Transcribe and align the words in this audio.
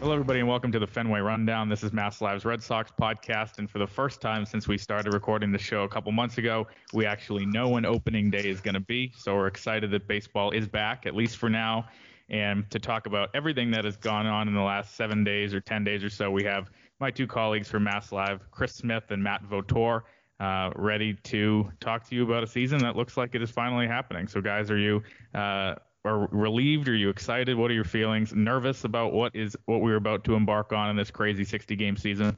Hello, 0.00 0.12
everybody, 0.12 0.40
and 0.40 0.48
welcome 0.48 0.70
to 0.72 0.78
the 0.78 0.86
Fenway 0.86 1.20
Rundown. 1.20 1.70
This 1.70 1.82
is 1.82 1.90
Mass 1.90 2.20
Live's 2.20 2.44
Red 2.44 2.62
Sox 2.62 2.92
podcast, 3.00 3.58
and 3.58 3.68
for 3.68 3.78
the 3.78 3.86
first 3.86 4.20
time 4.20 4.44
since 4.44 4.68
we 4.68 4.76
started 4.76 5.14
recording 5.14 5.50
the 5.50 5.58
show 5.58 5.84
a 5.84 5.88
couple 5.88 6.12
months 6.12 6.36
ago, 6.36 6.66
we 6.92 7.06
actually 7.06 7.46
know 7.46 7.70
when 7.70 7.86
opening 7.86 8.30
day 8.30 8.46
is 8.46 8.60
going 8.60 8.74
to 8.74 8.80
be. 8.80 9.10
So 9.16 9.34
we're 9.34 9.46
excited 9.46 9.90
that 9.92 10.06
baseball 10.06 10.50
is 10.50 10.68
back, 10.68 11.06
at 11.06 11.16
least 11.16 11.38
for 11.38 11.48
now. 11.48 11.86
And 12.28 12.70
to 12.72 12.78
talk 12.78 13.06
about 13.06 13.30
everything 13.34 13.70
that 13.70 13.86
has 13.86 13.96
gone 13.96 14.26
on 14.26 14.48
in 14.48 14.54
the 14.54 14.60
last 14.60 14.96
seven 14.96 15.24
days 15.24 15.54
or 15.54 15.60
10 15.62 15.82
days 15.82 16.04
or 16.04 16.10
so, 16.10 16.30
we 16.30 16.44
have 16.44 16.70
my 17.00 17.10
two 17.10 17.26
colleagues 17.26 17.68
from 17.68 17.84
Mass 17.84 18.12
Live, 18.12 18.50
Chris 18.50 18.74
Smith 18.74 19.04
and 19.10 19.22
Matt 19.22 19.44
Vautour, 19.44 20.02
uh, 20.40 20.70
ready 20.76 21.14
to 21.24 21.72
talk 21.80 22.06
to 22.10 22.14
you 22.14 22.22
about 22.22 22.42
a 22.42 22.46
season 22.46 22.78
that 22.80 22.96
looks 22.96 23.16
like 23.16 23.34
it 23.34 23.40
is 23.40 23.50
finally 23.50 23.86
happening. 23.86 24.28
So, 24.28 24.42
guys, 24.42 24.70
are 24.70 24.78
you 24.78 25.02
uh, 25.34 25.76
are 26.06 26.26
relieved? 26.30 26.88
Are 26.88 26.94
you 26.94 27.10
excited? 27.10 27.56
What 27.56 27.70
are 27.70 27.74
your 27.74 27.84
feelings? 27.84 28.34
Nervous 28.34 28.84
about 28.84 29.12
what 29.12 29.34
is 29.34 29.56
what 29.66 29.80
we're 29.80 29.96
about 29.96 30.24
to 30.24 30.34
embark 30.34 30.72
on 30.72 30.90
in 30.90 30.96
this 30.96 31.10
crazy 31.10 31.44
60 31.44 31.76
game 31.76 31.96
season? 31.96 32.36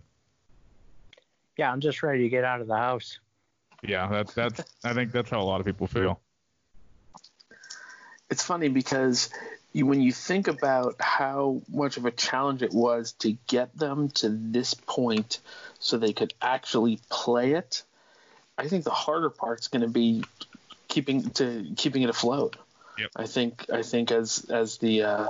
Yeah, 1.57 1.73
I'm 1.73 1.81
just 1.81 2.03
ready 2.03 2.23
to 2.23 2.29
get 2.29 2.45
out 2.45 2.61
of 2.61 2.69
the 2.69 2.77
house. 2.77 3.19
Yeah, 3.83 4.09
that's 4.09 4.35
that's. 4.35 4.63
I 4.85 4.93
think 4.93 5.13
that's 5.13 5.31
how 5.31 5.41
a 5.41 5.45
lot 5.45 5.61
of 5.61 5.67
people 5.67 5.87
feel. 5.87 6.21
It's 8.31 8.43
funny 8.43 8.69
because 8.69 9.31
you, 9.73 9.87
when 9.87 10.01
you 10.01 10.13
think 10.13 10.49
about 10.49 10.97
how 11.01 11.63
much 11.69 11.97
of 11.97 12.05
a 12.05 12.11
challenge 12.11 12.63
it 12.63 12.73
was 12.73 13.13
to 13.21 13.37
get 13.47 13.77
them 13.77 14.09
to 14.09 14.29
this 14.29 14.75
point 14.75 15.41
so 15.79 15.97
they 15.97 16.13
could 16.13 16.35
actually 16.43 17.01
play 17.11 17.53
it, 17.53 17.83
I 18.57 18.69
think 18.69 18.85
the 18.85 18.91
harder 18.91 19.31
part's 19.31 19.69
going 19.69 19.83
to 19.83 19.89
be 19.89 20.25
keeping 20.89 21.31
to 21.31 21.67
keeping 21.77 22.03
it 22.03 22.11
afloat. 22.11 22.57
Yep. 22.99 23.11
I 23.17 23.27
think 23.27 23.67
I 23.73 23.83
think 23.83 24.11
as 24.11 24.47
as 24.51 24.79
the 24.79 25.03
uh, 25.03 25.29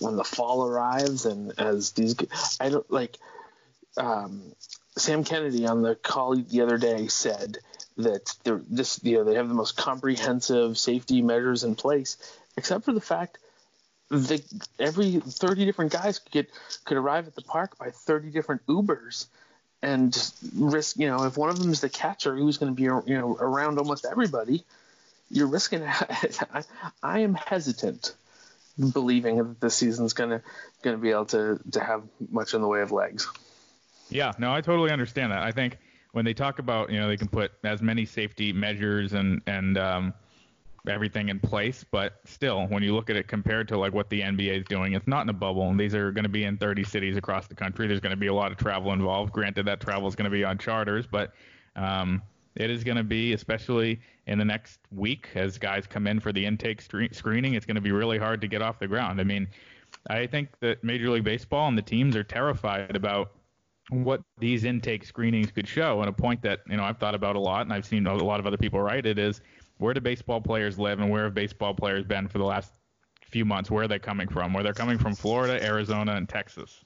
when 0.00 0.16
the 0.16 0.24
fall 0.24 0.66
arrives 0.66 1.24
and 1.24 1.52
as 1.58 1.92
these 1.92 2.14
I 2.60 2.68
don't 2.68 2.90
like 2.90 3.16
um, 3.96 4.42
Sam 4.96 5.24
Kennedy 5.24 5.66
on 5.66 5.82
the 5.82 5.94
call 5.94 6.36
the 6.36 6.60
other 6.60 6.78
day 6.78 7.08
said 7.08 7.58
that 7.96 8.34
this 8.44 9.00
you 9.02 9.16
know 9.16 9.24
they 9.24 9.34
have 9.34 9.48
the 9.48 9.54
most 9.54 9.76
comprehensive 9.76 10.78
safety 10.78 11.22
measures 11.22 11.64
in 11.64 11.74
place 11.74 12.16
except 12.56 12.84
for 12.84 12.92
the 12.92 13.00
fact 13.00 13.38
that 14.10 14.42
every 14.78 15.20
30 15.20 15.64
different 15.64 15.92
guys 15.92 16.18
could 16.18 16.32
get 16.32 16.50
could 16.84 16.96
arrive 16.96 17.26
at 17.26 17.34
the 17.34 17.42
park 17.42 17.78
by 17.78 17.90
30 17.90 18.30
different 18.30 18.66
Ubers 18.66 19.26
and 19.82 20.32
risk 20.56 20.96
you 20.98 21.08
know 21.08 21.24
if 21.24 21.36
one 21.36 21.50
of 21.50 21.58
them 21.58 21.70
is 21.70 21.80
the 21.80 21.88
catcher 21.88 22.34
who's 22.36 22.58
going 22.58 22.74
to 22.74 22.76
be 22.76 22.82
you 22.82 23.18
know 23.18 23.36
around 23.40 23.78
almost 23.78 24.04
everybody 24.04 24.64
you're 25.30 25.46
risking. 25.46 25.82
I, 25.86 26.62
I 27.02 27.18
am 27.20 27.34
hesitant 27.34 28.14
believing 28.92 29.38
that 29.38 29.60
this 29.60 29.74
season's 29.74 30.12
gonna 30.12 30.42
gonna 30.82 30.98
be 30.98 31.10
able 31.10 31.26
to 31.26 31.60
to 31.72 31.80
have 31.80 32.02
much 32.30 32.54
in 32.54 32.60
the 32.62 32.68
way 32.68 32.80
of 32.80 32.92
legs. 32.92 33.28
Yeah, 34.10 34.32
no, 34.38 34.54
I 34.54 34.60
totally 34.60 34.90
understand 34.90 35.32
that. 35.32 35.42
I 35.42 35.52
think 35.52 35.78
when 36.12 36.24
they 36.24 36.34
talk 36.34 36.58
about 36.58 36.90
you 36.90 36.98
know 36.98 37.08
they 37.08 37.16
can 37.16 37.28
put 37.28 37.52
as 37.64 37.82
many 37.82 38.04
safety 38.04 38.52
measures 38.52 39.12
and 39.12 39.42
and 39.46 39.76
um, 39.76 40.14
everything 40.88 41.28
in 41.28 41.40
place, 41.40 41.84
but 41.90 42.20
still, 42.24 42.66
when 42.66 42.82
you 42.82 42.94
look 42.94 43.10
at 43.10 43.16
it 43.16 43.28
compared 43.28 43.68
to 43.68 43.78
like 43.78 43.92
what 43.92 44.08
the 44.10 44.20
NBA 44.20 44.58
is 44.58 44.64
doing, 44.64 44.94
it's 44.94 45.06
not 45.06 45.22
in 45.22 45.28
a 45.28 45.34
bubble. 45.34 45.68
And 45.68 45.78
these 45.78 45.94
are 45.94 46.10
going 46.12 46.24
to 46.24 46.30
be 46.30 46.44
in 46.44 46.56
30 46.56 46.84
cities 46.84 47.16
across 47.16 47.46
the 47.46 47.54
country. 47.54 47.86
There's 47.86 48.00
going 48.00 48.10
to 48.10 48.16
be 48.16 48.28
a 48.28 48.34
lot 48.34 48.52
of 48.52 48.58
travel 48.58 48.92
involved. 48.92 49.32
Granted, 49.32 49.66
that 49.66 49.80
travel 49.80 50.08
is 50.08 50.14
going 50.14 50.24
to 50.24 50.30
be 50.30 50.44
on 50.44 50.58
charters, 50.58 51.06
but 51.06 51.34
um, 51.76 52.22
it 52.58 52.70
is 52.70 52.82
going 52.82 52.96
to 52.96 53.04
be, 53.04 53.32
especially 53.32 54.00
in 54.26 54.38
the 54.38 54.44
next 54.44 54.80
week 54.90 55.28
as 55.36 55.56
guys 55.58 55.86
come 55.86 56.06
in 56.06 56.18
for 56.18 56.32
the 56.32 56.44
intake 56.44 56.82
screening, 56.82 57.54
it's 57.54 57.64
going 57.64 57.76
to 57.76 57.80
be 57.80 57.92
really 57.92 58.18
hard 58.18 58.40
to 58.40 58.48
get 58.48 58.60
off 58.60 58.78
the 58.80 58.88
ground. 58.88 59.20
I 59.20 59.24
mean, 59.24 59.46
I 60.10 60.26
think 60.26 60.50
that 60.60 60.82
Major 60.82 61.08
League 61.08 61.24
Baseball 61.24 61.68
and 61.68 61.78
the 61.78 61.82
teams 61.82 62.16
are 62.16 62.24
terrified 62.24 62.96
about 62.96 63.32
what 63.90 64.20
these 64.38 64.64
intake 64.64 65.04
screenings 65.04 65.50
could 65.50 65.66
show. 65.66 66.00
And 66.00 66.08
a 66.08 66.12
point 66.12 66.42
that 66.42 66.60
you 66.68 66.76
know 66.76 66.84
I've 66.84 66.98
thought 66.98 67.14
about 67.14 67.36
a 67.36 67.40
lot, 67.40 67.62
and 67.62 67.72
I've 67.72 67.86
seen 67.86 68.06
a 68.06 68.14
lot 68.14 68.40
of 68.40 68.46
other 68.46 68.58
people 68.58 68.80
write 68.80 69.06
it 69.06 69.18
is 69.18 69.40
where 69.78 69.94
do 69.94 70.00
baseball 70.00 70.40
players 70.40 70.78
live, 70.78 70.98
and 70.98 71.08
where 71.08 71.24
have 71.24 71.34
baseball 71.34 71.72
players 71.72 72.04
been 72.04 72.26
for 72.26 72.38
the 72.38 72.44
last 72.44 72.74
few 73.30 73.44
months? 73.44 73.70
Where 73.70 73.84
are 73.84 73.88
they 73.88 74.00
coming 74.00 74.28
from? 74.28 74.52
Where 74.52 74.64
they're 74.64 74.72
coming 74.72 74.98
from 74.98 75.14
Florida, 75.14 75.64
Arizona, 75.64 76.16
and 76.16 76.28
Texas. 76.28 76.84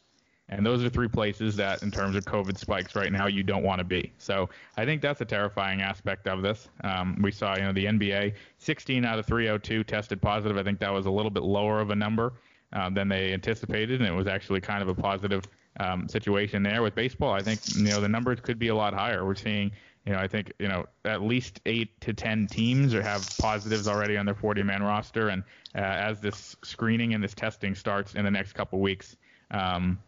And 0.53 0.67
those 0.67 0.85
are 0.85 0.91
three 0.91 1.09
places 1.09 1.57
that, 1.57 1.83
in 1.83 1.91
terms 1.91 2.15
of 2.15 2.25
COVID 2.27 2.59
spikes 2.59 2.95
right 2.95 3.11
now, 3.11 3.27
you 3.27 3.43
don't 3.43 3.63
want 3.63 3.79
to 3.79 3.85
be. 3.85 4.13
So 4.19 4.51
I 4.77 4.85
think 4.85 5.01
that's 5.01 5.23
a 5.23 5.25
terrifying 5.25 5.81
aspect 5.81 6.29
of 6.29 6.43
this. 6.43 6.69
Um, 6.85 7.19
we 7.23 7.33
saw, 7.33 7.57
you 7.57 7.63
know, 7.63 7.73
the 7.73 7.87
NBA, 7.87 8.35
16 8.59 9.05
out 9.07 9.19
of 9.19 9.25
302 9.25 9.83
tested 9.85 10.21
positive. 10.21 10.59
I 10.59 10.63
think 10.63 10.79
that 10.81 10.93
was 10.93 11.07
a 11.07 11.11
little 11.11 11.31
bit 11.31 11.43
lower 11.43 11.81
of 11.81 11.91
a 11.91 11.97
number 11.97 12.35
uh, 12.75 12.91
than 12.91 13.09
they 13.09 13.33
anticipated, 13.33 14.01
and 14.01 14.09
it 14.09 14.13
was 14.13 14.27
actually 14.27 14.61
kind 14.61 14.83
of 14.83 14.89
a 14.89 14.95
positive 14.95 15.43
um, 15.81 16.07
situation 16.07 16.63
there. 16.63 16.83
With 16.83 16.95
baseball, 16.95 17.33
I 17.33 17.41
think, 17.41 17.61
you 17.75 17.85
know, 17.85 18.03
the 18.03 18.09
numbers 18.09 18.41
could 18.41 18.59
be 18.59 18.69
a 18.69 18.75
lot 18.75 18.93
higher. 18.93 19.25
We're 19.25 19.35
seeing, 19.35 19.73
you 20.05 20.13
know, 20.13 20.19
I 20.19 20.29
think, 20.29 20.53
you 20.59 20.69
know, 20.69 20.85
at 21.07 21.23
least 21.23 21.61
eight 21.65 21.99
to 22.03 22.13
10 22.13 22.47
teams 22.49 22.93
have 22.93 23.27
positives 23.39 23.89
already 23.89 24.19
on 24.19 24.27
their 24.27 24.35
40-man 24.35 24.83
roster, 24.83 25.31
and 25.31 25.45
uh, 25.75 25.79
as 25.79 26.21
this 26.21 26.57
screening 26.63 27.15
and 27.15 27.25
this 27.25 27.33
testing 27.33 27.75
starts 27.75 28.17
in 28.17 28.25
the 28.27 28.31
next 28.31 28.53
couple 28.53 28.81
weeks. 28.81 29.17
Um, 29.51 29.99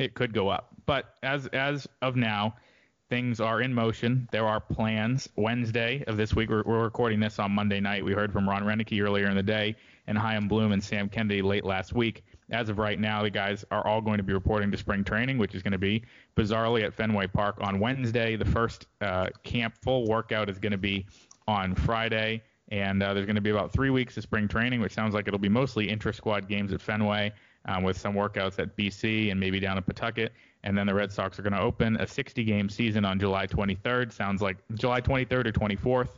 it 0.04 0.14
could 0.14 0.32
go 0.32 0.48
up. 0.48 0.68
But 0.86 1.14
as 1.22 1.46
as 1.48 1.86
of 2.02 2.16
now, 2.16 2.56
things 3.08 3.40
are 3.40 3.60
in 3.60 3.72
motion. 3.74 4.28
There 4.32 4.46
are 4.46 4.60
plans. 4.60 5.28
Wednesday 5.36 6.02
of 6.06 6.16
this 6.16 6.34
week, 6.34 6.48
we're, 6.48 6.62
we're 6.64 6.82
recording 6.82 7.20
this 7.20 7.38
on 7.38 7.52
Monday 7.52 7.80
night. 7.80 8.04
We 8.04 8.12
heard 8.12 8.32
from 8.32 8.48
Ron 8.48 8.62
Roenicke 8.62 9.00
earlier 9.02 9.28
in 9.28 9.36
the 9.36 9.42
day, 9.42 9.76
and 10.06 10.16
Chaim 10.16 10.48
Bloom 10.48 10.72
and 10.72 10.82
Sam 10.82 11.08
Kennedy 11.08 11.42
late 11.42 11.64
last 11.64 11.92
week. 11.92 12.24
As 12.50 12.68
of 12.68 12.78
right 12.78 12.98
now, 12.98 13.22
the 13.22 13.30
guys 13.30 13.64
are 13.70 13.86
all 13.86 14.00
going 14.00 14.16
to 14.16 14.24
be 14.24 14.32
reporting 14.32 14.70
to 14.72 14.76
spring 14.76 15.04
training, 15.04 15.38
which 15.38 15.54
is 15.54 15.62
going 15.62 15.72
to 15.72 15.78
be 15.78 16.02
bizarrely 16.36 16.82
at 16.82 16.94
Fenway 16.94 17.28
Park 17.28 17.58
on 17.60 17.78
Wednesday. 17.78 18.34
The 18.34 18.44
first 18.44 18.86
uh, 19.00 19.28
camp 19.44 19.74
full 19.82 20.08
workout 20.08 20.48
is 20.48 20.58
going 20.58 20.72
to 20.72 20.78
be 20.78 21.06
on 21.46 21.74
Friday. 21.74 22.42
And 22.70 23.02
uh, 23.02 23.14
there's 23.14 23.26
going 23.26 23.36
to 23.36 23.42
be 23.42 23.50
about 23.50 23.72
three 23.72 23.90
weeks 23.90 24.16
of 24.16 24.22
spring 24.22 24.46
training, 24.46 24.80
which 24.80 24.92
sounds 24.92 25.12
like 25.14 25.26
it'll 25.26 25.40
be 25.40 25.48
mostly 25.48 25.88
intra 25.88 26.14
squad 26.14 26.48
games 26.48 26.72
at 26.72 26.80
Fenway 26.80 27.32
um, 27.64 27.82
with 27.82 27.98
some 27.98 28.14
workouts 28.14 28.58
at 28.58 28.76
BC 28.76 29.30
and 29.30 29.40
maybe 29.40 29.58
down 29.58 29.76
at 29.76 29.86
Pawtucket. 29.86 30.32
And 30.62 30.76
then 30.76 30.86
the 30.86 30.94
Red 30.94 31.10
Sox 31.10 31.38
are 31.38 31.42
going 31.42 31.54
to 31.54 31.60
open 31.60 31.96
a 31.96 32.06
60 32.06 32.44
game 32.44 32.68
season 32.68 33.04
on 33.04 33.18
July 33.18 33.46
23rd. 33.46 34.12
Sounds 34.12 34.40
like 34.42 34.58
July 34.74 35.00
23rd 35.00 35.46
or 35.46 35.52
24th. 35.52 36.08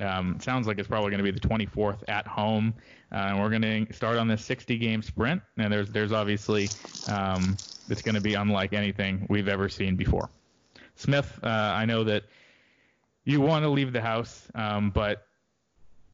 Um, 0.00 0.38
sounds 0.40 0.66
like 0.66 0.78
it's 0.78 0.88
probably 0.88 1.10
going 1.10 1.22
to 1.22 1.30
be 1.32 1.38
the 1.38 1.46
24th 1.46 2.02
at 2.08 2.26
home. 2.26 2.74
Uh, 3.12 3.16
and 3.16 3.40
we're 3.40 3.50
going 3.50 3.86
to 3.86 3.92
start 3.92 4.16
on 4.16 4.28
this 4.28 4.44
60 4.44 4.78
game 4.78 5.02
sprint. 5.02 5.42
And 5.58 5.72
there's 5.72 5.90
there's 5.90 6.12
obviously 6.12 6.68
um, 7.08 7.56
it's 7.88 8.02
going 8.02 8.14
to 8.14 8.20
be 8.20 8.34
unlike 8.34 8.72
anything 8.72 9.26
we've 9.28 9.48
ever 9.48 9.68
seen 9.68 9.96
before. 9.96 10.30
Smith, 10.94 11.38
uh, 11.42 11.46
I 11.46 11.84
know 11.86 12.04
that 12.04 12.24
you 13.24 13.40
want 13.40 13.64
to 13.64 13.68
leave 13.68 13.92
the 13.92 14.00
house, 14.00 14.46
um, 14.54 14.90
but 14.90 15.26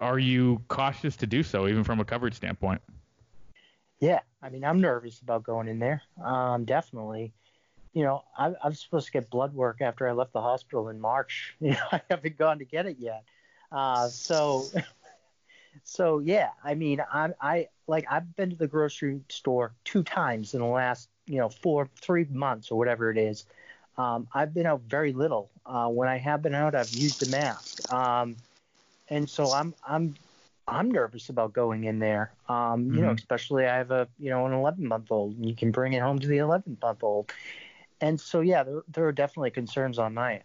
are 0.01 0.19
you 0.19 0.63
cautious 0.69 1.17
to 1.17 1.27
do 1.27 1.43
so, 1.43 1.69
even 1.69 1.85
from 1.85 2.01
a 2.01 2.05
coverage 2.05 2.35
standpoint? 2.35 2.81
Yeah, 3.99 4.21
I 4.43 4.51
mean, 4.51 4.65
I'm 4.65 4.81
nervous 4.81 5.21
about 5.21 5.43
going 5.43 5.69
in 5.69 5.79
there. 5.79 6.03
Um, 6.23 6.65
definitely. 6.65 7.33
You 7.95 8.05
know, 8.05 8.25
I, 8.37 8.53
I'm 8.63 8.75
supposed 8.75 9.07
to 9.07 9.13
get 9.13 9.31
blood 9.31 9.55
work 9.55 9.81
after 9.81 10.07
I 10.07 10.13
left 10.13 10.33
the 10.35 10.43
hospital 10.43 10.89
in 10.89 11.01
March. 11.01 11.55
You 11.61 11.71
know, 11.73 11.87
I 11.93 12.01
haven't 12.11 12.37
gone 12.37 12.59
to 12.59 12.65
get 12.65 12.87
it 12.87 12.97
yet. 12.99 13.25
Uh, 13.73 14.09
so 14.09 14.65
so 15.85 16.19
yeah, 16.19 16.51
I 16.63 16.75
mean, 16.75 17.03
I'm 17.13 17.35
I 17.41 17.69
like 17.87 18.05
I've 18.11 18.37
been 18.37 18.51
to 18.51 18.57
the 18.57 18.67
grocery 18.67 19.21
store 19.29 19.73
two 19.85 20.03
times 20.03 20.55
in 20.55 20.61
the 20.61 20.67
last 20.67 21.09
you 21.27 21.39
know 21.39 21.49
four 21.49 21.89
three 22.01 22.27
months 22.31 22.71
or 22.71 22.79
whatever 22.79 23.11
it 23.11 23.19
is. 23.19 23.47
Um, 23.99 24.29
I've 24.35 24.53
been 24.53 24.67
out 24.67 24.83
very 24.83 25.13
little. 25.15 25.51
Uh, 25.65 25.89
when 25.89 26.09
I 26.09 26.19
have 26.19 26.43
been 26.43 26.55
out, 26.55 26.75
I've 26.75 26.93
used 26.93 27.27
a 27.27 27.31
mask. 27.31 27.91
Um, 27.91 28.37
and 29.08 29.29
so 29.29 29.50
I'm 29.53 29.75
I'm 29.87 30.14
I'm 30.69 30.91
nervous 30.91 31.29
about 31.29 31.53
going 31.53 31.85
in 31.85 31.99
there. 31.99 32.32
Um, 32.49 32.87
you 32.87 32.93
mm-hmm. 32.93 33.03
know, 33.03 33.11
especially 33.12 33.67
I 33.67 33.76
have 33.76 33.91
a 33.91 34.08
you 34.19 34.31
know 34.31 34.47
an 34.47 34.53
11 34.53 34.87
month 34.87 35.11
old, 35.11 35.37
and 35.37 35.49
you 35.49 35.55
can 35.55 35.70
bring 35.70 35.93
it 35.93 36.03
home 36.03 36.19
to 36.19 36.26
the 36.26 36.38
11 36.38 36.79
month 36.82 37.03
old. 37.03 37.32
And 38.00 38.20
so 38.20 38.41
yeah, 38.41 38.62
there 38.62 38.82
there 38.88 39.06
are 39.06 39.12
definitely 39.12 39.50
concerns 39.50 39.99
on 39.99 40.14
my 40.14 40.35
end. 40.35 40.43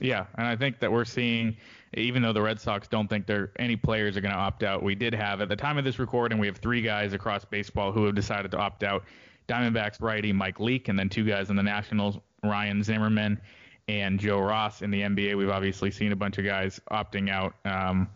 Yeah, 0.00 0.26
and 0.36 0.46
I 0.46 0.56
think 0.56 0.80
that 0.80 0.90
we're 0.90 1.04
seeing, 1.04 1.56
even 1.94 2.20
though 2.20 2.32
the 2.32 2.42
Red 2.42 2.60
Sox 2.60 2.88
don't 2.88 3.06
think 3.06 3.26
there 3.26 3.52
any 3.60 3.76
players 3.76 4.16
are 4.16 4.20
going 4.20 4.34
to 4.34 4.38
opt 4.38 4.64
out, 4.64 4.82
we 4.82 4.96
did 4.96 5.14
have 5.14 5.40
at 5.40 5.48
the 5.48 5.54
time 5.54 5.78
of 5.78 5.84
this 5.84 6.00
recording, 6.00 6.38
we 6.38 6.48
have 6.48 6.56
three 6.56 6.82
guys 6.82 7.12
across 7.12 7.44
baseball 7.44 7.92
who 7.92 8.04
have 8.04 8.16
decided 8.16 8.50
to 8.50 8.58
opt 8.58 8.82
out. 8.82 9.04
Diamondbacks 9.46 10.00
righty 10.00 10.32
Mike 10.32 10.58
Leake, 10.58 10.88
and 10.88 10.98
then 10.98 11.08
two 11.08 11.24
guys 11.24 11.50
in 11.50 11.56
the 11.56 11.62
Nationals, 11.62 12.18
Ryan 12.42 12.82
Zimmerman 12.82 13.40
and 13.88 14.18
Joe 14.18 14.40
Ross. 14.40 14.82
In 14.82 14.90
the 14.90 15.02
NBA, 15.02 15.36
we've 15.36 15.50
obviously 15.50 15.90
seen 15.90 16.12
a 16.12 16.16
bunch 16.16 16.38
of 16.38 16.44
guys 16.44 16.80
opting 16.90 17.30
out. 17.30 17.54
Um, 17.64 18.08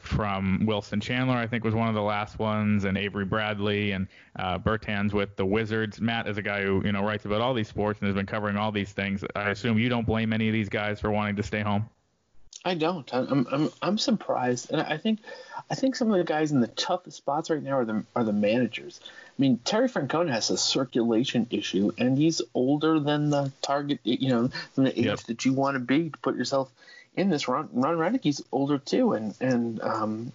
from 0.00 0.66
Wilson 0.66 1.00
Chandler, 1.00 1.36
I 1.36 1.46
think 1.46 1.64
was 1.64 1.74
one 1.74 1.88
of 1.88 1.94
the 1.94 2.02
last 2.02 2.38
ones, 2.38 2.84
and 2.84 2.98
Avery 2.98 3.24
Bradley 3.24 3.92
and 3.92 4.06
uh, 4.38 4.58
Bertans 4.58 5.12
with 5.12 5.34
the 5.36 5.46
Wizards. 5.46 6.00
Matt 6.00 6.28
is 6.28 6.36
a 6.36 6.42
guy 6.42 6.62
who 6.62 6.82
you 6.84 6.92
know 6.92 7.02
writes 7.02 7.24
about 7.24 7.40
all 7.40 7.54
these 7.54 7.68
sports 7.68 8.00
and 8.00 8.06
has 8.06 8.14
been 8.14 8.26
covering 8.26 8.56
all 8.56 8.70
these 8.70 8.92
things. 8.92 9.24
I 9.34 9.50
assume 9.50 9.78
you 9.78 9.88
don't 9.88 10.06
blame 10.06 10.32
any 10.32 10.48
of 10.48 10.52
these 10.52 10.68
guys 10.68 11.00
for 11.00 11.10
wanting 11.10 11.36
to 11.36 11.42
stay 11.42 11.60
home. 11.60 11.88
I 12.66 12.74
don't. 12.74 13.08
I'm 13.14 13.46
I'm 13.48 13.70
I'm 13.80 13.96
surprised, 13.96 14.72
and 14.72 14.80
I 14.80 14.96
think 14.96 15.20
I 15.70 15.76
think 15.76 15.94
some 15.94 16.10
of 16.10 16.18
the 16.18 16.24
guys 16.24 16.50
in 16.50 16.60
the 16.60 16.66
toughest 16.66 17.16
spots 17.16 17.48
right 17.48 17.62
now 17.62 17.78
are 17.78 17.84
the 17.84 18.04
are 18.16 18.24
the 18.24 18.32
managers. 18.32 18.98
I 19.04 19.08
mean, 19.38 19.60
Terry 19.64 19.88
Francona 19.88 20.30
has 20.30 20.50
a 20.50 20.56
circulation 20.56 21.46
issue, 21.50 21.92
and 21.96 22.18
he's 22.18 22.42
older 22.54 22.98
than 22.98 23.30
the 23.30 23.52
target, 23.62 24.00
you 24.02 24.30
know, 24.30 24.50
than 24.74 24.84
the 24.84 24.98
age 24.98 25.06
yep. 25.06 25.20
that 25.20 25.44
you 25.44 25.52
want 25.52 25.76
to 25.76 25.78
be 25.78 26.10
to 26.10 26.18
put 26.18 26.34
yourself 26.34 26.68
in 27.14 27.30
this. 27.30 27.46
Ron, 27.46 27.68
Ron 27.72 27.98
Roenicke's 27.98 28.42
older 28.50 28.78
too, 28.78 29.12
and 29.12 29.36
and 29.40 29.80
um, 29.80 30.32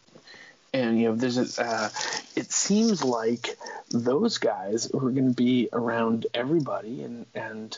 and 0.74 1.02
you 1.02 1.10
know, 1.10 1.16
there's 1.16 1.38
a. 1.38 1.62
Uh, 1.62 1.90
it 2.38 2.50
seems 2.50 3.04
like 3.04 3.58
those 3.90 4.38
guys 4.38 4.90
who 4.90 5.06
are 5.06 5.12
going 5.12 5.28
to 5.28 5.36
be 5.36 5.68
around 5.74 6.28
everybody, 6.34 7.04
and 7.04 7.26
and 7.36 7.78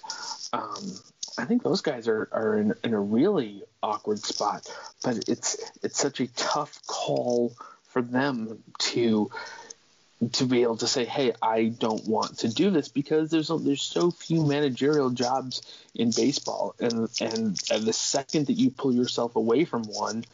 um, 0.53 0.91
I 1.37 1.45
think 1.45 1.63
those 1.63 1.81
guys 1.81 2.07
are, 2.07 2.29
are 2.31 2.57
in, 2.57 2.73
in 2.83 2.93
a 2.93 2.99
really 2.99 3.63
awkward 3.81 4.19
spot. 4.19 4.69
But 5.03 5.27
it's 5.27 5.57
it's 5.81 5.97
such 5.97 6.19
a 6.19 6.27
tough 6.27 6.85
call 6.87 7.53
for 7.83 8.01
them 8.01 8.63
to 8.79 9.29
to 10.31 10.45
be 10.45 10.63
able 10.63 10.77
to 10.77 10.87
say, 10.87 11.05
"Hey, 11.05 11.33
I 11.41 11.65
don't 11.65 12.07
want 12.07 12.39
to 12.39 12.49
do 12.49 12.69
this," 12.69 12.87
because 12.87 13.29
there's 13.29 13.49
there's 13.49 13.81
so 13.81 14.11
few 14.11 14.45
managerial 14.45 15.09
jobs 15.09 15.61
in 15.93 16.11
baseball, 16.11 16.75
and 16.79 17.09
and 17.21 17.55
the 17.57 17.93
second 17.93 18.47
that 18.47 18.53
you 18.53 18.71
pull 18.71 18.93
yourself 18.93 19.35
away 19.35 19.65
from 19.65 19.83
one, 19.83 20.25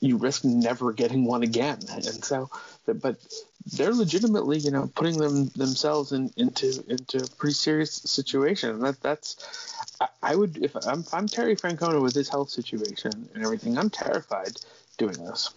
you 0.00 0.16
risk 0.16 0.44
never 0.44 0.92
getting 0.92 1.24
one 1.24 1.42
again. 1.42 1.78
And 1.90 2.24
so, 2.24 2.50
but 2.86 3.16
they're 3.72 3.94
legitimately, 3.94 4.58
you 4.58 4.70
know, 4.70 4.90
putting 4.94 5.18
them 5.18 5.46
themselves 5.56 6.12
in, 6.12 6.30
into 6.36 6.84
into 6.88 7.18
a 7.18 7.26
pretty 7.38 7.54
serious 7.54 7.92
situation. 7.92 8.80
That 8.80 9.00
that's, 9.00 9.74
I, 10.00 10.08
I 10.22 10.36
would 10.36 10.58
if 10.58 10.76
I'm, 10.86 11.00
if 11.00 11.14
I'm 11.14 11.26
Terry 11.26 11.56
Francona 11.56 12.02
with 12.02 12.14
his 12.14 12.28
health 12.28 12.50
situation 12.50 13.28
and 13.34 13.44
everything, 13.44 13.78
I'm 13.78 13.90
terrified 13.90 14.60
doing 14.98 15.24
this. 15.24 15.50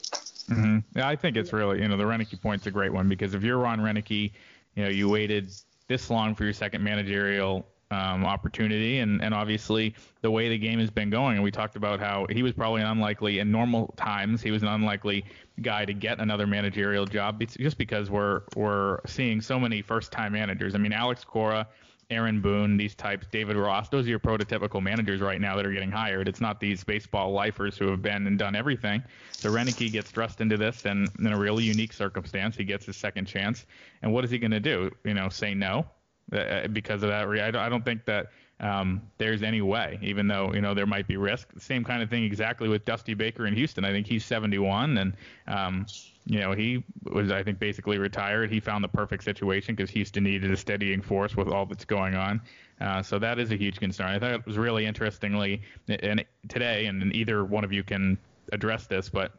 Mm-hmm. 0.49 0.77
Yeah, 0.95 1.07
I 1.07 1.17
think 1.17 1.35
it's 1.35 1.51
really, 1.51 1.81
you 1.81 1.87
know, 1.87 1.97
the 1.97 2.05
Roenicke 2.05 2.41
point's 2.41 2.65
a 2.67 2.71
great 2.71 2.93
one 2.93 3.09
because 3.09 3.33
if 3.33 3.43
you're 3.43 3.57
Ron 3.57 3.81
Roenicke, 3.81 4.31
you 4.75 4.83
know, 4.83 4.89
you 4.89 5.09
waited 5.09 5.51
this 5.87 6.09
long 6.09 6.35
for 6.35 6.45
your 6.45 6.53
second 6.53 6.83
managerial 6.83 7.67
um, 7.91 8.25
opportunity, 8.25 8.99
and, 8.99 9.21
and 9.23 9.33
obviously 9.33 9.95
the 10.21 10.29
way 10.29 10.49
the 10.49 10.57
game 10.57 10.79
has 10.79 10.89
been 10.89 11.09
going, 11.09 11.35
and 11.35 11.43
we 11.43 11.51
talked 11.51 11.75
about 11.75 11.99
how 11.99 12.25
he 12.29 12.43
was 12.43 12.53
probably 12.53 12.81
an 12.81 12.87
unlikely 12.87 13.39
in 13.39 13.51
normal 13.51 13.93
times, 13.97 14.41
he 14.41 14.51
was 14.51 14.61
an 14.61 14.69
unlikely 14.69 15.23
guy 15.61 15.85
to 15.85 15.93
get 15.93 16.19
another 16.19 16.45
managerial 16.45 17.05
job, 17.05 17.41
just 17.57 17.77
because 17.77 18.09
we're 18.09 18.41
we're 18.55 18.99
seeing 19.05 19.41
so 19.41 19.59
many 19.59 19.81
first-time 19.81 20.33
managers. 20.33 20.75
I 20.75 20.79
mean, 20.79 20.93
Alex 20.93 21.23
Cora 21.23 21.67
Aaron 22.09 22.41
Boone, 22.41 22.77
these 22.77 22.95
types, 22.95 23.27
David 23.27 23.57
Ross, 23.57 23.89
those 23.89 24.05
are 24.05 24.09
your 24.09 24.19
prototypical 24.19 24.81
managers 24.81 25.19
right 25.19 25.41
now 25.41 25.57
that 25.57 25.65
are 25.65 25.73
getting 25.73 25.91
hired. 25.91 26.29
It's 26.29 26.39
not 26.39 26.59
these 26.59 26.83
baseball 26.83 27.33
lifers 27.33 27.77
who 27.77 27.89
have 27.89 28.01
been 28.01 28.27
and 28.27 28.39
done 28.39 28.55
everything. 28.55 29.03
So 29.31 29.49
Roenicke 29.51 29.91
gets 29.91 30.09
thrust 30.09 30.39
into 30.39 30.55
this, 30.55 30.85
and 30.85 31.09
in 31.19 31.27
a 31.27 31.37
really 31.37 31.65
unique 31.65 31.91
circumstance, 31.91 32.55
he 32.55 32.63
gets 32.63 32.85
his 32.85 32.95
second 32.95 33.25
chance. 33.25 33.65
And 34.01 34.13
what 34.13 34.23
is 34.23 34.31
he 34.31 34.39
going 34.39 34.51
to 34.51 34.61
do? 34.61 34.89
You 35.03 35.15
know, 35.15 35.27
say 35.27 35.53
no 35.53 35.85
because 36.29 37.03
of 37.03 37.09
that? 37.09 37.55
I 37.55 37.69
don't 37.69 37.85
think 37.85 38.05
that 38.05 38.31
um, 38.59 39.01
there's 39.17 39.43
any 39.43 39.61
way, 39.61 39.99
even 40.01 40.27
though 40.27 40.53
you 40.53 40.61
know 40.61 40.73
there 40.73 40.87
might 40.87 41.07
be 41.07 41.17
risk. 41.17 41.49
Same 41.59 41.83
kind 41.83 42.01
of 42.01 42.09
thing 42.09 42.23
exactly 42.23 42.67
with 42.67 42.85
Dusty 42.85 43.13
Baker 43.13 43.45
in 43.45 43.55
Houston. 43.55 43.85
I 43.85 43.91
think 43.91 44.07
he's 44.07 44.25
71, 44.25 44.97
and 44.97 45.13
um, 45.47 45.85
you 46.25 46.39
know, 46.39 46.53
he 46.53 46.83
was, 47.03 47.31
I 47.31 47.43
think, 47.43 47.59
basically 47.59 47.97
retired. 47.97 48.51
He 48.51 48.59
found 48.59 48.83
the 48.83 48.89
perfect 48.89 49.23
situation 49.23 49.75
because 49.75 49.89
Houston 49.91 50.23
needed 50.23 50.51
a 50.51 50.57
steadying 50.57 51.01
force 51.01 51.37
with 51.37 51.47
all 51.47 51.65
that's 51.65 51.85
going 51.85 52.15
on. 52.15 52.41
Uh, 52.81 53.01
so 53.01 53.17
that 53.19 53.39
is 53.39 53.51
a 53.51 53.55
huge 53.55 53.79
concern. 53.79 54.07
I 54.07 54.19
thought 54.19 54.31
it 54.33 54.45
was 54.45 54.57
really 54.57 54.85
interestingly, 54.85 55.61
and 55.87 56.25
today, 56.49 56.87
and 56.87 57.15
either 57.15 57.45
one 57.45 57.63
of 57.63 57.71
you 57.71 57.83
can 57.83 58.17
address 58.51 58.87
this, 58.87 59.09
but 59.09 59.33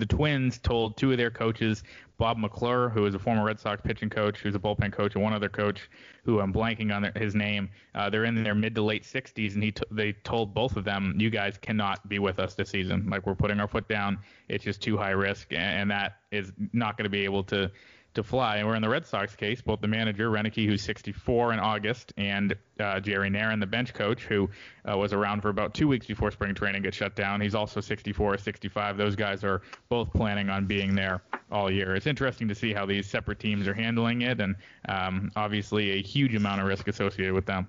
the 0.00 0.06
Twins 0.06 0.58
told 0.58 0.96
two 0.96 1.12
of 1.12 1.18
their 1.18 1.30
coaches, 1.30 1.82
Bob 2.16 2.38
McClure, 2.38 2.88
who 2.88 3.06
is 3.06 3.14
a 3.14 3.18
former 3.18 3.44
Red 3.44 3.58
Sox 3.58 3.80
pitching 3.82 4.10
coach, 4.10 4.38
who's 4.38 4.54
a 4.54 4.58
bullpen 4.58 4.92
coach, 4.92 5.14
and 5.14 5.22
one 5.22 5.32
other 5.32 5.48
coach 5.48 5.90
who 6.24 6.40
I'm 6.40 6.52
blanking 6.52 6.94
on 6.94 7.02
their, 7.02 7.12
his 7.16 7.34
name. 7.34 7.68
Uh, 7.94 8.08
they're 8.08 8.24
in 8.24 8.42
their 8.42 8.54
mid 8.54 8.74
to 8.76 8.82
late 8.82 9.02
60s, 9.02 9.54
and 9.54 9.62
he 9.62 9.72
t- 9.72 9.82
they 9.90 10.12
told 10.12 10.54
both 10.54 10.76
of 10.76 10.84
them, 10.84 11.14
"You 11.18 11.30
guys 11.30 11.58
cannot 11.58 12.08
be 12.08 12.18
with 12.18 12.38
us 12.38 12.54
this 12.54 12.70
season. 12.70 13.08
Like 13.08 13.26
we're 13.26 13.34
putting 13.34 13.60
our 13.60 13.68
foot 13.68 13.88
down. 13.88 14.18
It's 14.48 14.64
just 14.64 14.80
too 14.80 14.96
high 14.96 15.10
risk, 15.10 15.52
and, 15.52 15.60
and 15.60 15.90
that 15.90 16.18
is 16.30 16.52
not 16.72 16.96
going 16.96 17.04
to 17.04 17.10
be 17.10 17.24
able 17.24 17.44
to 17.44 17.70
to 18.14 18.22
fly. 18.22 18.56
And 18.56 18.66
we're 18.66 18.74
in 18.74 18.82
the 18.82 18.88
Red 18.88 19.06
Sox 19.06 19.34
case, 19.36 19.60
both 19.60 19.80
the 19.80 19.88
manager, 19.88 20.30
Roenicke, 20.30 20.66
who's 20.66 20.82
64 20.82 21.52
in 21.52 21.58
August, 21.58 22.12
and 22.16 22.56
uh, 22.80 23.00
Jerry 23.00 23.30
Narron, 23.30 23.60
the 23.60 23.66
bench 23.66 23.94
coach, 23.94 24.22
who 24.24 24.50
uh, 24.88 24.96
was 24.96 25.12
around 25.12 25.42
for 25.42 25.48
about 25.48 25.74
two 25.74 25.88
weeks 25.88 26.06
before 26.06 26.30
spring 26.30 26.54
training 26.54 26.82
gets 26.82 26.96
shut 26.96 27.14
down. 27.14 27.40
He's 27.40 27.54
also 27.54 27.80
64, 27.80 28.38
65. 28.38 28.96
Those 28.96 29.16
guys 29.16 29.44
are 29.44 29.62
both 29.88 30.12
planning 30.12 30.50
on 30.50 30.66
being 30.66 30.94
there 30.94 31.22
all 31.50 31.70
year. 31.70 31.94
It's 31.94 32.06
interesting 32.06 32.48
to 32.48 32.54
see 32.54 32.72
how 32.72 32.86
these 32.86 33.06
separate 33.06 33.38
teams 33.38 33.68
are 33.68 33.74
handling 33.74 34.22
it, 34.22 34.40
and 34.40 34.56
um, 34.88 35.30
obviously 35.36 35.92
a 35.92 36.02
huge 36.02 36.34
amount 36.34 36.60
of 36.60 36.66
risk 36.66 36.88
associated 36.88 37.34
with 37.34 37.46
them. 37.46 37.68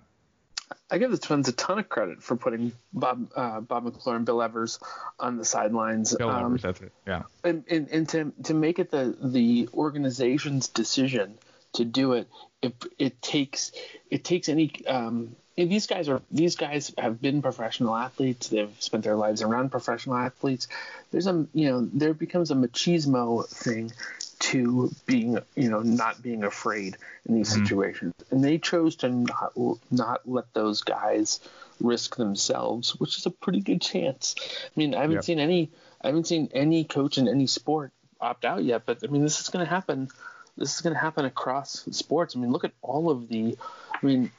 I 0.90 0.98
give 0.98 1.12
the 1.12 1.18
Twins 1.18 1.48
a 1.48 1.52
ton 1.52 1.80
of 1.80 1.90
credit 1.90 2.22
for 2.22 2.36
putting 2.36 2.72
Bob 2.94 3.32
uh, 3.36 3.60
Bob 3.62 3.84
McClure 3.84 4.16
and 4.16 4.26
Bill 4.26 4.42
Evers 4.42 4.80
on 5.20 5.38
the 5.38 5.46
sidelines. 5.46 6.16
Bill 6.16 6.30
um, 6.30 6.46
Evers, 6.46 6.62
that's 6.62 6.82
it. 6.82 6.92
Yeah. 7.08 7.24
And, 7.44 7.64
and, 7.70 7.90
and 7.90 8.10
to 8.10 8.34
to 8.44 8.54
make 8.54 8.80
it 8.80 8.92
the 8.92 9.16
the 9.22 9.70
organization's 9.74 10.68
decision 10.68 11.38
to 11.74 11.86
do 11.86 12.14
it, 12.14 12.28
it, 12.62 12.74
it 12.98 13.22
takes 13.22 13.72
it 14.10 14.24
takes 14.24 14.50
any 14.50 14.72
um, 14.88 15.36
these 15.56 15.88
guys 15.88 16.10
are 16.10 16.22
these 16.32 16.56
guys 16.56 16.94
have 16.98 17.22
been 17.22 17.42
professional 17.42 17.96
athletes. 17.96 18.50
They've 18.50 18.76
spent 18.80 19.04
their 19.04 19.16
lives 19.16 19.42
around 19.42 19.70
professional 19.70 20.18
athletes. 20.18 20.68
There's 21.12 21.28
a 21.28 21.48
you 21.54 21.70
know 21.70 21.90
there 21.94 22.14
becomes 22.14 22.52
a 22.52 22.56
machismo 22.56 23.48
thing 23.48 23.92
to 24.40 24.92
being 25.06 25.40
you 25.56 25.70
know 25.70 25.80
not 25.82 26.22
being 26.22 26.44
afraid 26.44 26.98
in 27.28 27.36
these 27.36 27.54
mm-hmm. 27.54 27.64
situations. 27.64 28.14
And 28.32 28.44
they 28.44 28.58
chose 28.58 28.98
to 28.98 29.10
not 29.10 29.54
not 29.92 30.22
let 30.28 30.54
those 30.54 30.82
guys 30.82 31.40
risk 31.82 32.16
themselves 32.16 32.96
which 32.96 33.18
is 33.18 33.26
a 33.26 33.32
pretty 33.32 33.62
good 33.62 33.82
chance. 33.82 34.36
I 34.40 34.72
mean 34.76 34.94
i 34.94 35.02
haven't 35.02 35.16
yep. 35.16 35.24
seen 35.24 35.40
any 35.40 35.72
i 36.02 36.08
haven't 36.08 36.28
seen 36.28 36.50
any 36.54 36.84
coach 36.84 37.18
in 37.18 37.28
any 37.28 37.48
sport 37.48 37.92
opt 38.22 38.46
out 38.46 38.64
yet 38.64 38.84
but 38.86 39.00
i 39.04 39.08
mean 39.08 39.22
this 39.22 39.40
is 39.40 39.50
going 39.50 39.66
to 39.66 39.70
happen. 39.70 40.10
This 40.58 40.76
is 40.76 40.82
going 40.82 40.94
to 40.94 41.02
happen 41.02 41.26
across 41.26 41.86
sports. 41.92 42.36
I 42.36 42.40
mean 42.40 42.52
look 42.52 42.64
at 42.64 42.74
all 42.82 43.10
of 43.10 43.28
the 43.28 43.58
i 43.94 44.06
mean 44.06 44.32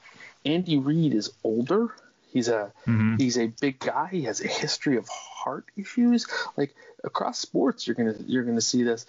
andy 0.44 0.78
reid 0.78 1.14
is 1.14 1.32
older. 1.42 1.88
He's 2.32 2.48
a 2.48 2.72
mm-hmm. 2.86 3.16
he's 3.16 3.38
a 3.38 3.46
big 3.46 3.78
guy. 3.78 4.08
He 4.10 4.22
has 4.22 4.40
a 4.40 4.48
history 4.48 4.98
of 4.98 5.08
heart 5.08 5.64
issues. 5.76 6.26
Like 6.56 6.74
across 7.04 7.38
sports 7.38 7.86
you're 7.86 7.94
going 7.94 8.12
to 8.14 8.22
you're 8.24 8.44
going 8.44 8.56
to 8.56 8.62
see 8.62 8.82
this 8.82 9.06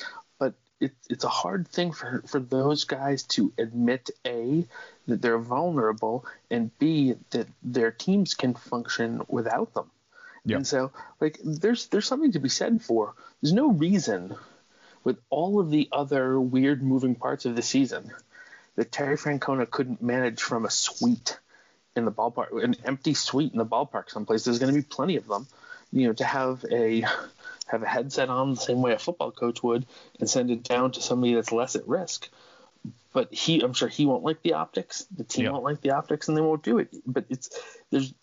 it, 0.79 0.91
it's 1.09 1.23
a 1.23 1.29
hard 1.29 1.67
thing 1.67 1.91
for 1.91 2.23
for 2.27 2.39
those 2.39 2.83
guys 2.83 3.23
to 3.23 3.51
admit 3.57 4.09
a 4.25 4.65
that 5.07 5.21
they're 5.21 5.39
vulnerable 5.39 6.25
and 6.51 6.77
b 6.79 7.15
that 7.31 7.47
their 7.63 7.91
teams 7.91 8.33
can 8.33 8.53
function 8.53 9.21
without 9.27 9.73
them. 9.73 9.89
Yep. 10.45 10.57
And 10.57 10.67
so 10.67 10.91
like 11.19 11.39
there's 11.43 11.87
there's 11.87 12.07
something 12.07 12.33
to 12.33 12.39
be 12.39 12.49
said 12.49 12.81
for 12.81 13.13
there's 13.41 13.53
no 13.53 13.71
reason 13.71 14.35
with 15.03 15.17
all 15.29 15.59
of 15.59 15.71
the 15.71 15.89
other 15.91 16.39
weird 16.39 16.83
moving 16.83 17.15
parts 17.15 17.45
of 17.45 17.55
the 17.55 17.61
season 17.61 18.11
that 18.75 18.91
Terry 18.91 19.17
Francona 19.17 19.69
couldn't 19.69 20.01
manage 20.01 20.41
from 20.41 20.65
a 20.65 20.69
suite 20.69 21.39
in 21.95 22.05
the 22.05 22.11
ballpark, 22.11 22.63
an 22.63 22.75
empty 22.85 23.13
suite 23.15 23.51
in 23.51 23.57
the 23.57 23.65
ballpark 23.65 24.09
someplace. 24.09 24.43
There's 24.43 24.59
going 24.59 24.73
to 24.73 24.79
be 24.79 24.85
plenty 24.85 25.15
of 25.15 25.27
them. 25.27 25.47
You 25.91 26.07
know, 26.07 26.13
to 26.13 26.23
have 26.23 26.65
a 26.71 27.01
have 27.67 27.83
a 27.83 27.87
headset 27.87 28.29
on 28.29 28.51
the 28.51 28.59
same 28.59 28.81
way 28.81 28.93
a 28.93 28.99
football 28.99 29.31
coach 29.31 29.61
would 29.61 29.85
and 30.19 30.29
send 30.29 30.49
it 30.51 30.63
down 30.63 30.91
to 30.91 31.01
somebody 31.01 31.33
that's 31.33 31.51
less 31.51 31.75
at 31.75 31.87
risk. 31.87 32.29
But 33.13 33.33
he, 33.33 33.61
I'm 33.61 33.73
sure 33.73 33.87
he 33.87 34.05
won't 34.05 34.23
like 34.23 34.41
the 34.41 34.53
optics. 34.53 35.05
The 35.15 35.23
team 35.23 35.45
yep. 35.45 35.53
won't 35.53 35.63
like 35.63 35.81
the 35.81 35.91
optics, 35.91 36.27
and 36.27 36.37
they 36.37 36.41
won't 36.41 36.63
do 36.63 36.77
it. 36.77 36.89
But 37.05 37.25
it's 37.29 37.49
there's 37.89 38.13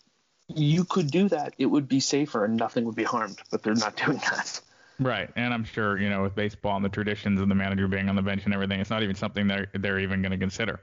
you 0.47 0.83
could 0.85 1.11
do 1.11 1.27
that. 1.29 1.53
It 1.57 1.65
would 1.65 1.87
be 1.87 1.99
safer 1.99 2.45
and 2.45 2.55
nothing 2.55 2.85
would 2.85 2.95
be 2.95 3.03
harmed. 3.03 3.41
But 3.51 3.63
they're 3.63 3.75
not 3.75 3.95
doing 4.05 4.17
that. 4.17 4.61
Right, 4.97 5.29
and 5.35 5.53
I'm 5.53 5.65
sure 5.65 5.99
you 5.99 6.09
know 6.09 6.23
with 6.23 6.35
baseball 6.35 6.77
and 6.77 6.85
the 6.85 6.89
traditions 6.89 7.41
and 7.41 7.51
the 7.51 7.55
manager 7.55 7.87
being 7.87 8.07
on 8.07 8.15
the 8.15 8.21
bench 8.21 8.45
and 8.45 8.53
everything, 8.53 8.79
it's 8.79 8.89
not 8.89 9.03
even 9.03 9.15
something 9.15 9.47
they're 9.47 9.67
they're 9.73 9.99
even 9.99 10.21
going 10.21 10.31
to 10.31 10.37
consider, 10.37 10.79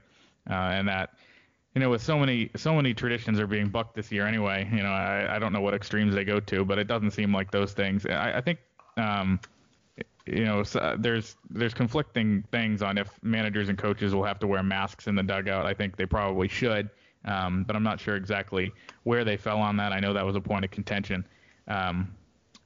uh, 0.49 0.53
and 0.53 0.87
that 0.87 1.15
you 1.75 1.79
know, 1.79 1.89
with 1.89 2.01
so 2.01 2.19
many 2.19 2.49
so 2.55 2.75
many 2.75 2.93
traditions 2.93 3.39
are 3.39 3.47
being 3.47 3.69
bucked 3.69 3.95
this 3.95 4.11
year 4.11 4.27
anyway. 4.27 4.69
You 4.71 4.83
know, 4.83 4.91
I, 4.91 5.35
I 5.35 5.39
don't 5.39 5.53
know 5.53 5.61
what 5.61 5.73
extremes 5.73 6.13
they 6.13 6.23
go 6.23 6.39
to, 6.39 6.63
but 6.63 6.77
it 6.77 6.87
doesn't 6.87 7.11
seem 7.11 7.33
like 7.33 7.51
those 7.51 7.73
things. 7.73 8.05
I, 8.05 8.37
I 8.37 8.41
think, 8.41 8.59
um, 8.97 9.39
you 10.27 10.45
know, 10.45 10.61
so 10.63 10.95
there's 10.99 11.35
there's 11.49 11.73
conflicting 11.73 12.43
things 12.51 12.81
on 12.83 12.97
if 12.97 13.11
managers 13.23 13.69
and 13.69 13.77
coaches 13.77 14.13
will 14.13 14.23
have 14.23 14.39
to 14.39 14.47
wear 14.47 14.61
masks 14.61 15.07
in 15.07 15.15
the 15.15 15.23
dugout. 15.23 15.65
I 15.65 15.73
think 15.73 15.97
they 15.97 16.05
probably 16.05 16.47
should, 16.47 16.89
um, 17.25 17.63
but 17.63 17.75
I'm 17.75 17.83
not 17.83 17.99
sure 17.99 18.15
exactly 18.15 18.71
where 19.03 19.25
they 19.25 19.35
fell 19.35 19.59
on 19.59 19.75
that. 19.77 19.91
I 19.91 19.99
know 19.99 20.13
that 20.13 20.25
was 20.25 20.35
a 20.35 20.41
point 20.41 20.65
of 20.65 20.69
contention 20.69 21.25
um, 21.67 22.13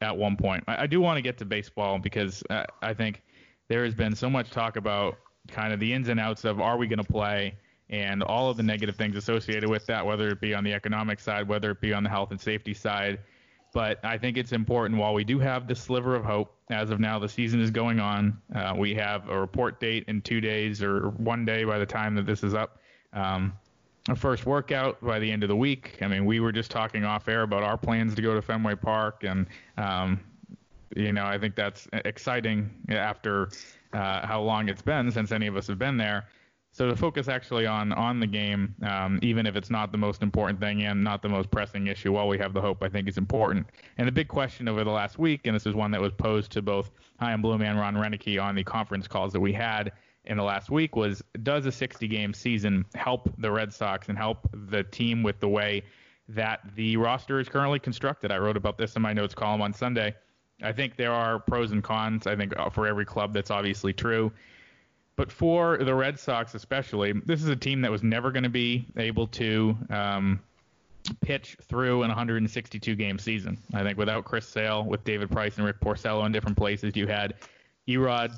at 0.01 0.15
one 0.15 0.35
point. 0.35 0.65
I, 0.67 0.83
I 0.83 0.87
do 0.87 0.99
want 0.99 1.17
to 1.17 1.21
get 1.21 1.37
to 1.37 1.45
baseball 1.45 1.97
because 1.97 2.43
I, 2.49 2.65
I 2.81 2.93
think 2.93 3.21
there 3.69 3.85
has 3.85 3.95
been 3.95 4.15
so 4.15 4.29
much 4.29 4.51
talk 4.51 4.75
about 4.75 5.17
kind 5.47 5.71
of 5.71 5.79
the 5.79 5.93
ins 5.93 6.09
and 6.09 6.19
outs 6.19 6.43
of 6.43 6.59
are 6.59 6.75
we 6.75 6.87
going 6.87 7.01
to 7.01 7.09
play 7.09 7.55
and 7.89 8.22
all 8.24 8.50
of 8.50 8.58
the 8.58 8.63
negative 8.63 8.96
things 8.96 9.15
associated 9.15 9.70
with 9.70 9.86
that, 9.86 10.06
whether 10.06 10.29
it 10.29 10.41
be 10.41 10.53
on 10.53 10.63
the 10.63 10.74
economic 10.74 11.20
side, 11.20 11.48
whether 11.48 11.72
it 11.72 11.82
be 11.82 11.94
on 11.94 12.03
the 12.03 12.10
health 12.10 12.32
and 12.32 12.39
safety 12.39 12.74
side. 12.74 13.20
But 13.74 14.03
I 14.03 14.17
think 14.17 14.38
it's 14.38 14.51
important 14.53 15.00
while 15.00 15.13
we 15.13 15.24
do 15.24 15.39
have 15.39 15.67
this 15.67 15.82
sliver 15.82 16.15
of 16.15 16.24
hope, 16.24 16.56
as 16.70 16.89
of 16.89 17.00
now, 17.00 17.20
the 17.20 17.29
season 17.29 17.62
is 17.62 17.70
going 17.70 18.00
on. 18.00 18.41
Uh, 18.53 18.74
we 18.77 18.94
have 18.96 19.29
a 19.29 19.39
report 19.39 19.79
date 19.79 20.06
in 20.08 20.22
two 20.22 20.41
days 20.41 20.82
or 20.82 21.10
one 21.12 21.46
day 21.46 21.63
by 21.63 21.77
the 21.77 21.86
time 21.86 22.15
that 22.15 22.25
this 22.25 22.44
is 22.44 22.53
up. 22.53 22.79
Um, 23.13 23.53
a 24.10 24.15
first 24.15 24.46
workout 24.46 25.01
by 25.01 25.20
the 25.20 25.29
end 25.29 25.44
of 25.44 25.50
the 25.50 25.56
week. 25.56 25.98
I 26.01 26.08
mean, 26.08 26.25
we 26.25 26.39
were 26.39 26.51
just 26.51 26.72
talking 26.72 27.03
off 27.03 27.27
air 27.27 27.41
about 27.41 27.63
our 27.63 27.77
plans 27.77 28.15
to 28.15 28.22
go 28.22 28.34
to 28.34 28.41
Fenway 28.41 28.75
Park, 28.75 29.24
and 29.24 29.48
um, 29.77 30.20
you 30.96 31.12
know, 31.12 31.25
I 31.25 31.38
think 31.38 31.56
that's 31.56 31.88
exciting 31.91 32.70
after 32.89 33.50
uh, 33.94 34.25
how 34.25 34.41
long 34.41 34.70
it's 34.70 34.82
been 34.82 35.12
since 35.12 35.32
any 35.32 35.48
of 35.48 35.58
us 35.58 35.67
have 35.67 35.79
been 35.79 35.98
there. 35.98 36.27
So 36.77 36.88
to 36.88 36.96
focus 36.96 37.27
actually 37.27 37.65
on 37.65 37.91
on 37.93 38.19
the 38.19 38.27
game, 38.27 38.75
um, 38.84 39.17
even 39.24 39.48
if 39.48 39.55
it's 39.55 39.72
not 39.72 39.91
the 39.91 39.98
most 39.98 40.22
important 40.22 40.60
thing 40.60 40.84
and 40.84 41.03
not 41.03 41.24
the 41.24 41.27
most 41.27 41.50
pressing 41.50 41.88
issue, 41.88 42.12
while 42.12 42.27
we 42.27 42.38
have 42.38 42.53
the 42.53 42.62
hope, 42.62 42.84
I 42.84 42.88
think 42.88 43.07
is 43.07 43.17
important. 43.17 43.65
And 43.98 44.07
the 44.07 44.12
big 44.12 44.27
question 44.27 44.67
over 44.67 44.84
the 44.84 44.91
last 44.91 45.17
week, 45.17 45.48
and 45.48 45.55
this 45.55 45.65
is 45.65 45.74
one 45.74 45.89
that 45.89 46.01
was 46.01 46.13
posed 46.13 46.51
to 46.51 46.62
both 46.62 46.91
Chaim 47.19 47.41
Bloom 47.41 47.63
and 47.63 47.79
Ron 47.79 47.96
Roenicke 47.96 48.39
on 48.39 48.53
the 48.53 48.63
conference 48.63 49.07
calls 49.07 49.34
that 49.34 49.39
we 49.39 49.51
had 49.51 49.91
in 50.25 50.38
the 50.38 50.43
last 50.43 50.69
week, 50.69 50.96
was 50.96 51.24
does 51.41 51.65
a 51.65 51.69
60-game 51.69 52.31
season 52.36 52.86
help 52.93 53.27
the 53.39 53.50
Red 53.50 53.74
Sox 53.74 54.10
and 54.10 54.15
help 54.15 54.48
the 54.69 54.84
team 54.84 55.24
with 55.24 55.39
the 55.39 55.50
way 55.50 55.81
that 56.29 56.60
the 56.75 56.96
roster 56.96 57.39
is 57.39 57.50
currently 57.50 57.79
constructed? 57.79 58.31
I 58.31 58.38
wrote 58.38 58.55
about 58.55 58.77
this 58.77 58.96
in 58.96 59.01
my 59.01 59.13
notes 59.13 59.34
column 59.34 59.63
on 59.63 59.74
Sunday. 59.74 60.13
I 60.62 60.74
think 60.74 60.96
there 60.96 61.12
are 61.12 61.39
pros 61.39 61.72
and 61.72 61.84
cons. 61.84 62.27
I 62.27 62.36
think 62.36 62.53
uh, 62.55 62.69
for 62.69 62.86
every 62.86 63.05
club 63.05 63.34
that's 63.34 63.50
obviously 63.50 63.93
true. 63.93 64.31
But 65.17 65.31
for 65.31 65.77
the 65.79 65.95
Red 65.95 66.19
Sox, 66.19 66.53
especially, 66.53 67.12
this 67.12 67.41
is 67.43 67.50
a 67.50 67.55
team 67.55 67.81
that 67.81 67.91
was 67.91 68.03
never 68.03 68.31
going 68.31 68.43
to 68.43 68.50
be 68.50 68.86
able 68.97 69.27
to 69.27 69.75
um, 69.89 70.39
pitch 71.21 71.57
through 71.63 72.03
an 72.03 72.09
162 72.09 72.95
game 72.95 73.17
season. 73.17 73.57
I 73.74 73.81
think 73.83 73.97
without 73.97 74.25
Chris 74.25 74.47
Sale, 74.47 74.86
with 74.86 75.03
David 75.03 75.31
Price 75.31 75.57
and 75.57 75.65
Rick 75.65 75.81
Porcello 75.81 76.25
in 76.27 76.31
different 76.31 76.55
places, 76.55 76.95
you 76.95 77.07
had 77.07 77.33
Erod, 77.88 78.38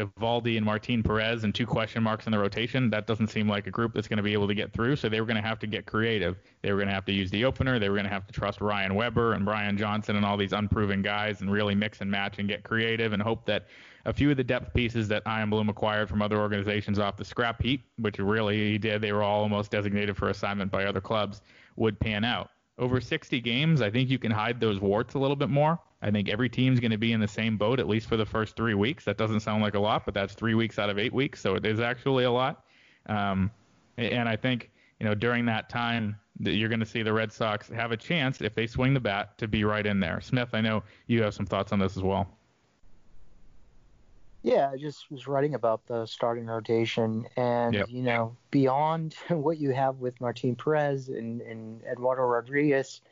Eovaldi, 0.00 0.56
and 0.56 0.64
Martin 0.64 1.02
Perez, 1.02 1.44
and 1.44 1.54
two 1.54 1.66
question 1.66 2.02
marks 2.02 2.26
in 2.26 2.32
the 2.32 2.38
rotation. 2.38 2.90
That 2.90 3.06
doesn't 3.06 3.28
seem 3.28 3.48
like 3.48 3.66
a 3.66 3.70
group 3.70 3.94
that's 3.94 4.08
going 4.08 4.16
to 4.16 4.22
be 4.22 4.32
able 4.32 4.48
to 4.48 4.54
get 4.54 4.72
through. 4.72 4.96
So 4.96 5.08
they 5.08 5.20
were 5.20 5.26
going 5.26 5.40
to 5.40 5.46
have 5.46 5.58
to 5.60 5.66
get 5.66 5.86
creative. 5.86 6.36
They 6.62 6.72
were 6.72 6.78
going 6.78 6.88
to 6.88 6.94
have 6.94 7.04
to 7.06 7.12
use 7.12 7.30
the 7.30 7.44
opener. 7.44 7.78
They 7.78 7.88
were 7.88 7.96
going 7.96 8.06
to 8.06 8.12
have 8.12 8.26
to 8.26 8.32
trust 8.32 8.60
Ryan 8.60 8.94
Weber 8.94 9.34
and 9.34 9.44
Brian 9.44 9.76
Johnson 9.76 10.16
and 10.16 10.24
all 10.24 10.36
these 10.36 10.52
unproven 10.52 11.02
guys 11.02 11.40
and 11.40 11.50
really 11.50 11.74
mix 11.74 12.00
and 12.00 12.10
match 12.10 12.38
and 12.38 12.48
get 12.48 12.64
creative 12.64 13.12
and 13.12 13.22
hope 13.22 13.46
that 13.46 13.66
a 14.06 14.12
few 14.12 14.30
of 14.30 14.36
the 14.36 14.44
depth 14.44 14.72
pieces 14.74 15.08
that 15.08 15.22
Chaim 15.26 15.50
Bloom 15.50 15.68
acquired 15.68 16.08
from 16.08 16.22
other 16.22 16.38
organizations 16.38 16.98
off 16.98 17.16
the 17.16 17.24
scrap 17.24 17.62
heap, 17.62 17.84
which 17.98 18.18
really 18.18 18.56
he 18.56 18.78
did, 18.78 19.02
they 19.02 19.12
were 19.12 19.22
all 19.22 19.42
almost 19.42 19.70
designated 19.70 20.16
for 20.16 20.30
assignment 20.30 20.70
by 20.70 20.84
other 20.84 21.00
clubs, 21.00 21.42
would 21.76 21.98
pan 22.00 22.24
out. 22.24 22.50
Over 22.78 23.00
60 23.00 23.40
games, 23.40 23.82
I 23.82 23.90
think 23.90 24.08
you 24.08 24.18
can 24.18 24.30
hide 24.30 24.58
those 24.58 24.80
warts 24.80 25.14
a 25.14 25.18
little 25.18 25.36
bit 25.36 25.50
more. 25.50 25.78
I 26.02 26.10
think 26.10 26.28
every 26.28 26.48
team's 26.48 26.80
going 26.80 26.92
to 26.92 26.98
be 26.98 27.12
in 27.12 27.20
the 27.20 27.28
same 27.28 27.58
boat 27.58 27.78
at 27.78 27.86
least 27.86 28.08
for 28.08 28.16
the 28.16 28.24
first 28.24 28.56
three 28.56 28.74
weeks. 28.74 29.04
That 29.04 29.18
doesn't 29.18 29.40
sound 29.40 29.62
like 29.62 29.74
a 29.74 29.80
lot, 29.80 30.04
but 30.04 30.14
that's 30.14 30.34
three 30.34 30.54
weeks 30.54 30.78
out 30.78 30.88
of 30.88 30.98
eight 30.98 31.12
weeks, 31.12 31.40
so 31.40 31.54
it 31.54 31.66
is 31.66 31.80
actually 31.80 32.24
a 32.24 32.30
lot. 32.30 32.64
Um, 33.06 33.50
and 33.98 34.28
I 34.28 34.36
think 34.36 34.70
you 34.98 35.06
know 35.06 35.14
during 35.14 35.44
that 35.46 35.68
time 35.68 36.16
that 36.40 36.54
you're 36.54 36.70
going 36.70 36.80
to 36.80 36.86
see 36.86 37.02
the 37.02 37.12
Red 37.12 37.32
Sox 37.32 37.68
have 37.68 37.92
a 37.92 37.96
chance 37.96 38.40
if 38.40 38.54
they 38.54 38.66
swing 38.66 38.94
the 38.94 39.00
bat 39.00 39.36
to 39.38 39.46
be 39.46 39.64
right 39.64 39.84
in 39.84 40.00
there. 40.00 40.20
Smith, 40.22 40.50
I 40.54 40.62
know 40.62 40.82
you 41.06 41.22
have 41.22 41.34
some 41.34 41.46
thoughts 41.46 41.72
on 41.72 41.78
this 41.78 41.96
as 41.96 42.02
well. 42.02 42.26
Yeah, 44.42 44.70
I 44.72 44.78
just 44.78 45.10
was 45.10 45.26
writing 45.26 45.54
about 45.54 45.86
the 45.86 46.06
starting 46.06 46.46
rotation, 46.46 47.26
and 47.36 47.74
yep. 47.74 47.86
you 47.90 48.02
know, 48.02 48.34
beyond 48.50 49.14
what 49.28 49.58
you 49.58 49.70
have 49.72 49.96
with 49.96 50.18
Martin 50.18 50.56
Perez 50.56 51.10
and, 51.10 51.42
and 51.42 51.82
Eduardo 51.84 52.22
Rodriguez 52.22 53.02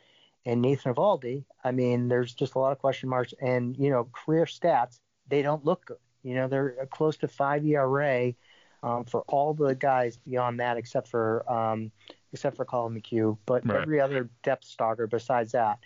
and 0.49 0.63
Nathan 0.63 0.95
Eovaldi, 0.95 1.43
I 1.63 1.71
mean, 1.71 2.07
there's 2.07 2.33
just 2.33 2.55
a 2.55 2.59
lot 2.59 2.71
of 2.71 2.79
question 2.79 3.07
marks. 3.07 3.33
And 3.39 3.77
you 3.77 3.91
know, 3.91 4.07
career 4.11 4.45
stats, 4.45 4.99
they 5.27 5.41
don't 5.41 5.63
look 5.63 5.85
good. 5.85 5.97
You 6.23 6.35
know, 6.35 6.47
they're 6.47 6.87
close 6.91 7.17
to 7.17 7.27
five 7.27 7.65
ERA 7.65 8.33
um, 8.81 9.05
for 9.05 9.21
all 9.27 9.53
the 9.53 9.75
guys 9.75 10.17
beyond 10.17 10.59
that, 10.59 10.77
except 10.77 11.07
for 11.07 11.49
um, 11.51 11.91
except 12.33 12.57
for 12.57 12.65
Collin 12.65 12.99
McHugh, 12.99 13.37
but 13.45 13.65
right. 13.65 13.81
every 13.81 14.01
other 14.01 14.29
depth 14.43 14.65
starter 14.65 15.05
besides 15.07 15.51
that. 15.51 15.79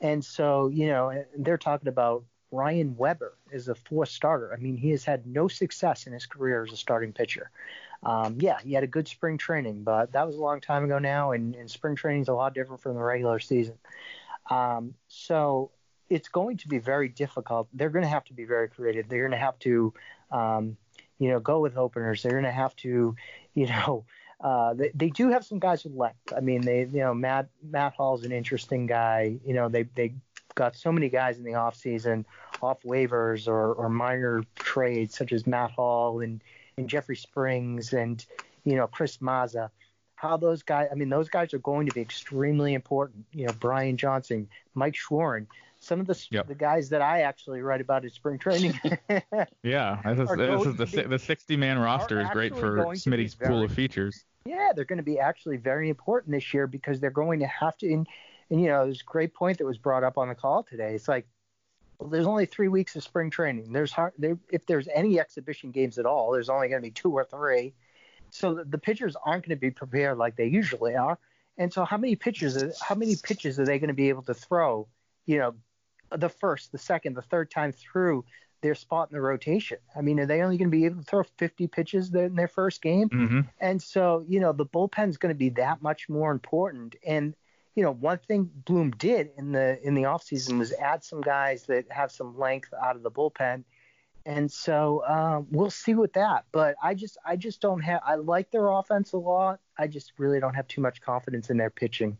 And 0.00 0.22
so, 0.24 0.68
you 0.68 0.88
know, 0.88 1.24
they're 1.38 1.58
talking 1.58 1.88
about 1.88 2.24
Ryan 2.50 2.96
Weber 2.96 3.38
is 3.50 3.68
a 3.68 3.74
fourth 3.74 4.10
starter. 4.10 4.52
I 4.52 4.56
mean, 4.56 4.76
he 4.76 4.90
has 4.90 5.04
had 5.04 5.26
no 5.26 5.48
success 5.48 6.06
in 6.06 6.12
his 6.12 6.26
career 6.26 6.64
as 6.64 6.72
a 6.72 6.76
starting 6.76 7.12
pitcher. 7.12 7.50
Um, 8.02 8.36
yeah, 8.40 8.58
he 8.62 8.72
had 8.72 8.82
a 8.82 8.88
good 8.88 9.06
spring 9.06 9.38
training, 9.38 9.84
but 9.84 10.12
that 10.12 10.26
was 10.26 10.36
a 10.36 10.40
long 10.40 10.60
time 10.60 10.84
ago 10.84 10.98
now, 10.98 11.32
and, 11.32 11.54
and 11.54 11.70
spring 11.70 11.94
training 11.94 12.22
is 12.22 12.28
a 12.28 12.34
lot 12.34 12.54
different 12.54 12.82
from 12.82 12.94
the 12.94 13.02
regular 13.02 13.38
season. 13.38 13.78
Um, 14.50 14.94
so 15.08 15.70
it's 16.10 16.28
going 16.28 16.56
to 16.58 16.68
be 16.68 16.78
very 16.78 17.08
difficult. 17.08 17.68
They're 17.72 17.90
going 17.90 18.02
to 18.04 18.08
have 18.08 18.24
to 18.24 18.34
be 18.34 18.44
very 18.44 18.68
creative. 18.68 19.08
They're 19.08 19.22
going 19.22 19.38
to 19.38 19.44
have 19.44 19.58
to, 19.60 19.94
um, 20.30 20.76
you 21.18 21.28
know, 21.30 21.38
go 21.38 21.60
with 21.60 21.76
openers. 21.76 22.22
They're 22.22 22.32
going 22.32 22.44
to 22.44 22.50
have 22.50 22.74
to, 22.76 23.14
you 23.54 23.66
know, 23.66 24.04
uh, 24.40 24.74
they, 24.74 24.90
they 24.94 25.10
do 25.10 25.30
have 25.30 25.44
some 25.44 25.60
guys 25.60 25.84
with 25.84 25.94
length. 25.94 26.32
I 26.36 26.40
mean, 26.40 26.62
they, 26.62 26.80
you 26.80 27.00
know, 27.00 27.14
Matt 27.14 27.48
Matt 27.62 27.94
Hall's 27.94 28.24
an 28.24 28.32
interesting 28.32 28.86
guy. 28.86 29.38
You 29.46 29.54
know, 29.54 29.68
they 29.68 29.84
they 29.94 30.14
got 30.56 30.76
so 30.76 30.90
many 30.90 31.08
guys 31.08 31.38
in 31.38 31.44
the 31.44 31.52
offseason 31.52 32.24
off 32.60 32.82
waivers 32.82 33.48
or, 33.48 33.72
or 33.72 33.88
minor 33.88 34.44
trades 34.56 35.16
such 35.16 35.32
as 35.32 35.46
Matt 35.46 35.70
Hall 35.70 36.20
and, 36.20 36.42
and 36.76 36.88
Jeffrey 36.88 37.16
Springs 37.16 37.92
and 37.92 38.24
you 38.64 38.76
know 38.76 38.86
Chris 38.86 39.18
Mazza. 39.18 39.70
How 40.14 40.36
those 40.36 40.62
guys? 40.62 40.88
I 40.92 40.94
mean, 40.94 41.08
those 41.08 41.28
guys 41.28 41.52
are 41.52 41.58
going 41.58 41.86
to 41.88 41.94
be 41.94 42.00
extremely 42.00 42.74
important. 42.74 43.24
You 43.32 43.46
know, 43.46 43.52
Brian 43.58 43.96
Johnson, 43.96 44.48
Mike 44.74 44.94
Shawaryn, 44.94 45.46
some 45.82 45.98
of 45.98 46.06
the 46.06 46.26
yep. 46.30 46.46
the 46.46 46.54
guys 46.54 46.88
that 46.90 47.02
I 47.02 47.22
actually 47.22 47.60
write 47.60 47.80
about 47.80 48.04
in 48.04 48.10
spring 48.10 48.38
training. 48.38 48.78
yeah, 49.62 50.00
this 50.14 50.30
is, 50.30 50.36
this 50.36 50.66
is 50.66 50.76
the, 50.76 51.02
the 51.08 51.18
60 51.18 51.56
man 51.56 51.78
roster 51.78 52.20
is 52.20 52.28
great 52.30 52.56
for 52.56 52.76
Smitty's 52.94 53.34
very, 53.34 53.50
pool 53.50 53.64
of 53.64 53.72
features. 53.72 54.24
Yeah, 54.46 54.70
they're 54.74 54.84
going 54.84 54.98
to 54.98 55.02
be 55.02 55.18
actually 55.18 55.56
very 55.56 55.88
important 55.88 56.32
this 56.32 56.54
year 56.54 56.68
because 56.68 57.00
they're 57.00 57.10
going 57.10 57.40
to 57.40 57.48
have 57.48 57.76
to. 57.78 57.92
And, 57.92 58.06
and 58.48 58.60
you 58.60 58.68
know, 58.68 58.84
there's 58.84 59.00
a 59.00 59.10
great 59.10 59.34
point 59.34 59.58
that 59.58 59.66
was 59.66 59.78
brought 59.78 60.04
up 60.04 60.18
on 60.18 60.28
the 60.28 60.36
call 60.36 60.62
today. 60.62 60.94
It's 60.94 61.08
like 61.08 61.26
well, 61.98 62.08
there's 62.08 62.26
only 62.26 62.46
three 62.46 62.68
weeks 62.68 62.96
of 62.96 63.02
spring 63.02 63.30
training. 63.30 63.72
There's 63.72 63.92
hard, 63.92 64.12
there, 64.18 64.38
if 64.50 64.66
there's 64.66 64.88
any 64.94 65.20
exhibition 65.20 65.70
games 65.70 65.98
at 65.98 66.06
all, 66.06 66.32
there's 66.32 66.48
only 66.48 66.68
going 66.68 66.82
to 66.82 66.86
be 66.86 66.92
two 66.92 67.12
or 67.12 67.24
three. 67.24 67.74
So 68.30 68.54
the, 68.54 68.64
the 68.64 68.78
pitchers 68.78 69.16
aren't 69.24 69.44
going 69.46 69.56
to 69.56 69.60
be 69.60 69.70
prepared 69.70 70.18
like 70.18 70.36
they 70.36 70.46
usually 70.46 70.96
are. 70.96 71.18
And 71.58 71.72
so 71.72 71.84
how 71.84 71.98
many 71.98 72.16
pitches 72.16 72.80
how 72.80 72.94
many 72.94 73.14
pitches 73.22 73.60
are 73.60 73.66
they 73.66 73.78
going 73.78 73.88
to 73.88 73.94
be 73.94 74.08
able 74.08 74.22
to 74.22 74.34
throw? 74.34 74.88
You 75.26 75.38
know, 75.38 75.54
the 76.10 76.28
first, 76.28 76.72
the 76.72 76.78
second, 76.78 77.14
the 77.14 77.22
third 77.22 77.50
time 77.50 77.72
through 77.72 78.24
their 78.62 78.74
spot 78.74 79.10
in 79.10 79.14
the 79.14 79.20
rotation. 79.20 79.78
I 79.96 80.00
mean, 80.00 80.20
are 80.20 80.26
they 80.26 80.40
only 80.40 80.56
going 80.56 80.70
to 80.70 80.76
be 80.76 80.84
able 80.86 81.00
to 81.00 81.04
throw 81.04 81.22
50 81.22 81.66
pitches 81.66 82.14
in 82.14 82.36
their 82.36 82.48
first 82.48 82.80
game? 82.80 83.08
Mm-hmm. 83.08 83.40
And 83.60 83.82
so, 83.82 84.24
you 84.28 84.40
know, 84.40 84.52
the 84.52 84.66
bullpen 84.66 85.10
is 85.10 85.18
going 85.18 85.34
to 85.34 85.38
be 85.38 85.50
that 85.50 85.82
much 85.82 86.08
more 86.08 86.30
important. 86.30 86.96
And 87.04 87.34
you 87.74 87.82
know, 87.82 87.92
one 87.92 88.18
thing 88.28 88.50
Bloom 88.66 88.90
did 88.92 89.30
in 89.36 89.52
the 89.52 89.78
in 89.86 89.94
the 89.94 90.02
offseason 90.02 90.58
was 90.58 90.72
add 90.72 91.02
some 91.02 91.20
guys 91.20 91.64
that 91.64 91.90
have 91.90 92.10
some 92.10 92.38
length 92.38 92.72
out 92.82 92.96
of 92.96 93.02
the 93.02 93.10
bullpen. 93.10 93.64
And 94.24 94.50
so 94.50 95.02
um, 95.08 95.48
we'll 95.50 95.70
see 95.70 95.94
with 95.94 96.12
that. 96.12 96.44
But 96.52 96.76
I 96.82 96.94
just 96.94 97.18
I 97.24 97.36
just 97.36 97.60
don't 97.60 97.80
have 97.80 98.00
I 98.06 98.16
like 98.16 98.50
their 98.50 98.68
offense 98.68 99.12
a 99.12 99.18
lot. 99.18 99.60
I 99.78 99.86
just 99.86 100.12
really 100.18 100.38
don't 100.38 100.54
have 100.54 100.68
too 100.68 100.80
much 100.80 101.00
confidence 101.00 101.50
in 101.50 101.56
their 101.56 101.70
pitching. 101.70 102.18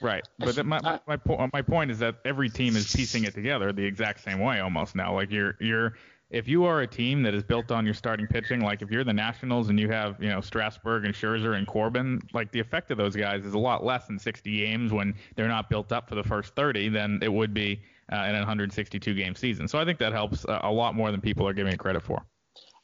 Right, 0.00 0.26
but 0.38 0.54
the, 0.54 0.64
my 0.64 1.00
my 1.06 1.16
po- 1.16 1.48
my 1.52 1.62
point 1.62 1.90
is 1.90 2.00
that 2.00 2.16
every 2.24 2.48
team 2.50 2.76
is 2.76 2.94
piecing 2.94 3.24
it 3.24 3.34
together 3.34 3.72
the 3.72 3.84
exact 3.84 4.22
same 4.22 4.38
way 4.38 4.60
almost 4.60 4.94
now. 4.94 5.14
Like 5.14 5.30
you're 5.30 5.56
you're 5.60 5.94
if 6.30 6.46
you 6.46 6.64
are 6.64 6.82
a 6.82 6.86
team 6.86 7.22
that 7.22 7.34
is 7.34 7.42
built 7.42 7.70
on 7.70 7.84
your 7.84 7.94
starting 7.94 8.26
pitching, 8.26 8.60
like 8.60 8.82
if 8.82 8.90
you're 8.90 9.04
the 9.04 9.12
Nationals 9.12 9.70
and 9.70 9.80
you 9.80 9.88
have 9.88 10.22
you 10.22 10.28
know 10.28 10.40
Strasburg 10.40 11.04
and 11.04 11.14
Scherzer 11.14 11.56
and 11.56 11.66
Corbin, 11.66 12.20
like 12.34 12.52
the 12.52 12.60
effect 12.60 12.90
of 12.90 12.98
those 12.98 13.16
guys 13.16 13.44
is 13.44 13.54
a 13.54 13.58
lot 13.58 13.84
less 13.84 14.08
in 14.10 14.18
60 14.18 14.58
games 14.58 14.92
when 14.92 15.14
they're 15.36 15.48
not 15.48 15.70
built 15.70 15.92
up 15.92 16.08
for 16.08 16.14
the 16.14 16.22
first 16.22 16.54
30 16.54 16.90
than 16.90 17.20
it 17.22 17.32
would 17.32 17.54
be 17.54 17.80
uh, 18.12 18.26
in 18.28 18.34
a 18.34 18.40
162 18.40 19.14
game 19.14 19.34
season. 19.34 19.68
So 19.68 19.78
I 19.78 19.84
think 19.84 19.98
that 20.00 20.12
helps 20.12 20.44
uh, 20.44 20.60
a 20.62 20.70
lot 20.70 20.94
more 20.94 21.10
than 21.10 21.20
people 21.20 21.46
are 21.48 21.54
giving 21.54 21.72
it 21.72 21.78
credit 21.78 22.02
for. 22.02 22.22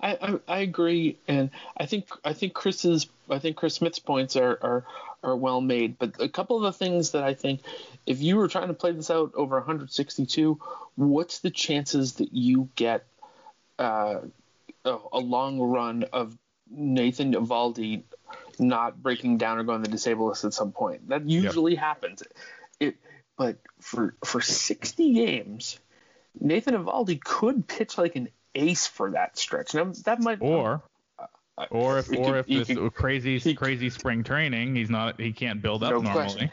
I, 0.00 0.18
I, 0.20 0.40
I 0.48 0.58
agree, 0.58 1.18
and 1.28 1.50
I 1.76 1.86
think 1.86 2.08
I 2.24 2.32
think 2.32 2.54
Chris's 2.54 3.06
I 3.28 3.38
think 3.38 3.56
Chris 3.56 3.74
Smith's 3.74 3.98
points 3.98 4.36
are, 4.36 4.58
are 4.62 4.84
are 5.22 5.36
well 5.36 5.60
made. 5.60 5.98
But 5.98 6.20
a 6.20 6.28
couple 6.28 6.56
of 6.56 6.62
the 6.62 6.72
things 6.72 7.12
that 7.12 7.24
I 7.24 7.34
think, 7.34 7.60
if 8.06 8.20
you 8.20 8.36
were 8.36 8.48
trying 8.48 8.68
to 8.68 8.74
play 8.74 8.92
this 8.92 9.10
out 9.10 9.32
over 9.34 9.56
162, 9.56 10.60
what's 10.96 11.40
the 11.40 11.50
chances 11.50 12.14
that 12.14 12.32
you 12.32 12.68
get 12.74 13.06
uh, 13.78 14.20
a, 14.84 14.96
a 15.12 15.18
long 15.18 15.60
run 15.60 16.04
of 16.12 16.36
Nathan 16.70 17.34
Eovaldi 17.34 18.02
not 18.58 19.02
breaking 19.02 19.38
down 19.38 19.58
or 19.58 19.64
going 19.64 19.82
the 19.82 19.88
disabled 19.88 20.30
list 20.30 20.44
at 20.44 20.54
some 20.54 20.72
point? 20.72 21.08
That 21.08 21.28
usually 21.28 21.72
yep. 21.72 21.80
happens. 21.80 22.22
It, 22.80 22.96
but 23.36 23.58
for 23.80 24.14
for 24.24 24.40
60 24.40 25.14
games, 25.14 25.78
Nathan 26.38 26.74
Eovaldi 26.74 27.22
could 27.22 27.66
pitch 27.66 27.98
like 27.98 28.16
an 28.16 28.28
ace 28.54 28.86
for 28.86 29.12
that 29.12 29.38
stretch. 29.38 29.74
Now 29.74 29.92
that 30.04 30.20
might 30.20 30.38
or 30.40 30.82
uh, 31.18 31.66
or 31.70 31.98
if 31.98 32.10
or 32.10 32.12
could, 32.12 32.36
if 32.36 32.46
this 32.46 32.76
could, 32.76 32.94
crazy 32.94 33.38
he, 33.38 33.54
crazy 33.54 33.90
spring 33.90 34.24
training, 34.24 34.74
he's 34.74 34.90
not 34.90 35.20
he 35.20 35.32
can't 35.32 35.62
build 35.62 35.82
up 35.82 35.90
no 35.90 36.00
normally. 36.00 36.22
Question. 36.24 36.50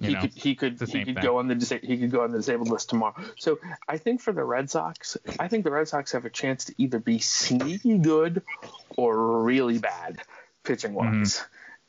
He 0.00 0.14
know, 0.14 0.20
could 0.20 0.32
he 0.34 0.54
could 0.54 0.80
he 0.80 1.04
could 1.04 1.14
thing. 1.14 1.22
go 1.22 1.38
on 1.38 1.48
the 1.48 1.54
disa- 1.54 1.80
he 1.82 1.98
could 1.98 2.10
go 2.10 2.22
on 2.22 2.30
the 2.30 2.38
disabled 2.38 2.68
list 2.68 2.90
tomorrow. 2.90 3.14
So 3.36 3.58
I 3.88 3.98
think 3.98 4.20
for 4.20 4.32
the 4.32 4.44
Red 4.44 4.70
Sox, 4.70 5.16
I 5.38 5.48
think 5.48 5.64
the 5.64 5.70
Red 5.70 5.88
Sox 5.88 6.12
have 6.12 6.24
a 6.24 6.30
chance 6.30 6.66
to 6.66 6.74
either 6.78 6.98
be 6.98 7.18
sneaky 7.18 7.98
good 7.98 8.42
or 8.96 9.42
really 9.42 9.78
bad 9.78 10.20
pitching 10.64 10.94
wise. 10.94 11.42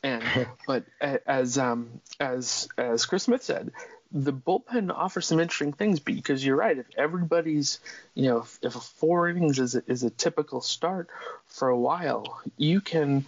Mm-hmm. 0.03 0.37
And 0.37 0.47
but 0.67 0.85
as 1.01 1.57
um 1.57 2.01
as 2.19 2.67
as 2.77 3.05
Chris 3.05 3.23
Smith 3.23 3.43
said, 3.43 3.71
the 4.11 4.33
bullpen 4.33 4.91
offers 4.93 5.27
some 5.27 5.39
interesting 5.39 5.73
things 5.73 5.99
because 5.99 6.45
you're 6.45 6.55
right. 6.55 6.77
If 6.77 6.87
everybody's, 6.97 7.79
you 8.13 8.27
know, 8.27 8.39
if, 8.39 8.59
if 8.61 8.75
a 8.75 8.79
four 8.79 9.29
innings 9.29 9.59
is 9.59 9.75
a, 9.75 9.83
is 9.87 10.03
a 10.03 10.09
typical 10.09 10.61
start 10.61 11.09
for 11.47 11.69
a 11.69 11.77
while, 11.77 12.41
you 12.57 12.81
can, 12.81 13.25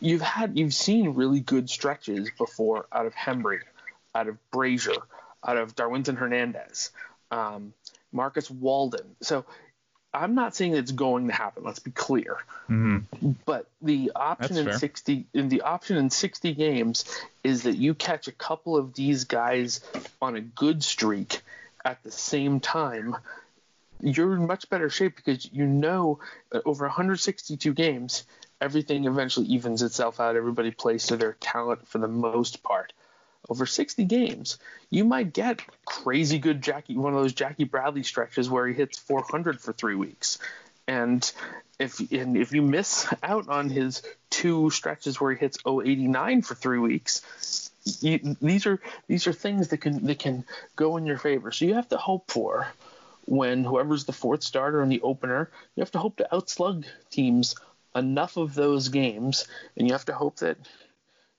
you've 0.00 0.22
had, 0.22 0.58
you've 0.58 0.74
seen 0.74 1.10
really 1.10 1.40
good 1.40 1.68
stretches 1.68 2.30
before 2.38 2.86
out 2.90 3.06
of 3.06 3.14
Hembree, 3.14 3.60
out 4.16 4.28
of 4.28 4.50
Brazier, 4.50 4.96
out 5.46 5.58
of 5.58 5.76
Darwinzon 5.76 6.16
Hernandez, 6.16 6.90
um, 7.30 7.74
Marcus 8.12 8.50
Walden. 8.50 9.14
So 9.20 9.44
I'm 10.12 10.34
not 10.34 10.56
saying 10.56 10.74
it's 10.74 10.92
going 10.92 11.26
to 11.26 11.34
happen. 11.34 11.62
Let's 11.62 11.78
be 11.78 11.90
clear. 11.90 12.38
Mm-hmm. 12.70 13.32
But 13.44 13.68
the 13.82 14.12
option 14.16 14.56
That's 14.56 14.58
in 14.58 14.64
fair. 14.66 14.78
60 14.78 15.26
in 15.34 15.48
the 15.48 15.60
option 15.60 15.98
in 15.98 16.10
60 16.10 16.54
games 16.54 17.04
is 17.44 17.64
that 17.64 17.76
you 17.76 17.94
catch 17.94 18.26
a 18.26 18.32
couple 18.32 18.76
of 18.76 18.94
these 18.94 19.24
guys 19.24 19.80
on 20.22 20.34
a 20.34 20.40
good 20.40 20.82
streak 20.82 21.42
at 21.84 22.02
the 22.02 22.10
same 22.10 22.60
time. 22.60 23.16
You're 24.00 24.34
in 24.34 24.46
much 24.46 24.68
better 24.68 24.90
shape 24.90 25.16
because 25.16 25.50
you 25.52 25.66
know 25.66 26.18
over 26.64 26.86
162 26.86 27.72
games, 27.74 28.24
everything 28.60 29.04
eventually 29.04 29.46
evens 29.46 29.82
itself 29.82 30.20
out. 30.20 30.36
Everybody 30.36 30.70
plays 30.70 31.06
to 31.08 31.16
their 31.16 31.34
talent 31.34 31.86
for 31.86 31.98
the 31.98 32.08
most 32.08 32.62
part 32.62 32.92
over 33.48 33.66
60 33.66 34.04
games, 34.04 34.58
you 34.90 35.04
might 35.04 35.32
get 35.32 35.62
crazy 35.84 36.38
good 36.38 36.62
Jackie, 36.62 36.96
one 36.96 37.14
of 37.14 37.20
those 37.20 37.32
Jackie 37.32 37.64
Bradley 37.64 38.02
stretches 38.02 38.50
where 38.50 38.66
he 38.66 38.74
hits 38.74 38.98
400 38.98 39.60
for 39.60 39.72
three 39.72 39.94
weeks. 39.94 40.38
And 40.88 41.30
if 41.78 42.00
and 42.12 42.36
if 42.36 42.52
you 42.52 42.62
miss 42.62 43.12
out 43.22 43.48
on 43.48 43.68
his 43.68 44.02
two 44.30 44.70
stretches 44.70 45.20
where 45.20 45.32
he 45.32 45.38
hits 45.38 45.58
089 45.66 46.42
for 46.42 46.54
three 46.54 46.78
weeks, 46.78 47.70
you, 48.00 48.36
these 48.40 48.66
are 48.66 48.80
these 49.08 49.26
are 49.26 49.32
things 49.32 49.68
that 49.68 49.78
can 49.78 50.04
that 50.06 50.18
can 50.18 50.44
go 50.76 50.96
in 50.96 51.06
your 51.06 51.18
favor. 51.18 51.50
So 51.50 51.64
you 51.64 51.74
have 51.74 51.88
to 51.88 51.96
hope 51.96 52.30
for 52.30 52.68
when 53.24 53.64
whoever's 53.64 54.04
the 54.04 54.12
fourth 54.12 54.42
starter 54.42 54.80
and 54.80 54.90
the 54.90 55.02
opener, 55.02 55.50
you 55.74 55.80
have 55.80 55.90
to 55.92 55.98
hope 55.98 56.16
to 56.16 56.28
outslug 56.32 56.84
teams 57.10 57.56
enough 57.94 58.36
of 58.36 58.54
those 58.54 58.88
games, 58.88 59.46
and 59.76 59.86
you 59.86 59.92
have 59.92 60.04
to 60.04 60.14
hope 60.14 60.36
that 60.36 60.58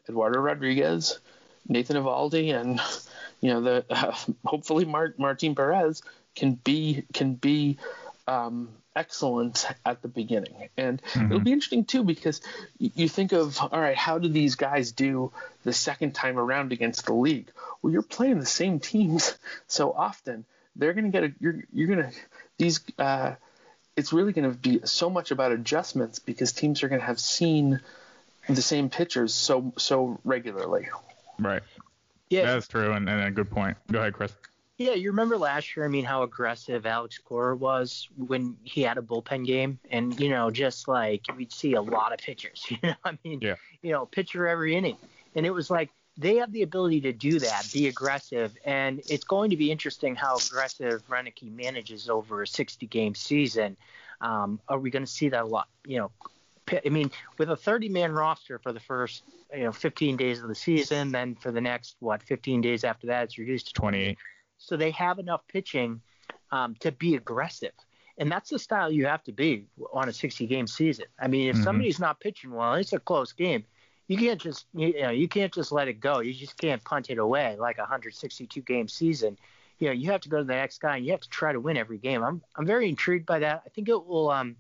Eduardo 0.09 0.39
Rodriguez 0.39 1.19
Nathan 1.67 1.97
Eovaldi 1.97 2.53
and 2.59 2.79
you 3.41 3.53
know 3.53 3.61
the 3.61 3.85
uh, 3.89 4.15
hopefully 4.45 4.85
Martin 4.85 5.55
Perez 5.55 6.01
can 6.35 6.53
be 6.53 7.03
can 7.13 7.33
be 7.33 7.77
um, 8.27 8.69
excellent 8.95 9.65
at 9.85 10.01
the 10.01 10.07
beginning, 10.07 10.69
and 10.77 11.01
mm-hmm. 11.01 11.25
it'll 11.27 11.39
be 11.39 11.53
interesting 11.53 11.85
too 11.85 12.03
because 12.03 12.41
you 12.77 13.07
think 13.07 13.31
of 13.31 13.59
all 13.61 13.79
right, 13.79 13.97
how 13.97 14.17
do 14.17 14.27
these 14.27 14.55
guys 14.55 14.91
do 14.91 15.31
the 15.63 15.73
second 15.73 16.13
time 16.13 16.37
around 16.37 16.71
against 16.71 17.05
the 17.05 17.13
league? 17.13 17.51
Well, 17.81 17.93
you're 17.93 18.01
playing 18.01 18.39
the 18.39 18.45
same 18.45 18.79
teams 18.79 19.37
so 19.67 19.91
often. 19.91 20.45
They're 20.75 20.93
going 20.93 21.05
to 21.05 21.11
get 21.11 21.23
a 21.23 21.33
you're 21.39 21.63
you're 21.73 21.87
going 21.87 22.11
to 22.11 22.17
these. 22.57 22.81
Uh, 22.97 23.35
it's 23.95 24.13
really 24.13 24.31
going 24.31 24.51
to 24.51 24.55
be 24.55 24.81
so 24.85 25.09
much 25.09 25.31
about 25.31 25.51
adjustments 25.51 26.19
because 26.19 26.51
teams 26.51 26.83
are 26.83 26.87
going 26.87 27.01
to 27.01 27.07
have 27.07 27.19
seen 27.19 27.79
the 28.47 28.61
same 28.61 28.89
pitchers 28.89 29.33
so 29.33 29.73
so 29.77 30.19
regularly. 30.23 30.87
Right. 31.39 31.63
Yeah. 32.29 32.53
That's 32.53 32.67
true, 32.67 32.91
and, 32.93 33.09
and 33.09 33.23
a 33.23 33.31
good 33.31 33.49
point. 33.49 33.77
Go 33.91 33.99
ahead, 33.99 34.13
Chris. 34.13 34.33
Yeah, 34.77 34.93
you 34.93 35.09
remember 35.09 35.37
last 35.37 35.75
year? 35.75 35.85
I 35.85 35.89
mean, 35.89 36.05
how 36.05 36.21
aggressive 36.21 36.85
Alex 36.85 37.17
Cora 37.17 37.55
was 37.55 38.09
when 38.15 38.57
he 38.63 38.81
had 38.83 38.99
a 38.99 39.01
bullpen 39.01 39.45
game, 39.45 39.79
and 39.89 40.19
you 40.19 40.29
know, 40.29 40.51
just 40.51 40.87
like 40.87 41.25
we'd 41.35 41.51
see 41.51 41.73
a 41.73 41.81
lot 41.81 42.13
of 42.13 42.19
pitchers. 42.19 42.65
You 42.69 42.77
know, 42.83 42.95
I 43.03 43.17
mean, 43.23 43.39
yeah. 43.41 43.55
you 43.81 43.91
know, 43.91 44.05
pitcher 44.05 44.47
every 44.47 44.75
inning, 44.75 44.97
and 45.35 45.45
it 45.47 45.49
was 45.49 45.71
like 45.71 45.89
they 46.15 46.35
have 46.35 46.51
the 46.51 46.61
ability 46.61 47.01
to 47.01 47.13
do 47.13 47.39
that, 47.39 47.67
be 47.73 47.87
aggressive, 47.87 48.55
and 48.65 49.01
it's 49.09 49.23
going 49.23 49.49
to 49.49 49.57
be 49.57 49.71
interesting 49.71 50.15
how 50.15 50.37
aggressive 50.37 51.01
Roenicke 51.07 51.51
manages 51.51 52.09
over 52.09 52.43
a 52.43 52.45
60-game 52.45 53.15
season. 53.15 53.77
Um, 54.21 54.59
are 54.67 54.79
we 54.79 54.89
going 54.89 55.05
to 55.05 55.11
see 55.11 55.29
that 55.29 55.43
a 55.43 55.47
lot? 55.47 55.67
You 55.85 55.99
know, 55.99 56.11
I 56.85 56.89
mean, 56.89 57.11
with 57.37 57.49
a 57.49 57.55
30 57.55 57.89
man 57.89 58.11
roster 58.11 58.59
for 58.59 58.73
the 58.73 58.79
first, 58.79 59.23
you 59.53 59.63
know, 59.63 59.71
15 59.71 60.17
days 60.17 60.41
of 60.41 60.47
the 60.47 60.55
season, 60.55 61.11
then 61.11 61.35
for 61.35 61.51
the 61.51 61.61
next, 61.61 61.95
what, 61.99 62.21
15 62.23 62.61
days 62.61 62.83
after 62.83 63.07
that, 63.07 63.25
it's 63.25 63.37
reduced 63.37 63.67
to 63.67 63.73
28. 63.73 64.17
So 64.57 64.75
they 64.75 64.91
have 64.91 65.19
enough 65.19 65.41
pitching 65.47 66.01
um, 66.51 66.75
to 66.79 66.91
be 66.91 67.15
aggressive. 67.15 67.73
And 68.17 68.31
that's 68.31 68.49
the 68.49 68.59
style 68.59 68.91
you 68.91 69.05
have 69.05 69.23
to 69.25 69.31
be 69.31 69.67
on 69.93 70.09
a 70.09 70.13
60 70.13 70.47
game 70.47 70.67
season. 70.67 71.05
I 71.19 71.27
mean, 71.27 71.49
if 71.49 71.55
mm-hmm. 71.55 71.63
somebody's 71.63 71.99
not 71.99 72.19
pitching 72.19 72.51
well, 72.51 72.73
it's 72.73 72.93
a 72.93 72.99
close 72.99 73.31
game. 73.31 73.63
You 74.07 74.17
can't 74.17 74.41
just, 74.41 74.65
you 74.73 75.01
know, 75.01 75.11
you 75.11 75.27
can't 75.27 75.53
just 75.53 75.71
let 75.71 75.87
it 75.87 75.99
go. 75.99 76.19
You 76.19 76.33
just 76.33 76.57
can't 76.57 76.83
punt 76.83 77.09
it 77.09 77.19
away 77.19 77.57
like 77.59 77.77
a 77.77 77.81
162 77.81 78.61
game 78.61 78.87
season. 78.87 79.37
You 79.79 79.87
know, 79.87 79.93
you 79.93 80.11
have 80.11 80.21
to 80.21 80.29
go 80.29 80.39
to 80.39 80.43
the 80.43 80.53
next 80.53 80.79
guy 80.79 80.97
and 80.97 81.05
you 81.05 81.11
have 81.11 81.21
to 81.21 81.29
try 81.29 81.51
to 81.51 81.59
win 81.59 81.77
every 81.77 81.97
game. 81.97 82.23
I'm, 82.23 82.41
I'm 82.55 82.65
very 82.65 82.89
intrigued 82.89 83.25
by 83.25 83.39
that. 83.39 83.63
I 83.65 83.69
think 83.69 83.89
it 83.89 84.05
will, 84.05 84.31
um, 84.31 84.55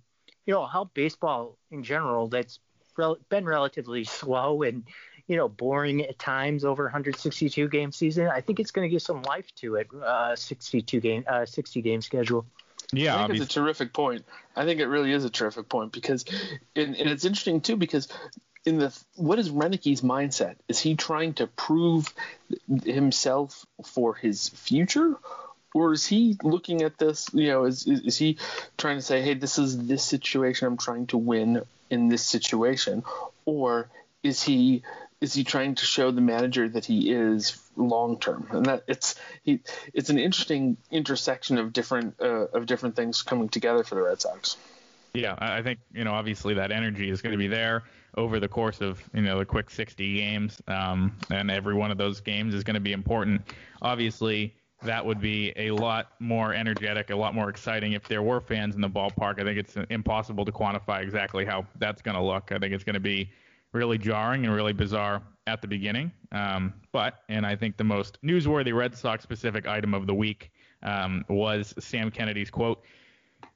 you 0.47 0.53
know, 0.53 0.65
how 0.65 0.85
baseball 0.85 1.57
in 1.69 1.83
general 1.83 2.29
that's 2.29 2.59
rel- 2.97 3.19
been 3.29 3.45
relatively 3.45 4.05
slow 4.05 4.63
and, 4.63 4.83
you 5.27 5.35
know, 5.35 5.49
boring 5.49 6.01
at 6.03 6.17
times 6.17 6.65
over 6.65 6.85
162 6.85 7.67
game 7.67 7.91
season. 7.91 8.27
I 8.27 8.41
think 8.41 8.59
it's 8.59 8.71
going 8.71 8.87
to 8.87 8.91
give 8.91 9.01
some 9.01 9.21
life 9.23 9.53
to 9.57 9.75
it. 9.75 9.87
Uh, 9.93 10.35
62 10.35 11.01
game, 11.01 11.25
uh, 11.27 11.45
60 11.45 11.81
game 11.81 12.01
schedule. 12.01 12.45
Yeah, 12.93 13.13
I 13.13 13.17
think 13.17 13.23
obviously. 13.23 13.43
it's 13.43 13.55
a 13.55 13.59
terrific 13.59 13.93
point. 13.93 14.25
I 14.55 14.63
think 14.63 14.79
it 14.79 14.87
really 14.87 15.11
is 15.11 15.25
a 15.25 15.29
terrific 15.29 15.67
point 15.67 15.91
because, 15.91 16.23
and, 16.75 16.95
and 16.95 17.09
it's 17.09 17.25
interesting 17.25 17.59
too 17.59 17.75
because 17.75 18.07
in 18.65 18.79
the 18.79 18.97
what 19.15 19.39
is 19.39 19.49
Roenicke's 19.49 20.01
mindset? 20.01 20.55
Is 20.69 20.79
he 20.79 20.95
trying 20.95 21.33
to 21.35 21.47
prove 21.47 22.13
himself 22.85 23.65
for 23.85 24.13
his 24.13 24.47
future, 24.47 25.15
or 25.73 25.93
is 25.93 26.05
he 26.05 26.37
looking 26.43 26.81
at 26.81 26.97
this? 26.97 27.27
You 27.33 27.47
know, 27.47 27.65
is, 27.65 27.85
is, 27.87 28.01
is 28.01 28.17
he 28.17 28.37
trying 28.77 28.97
to 28.97 29.01
say, 29.01 29.21
hey, 29.21 29.33
this 29.33 29.57
is 29.57 29.87
this 29.87 30.03
situation 30.03 30.67
I'm 30.67 30.77
trying 30.77 31.07
to 31.07 31.17
win 31.17 31.61
in 31.89 32.09
this 32.09 32.25
situation, 32.25 33.03
or 33.45 33.89
is 34.23 34.43
he 34.43 34.83
is 35.19 35.33
he 35.33 35.43
trying 35.43 35.75
to 35.75 35.85
show 35.85 36.11
the 36.11 36.21
manager 36.21 36.69
that 36.69 36.85
he 36.85 37.11
is 37.11 37.57
long 37.75 38.19
term? 38.19 38.47
And 38.51 38.65
that 38.67 38.83
it's 38.87 39.15
he 39.43 39.59
it's 39.93 40.09
an 40.09 40.19
interesting 40.19 40.77
intersection 40.91 41.57
of 41.57 41.73
different 41.73 42.15
uh, 42.21 42.47
of 42.53 42.65
different 42.65 42.95
things 42.95 43.21
coming 43.21 43.49
together 43.49 43.83
for 43.83 43.95
the 43.95 44.01
Red 44.01 44.21
Sox. 44.21 44.57
Yeah, 45.13 45.35
I 45.37 45.61
think 45.61 45.79
you 45.93 46.03
know 46.03 46.11
obviously 46.11 46.55
that 46.55 46.71
energy 46.71 47.09
is 47.09 47.21
going 47.21 47.31
to 47.31 47.37
be 47.37 47.47
there 47.47 47.83
over 48.15 48.39
the 48.39 48.47
course 48.47 48.81
of 48.81 49.01
you 49.13 49.21
know 49.21 49.39
the 49.39 49.45
quick 49.45 49.69
60 49.69 50.15
games, 50.15 50.61
um, 50.67 51.15
and 51.31 51.49
every 51.49 51.73
one 51.73 51.91
of 51.91 51.97
those 51.97 52.19
games 52.19 52.53
is 52.53 52.63
going 52.63 52.75
to 52.75 52.79
be 52.79 52.93
important. 52.93 53.41
Obviously, 53.81 54.53
that 54.83 55.05
would 55.05 55.19
be 55.19 55.53
a 55.55 55.71
lot 55.71 56.11
more 56.19 56.53
energetic, 56.53 57.09
a 57.09 57.15
lot 57.15 57.33
more 57.33 57.49
exciting 57.49 57.93
if 57.93 58.07
there 58.07 58.21
were 58.21 58.39
fans 58.39 58.75
in 58.75 58.81
the 58.81 58.89
ballpark. 58.89 59.39
I 59.39 59.43
think 59.43 59.57
it's 59.57 59.75
impossible 59.89 60.45
to 60.45 60.51
quantify 60.51 61.01
exactly 61.01 61.45
how 61.45 61.65
that's 61.79 62.01
going 62.01 62.15
to 62.15 62.21
look. 62.21 62.51
I 62.51 62.59
think 62.59 62.73
it's 62.73 62.83
going 62.83 62.93
to 62.93 62.99
be 62.99 63.31
really 63.73 63.97
jarring 63.97 64.45
and 64.45 64.53
really 64.53 64.73
bizarre 64.73 65.21
at 65.47 65.61
the 65.61 65.67
beginning. 65.67 66.11
Um, 66.31 66.73
but, 66.91 67.21
and 67.29 67.45
I 67.45 67.55
think 67.55 67.77
the 67.77 67.83
most 67.83 68.19
newsworthy 68.21 68.73
Red 68.73 68.95
Sox 68.95 69.23
specific 69.23 69.67
item 69.67 69.93
of 69.93 70.05
the 70.05 70.13
week 70.13 70.51
um, 70.83 71.25
was 71.27 71.73
Sam 71.79 72.11
Kennedy's 72.11 72.51
quote 72.51 72.83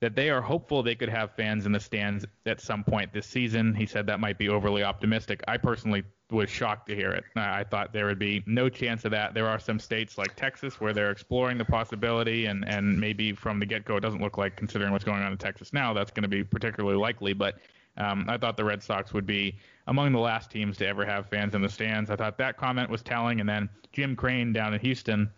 that 0.01 0.15
they 0.15 0.29
are 0.31 0.41
hopeful 0.41 0.81
they 0.83 0.95
could 0.95 1.09
have 1.09 1.31
fans 1.35 1.65
in 1.65 1.71
the 1.71 1.79
stands 1.79 2.25
at 2.47 2.59
some 2.59 2.83
point 2.83 3.13
this 3.13 3.27
season. 3.27 3.73
He 3.73 3.85
said 3.85 4.07
that 4.07 4.19
might 4.19 4.37
be 4.37 4.49
overly 4.49 4.83
optimistic. 4.83 5.43
I 5.47 5.57
personally 5.57 6.03
was 6.31 6.49
shocked 6.49 6.87
to 6.87 6.95
hear 6.95 7.11
it. 7.11 7.23
I 7.35 7.63
thought 7.63 7.93
there 7.93 8.05
would 8.07 8.17
be 8.17 8.41
no 8.47 8.67
chance 8.67 9.05
of 9.05 9.11
that. 9.11 9.33
There 9.33 9.47
are 9.47 9.59
some 9.59 9.79
states 9.79 10.17
like 10.17 10.35
Texas 10.35 10.81
where 10.81 10.91
they're 10.91 11.11
exploring 11.11 11.57
the 11.57 11.65
possibility, 11.65 12.47
and, 12.47 12.67
and 12.67 12.99
maybe 12.99 13.33
from 13.33 13.59
the 13.59 13.65
get 13.65 13.85
go, 13.85 13.97
it 13.97 13.99
doesn't 13.99 14.21
look 14.21 14.37
like, 14.37 14.55
considering 14.55 14.91
what's 14.91 15.03
going 15.03 15.21
on 15.21 15.31
in 15.31 15.37
Texas 15.37 15.71
now, 15.71 15.93
that's 15.93 16.11
going 16.11 16.23
to 16.23 16.29
be 16.29 16.43
particularly 16.43 16.97
likely. 16.97 17.33
But 17.33 17.55
um, 17.97 18.25
I 18.27 18.37
thought 18.37 18.57
the 18.57 18.63
Red 18.63 18.81
Sox 18.81 19.13
would 19.13 19.27
be 19.27 19.57
among 19.87 20.13
the 20.13 20.19
last 20.19 20.49
teams 20.49 20.77
to 20.77 20.87
ever 20.87 21.05
have 21.05 21.27
fans 21.27 21.53
in 21.53 21.61
the 21.61 21.69
stands. 21.69 22.09
I 22.09 22.15
thought 22.15 22.37
that 22.37 22.57
comment 22.57 22.89
was 22.89 23.01
telling. 23.01 23.39
And 23.39 23.47
then 23.47 23.69
Jim 23.91 24.15
Crane 24.15 24.53
down 24.53 24.73
in 24.73 24.79
Houston 24.79 25.29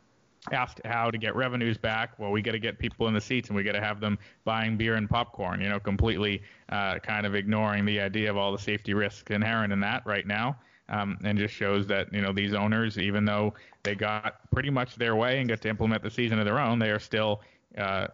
asked 0.52 0.82
how 0.86 1.10
to 1.10 1.18
get 1.18 1.36
revenues 1.36 1.78
back. 1.78 2.18
Well, 2.20 2.32
we 2.32 2.42
got 2.42 2.52
to 2.52 2.60
get 2.60 2.78
people 2.78 3.08
in 3.08 3.14
the 3.14 3.22
seats 3.22 3.50
and 3.50 3.56
we 3.56 3.64
got 3.64 3.74
to 3.74 3.82
have 3.82 4.00
them 4.00 4.18
buying 4.44 4.78
beer 4.78 4.96
and 4.96 5.10
popcorn. 5.10 5.62
You 5.62 5.70
know, 5.70 5.80
completely 5.80 6.42
uh, 6.70 7.00
kind 7.00 7.26
of 7.26 7.36
ignoring 7.36 7.86
the 7.86 8.00
idea 8.00 8.30
of 8.30 8.38
all 8.38 8.52
the 8.52 8.60
safety 8.60 8.94
risks 8.94 9.32
inherent 9.32 9.72
in 9.72 9.80
that 9.82 10.06
right 10.06 10.28
now. 10.28 10.58
Um, 10.90 11.18
and 11.24 11.38
just 11.38 11.54
shows 11.54 11.88
that 11.88 12.14
you 12.14 12.22
know 12.22 12.34
these 12.34 12.54
owners, 12.54 12.98
even 12.98 13.24
though 13.24 13.54
they 13.84 13.96
got 13.96 14.50
pretty 14.52 14.70
much 14.70 14.96
their 14.96 15.16
way 15.16 15.40
and 15.40 15.48
got 15.48 15.62
to 15.62 15.70
implement 15.70 16.04
the 16.04 16.10
season 16.10 16.40
of 16.40 16.46
their 16.46 16.60
own, 16.60 16.78
they 16.78 16.92
are 16.92 17.00
still 17.00 17.42
uh, 17.78 18.08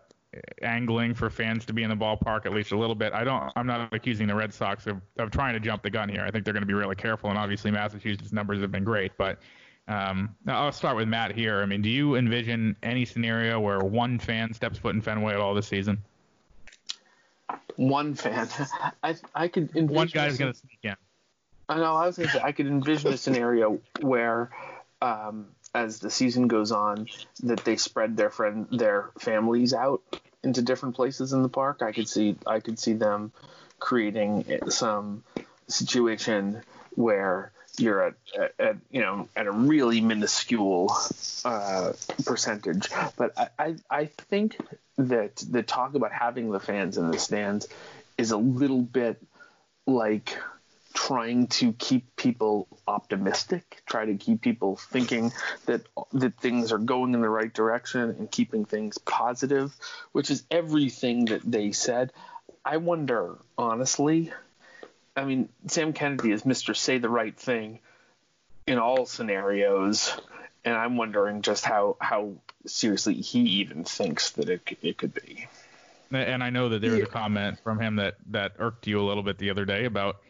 angling 0.62 1.16
for 1.16 1.30
fans 1.30 1.66
to 1.66 1.74
be 1.74 1.84
in 1.84 1.90
the 1.90 1.96
ballpark 1.96 2.46
at 2.46 2.54
least 2.54 2.72
a 2.72 2.78
little 2.78 2.96
bit. 2.96 3.14
I 3.14 3.24
don't. 3.24 3.52
I'm 3.56 3.66
not 3.66 3.92
accusing 3.94 4.28
the 4.28 4.36
Red 4.36 4.54
Sox 4.54 4.86
of, 4.86 5.02
of 5.18 5.32
trying 5.32 5.54
to 5.54 5.60
jump 5.60 5.82
the 5.82 5.90
gun 5.90 6.08
here. 6.10 6.22
I 6.22 6.32
think 6.32 6.46
they're 6.46 6.54
going 6.54 6.62
to 6.62 6.68
be 6.68 6.74
really 6.74 6.96
careful, 6.96 7.30
and 7.30 7.40
obviously 7.40 7.72
Massachusetts 7.72 8.32
numbers 8.32 8.62
have 8.62 8.72
been 8.72 8.84
great. 8.84 9.14
But 9.18 9.40
um, 9.90 10.36
I'll 10.48 10.72
start 10.72 10.96
with 10.96 11.08
Matt 11.08 11.36
here. 11.36 11.62
I 11.62 11.66
mean, 11.66 11.82
do 11.82 11.90
you 11.90 12.16
envision 12.16 12.76
any 12.84 13.06
scenario 13.06 13.60
where 13.60 13.80
one 13.80 14.20
fan 14.20 14.54
steps 14.54 14.78
foot 14.78 14.96
in 14.96 15.02
Fenway 15.02 15.34
at 15.34 15.40
all 15.40 15.54
this 15.54 15.68
season? 15.68 16.02
One 17.76 18.14
fan. 18.16 18.48
I 19.04 19.16
I 19.34 19.48
could 19.48 19.76
envision. 19.76 19.88
One 19.88 20.08
guy's 20.08 20.38
going 20.38 20.54
to 20.54 20.58
sneak 20.58 20.80
in. 20.84 20.96
I 21.68 21.78
know. 21.78 21.96
I 21.96 22.06
was 22.06 22.18
going 22.18 22.30
to 22.30 22.34
say 22.34 22.42
I 22.42 22.52
could 22.52 22.68
envision 22.68 23.12
a 23.12 23.18
scenario 23.18 23.80
where. 24.02 24.52
Um, 25.02 25.48
as 25.74 26.00
the 26.00 26.10
season 26.10 26.48
goes 26.48 26.72
on 26.72 27.08
that 27.44 27.64
they 27.64 27.78
spread 27.78 28.18
their 28.18 28.30
friend 28.30 28.68
their 28.72 29.12
families 29.20 29.74
out 29.74 30.02
into 30.44 30.62
different 30.62 30.96
places 30.96 31.34
in 31.34 31.44
the 31.44 31.50
park. 31.50 31.82
I 31.82 31.92
could 31.92 32.08
see 32.08 32.38
I 32.46 32.60
could 32.60 32.80
see 32.80 32.94
them 32.94 33.32
creating 33.80 34.46
some 34.70 35.24
situation 35.68 36.62
where 36.96 37.52
you're 37.80 38.08
at, 38.08 38.14
at, 38.38 38.54
at 38.60 38.78
you 38.92 39.02
know 39.02 39.28
at 39.36 39.48
a 39.48 39.52
really 39.52 40.02
minuscule 40.02 40.94
uh, 41.46 41.94
percentage. 42.26 42.90
But 43.18 43.38
I, 43.38 43.50
I 43.58 43.76
I 43.90 44.06
think 44.06 44.58
that 44.98 45.38
the 45.38 45.64
talk 45.64 45.96
about 45.96 46.12
having 46.12 46.52
the 46.52 46.60
fans 46.60 46.98
in 46.98 47.10
the 47.12 47.20
stands 47.20 47.68
is 48.18 48.32
a 48.32 48.38
little 48.38 48.82
bit 48.82 49.22
like 49.88 50.38
trying 50.94 51.48
to 51.48 51.72
keep 51.74 52.16
people 52.16 52.68
optimistic, 52.88 53.82
try 53.86 54.06
to 54.06 54.16
keep 54.16 54.42
people 54.42 54.76
thinking 54.76 55.32
that 55.66 55.82
that 56.14 56.38
things 56.38 56.72
are 56.72 56.78
going 56.78 57.14
in 57.14 57.22
the 57.22 57.30
right 57.30 57.54
direction 57.54 58.02
and 58.02 58.30
keeping 58.30 58.66
things 58.66 58.98
positive, 58.98 59.76
which 60.12 60.30
is 60.30 60.44
everything 60.52 61.26
that 61.26 61.42
they 61.50 61.72
said. 61.72 62.12
I 62.66 62.78
wonder, 62.78 63.38
honestly, 63.58 64.32
I 65.20 65.26
mean, 65.26 65.50
Sam 65.68 65.92
Kennedy 65.92 66.32
is 66.32 66.44
Mr. 66.44 66.76
Say 66.76 66.98
the 66.98 67.10
Right 67.10 67.36
Thing 67.36 67.80
in 68.66 68.78
all 68.78 69.06
scenarios, 69.06 70.16
and 70.64 70.76
I'm 70.76 70.96
wondering 70.96 71.42
just 71.42 71.66
how 71.66 71.98
how 72.00 72.36
seriously 72.66 73.16
he 73.16 73.42
even 73.42 73.84
thinks 73.84 74.32
that 74.32 74.50
it 74.50 74.78
it 74.82 74.98
could 74.98 75.14
be. 75.14 75.48
And 76.12 76.44
I 76.44 76.50
know 76.50 76.70
that 76.70 76.80
there 76.82 76.92
was 76.92 77.02
a 77.02 77.06
comment 77.06 77.60
from 77.64 77.80
him 77.80 77.98
that 77.98 78.16
that 78.28 78.54
irked 78.60 78.88
you 78.88 79.02
a 79.02 79.04
little 79.04 79.22
bit 79.22 79.38
the 79.38 79.50
other 79.50 79.66
day 79.66 79.86
about 79.86 80.22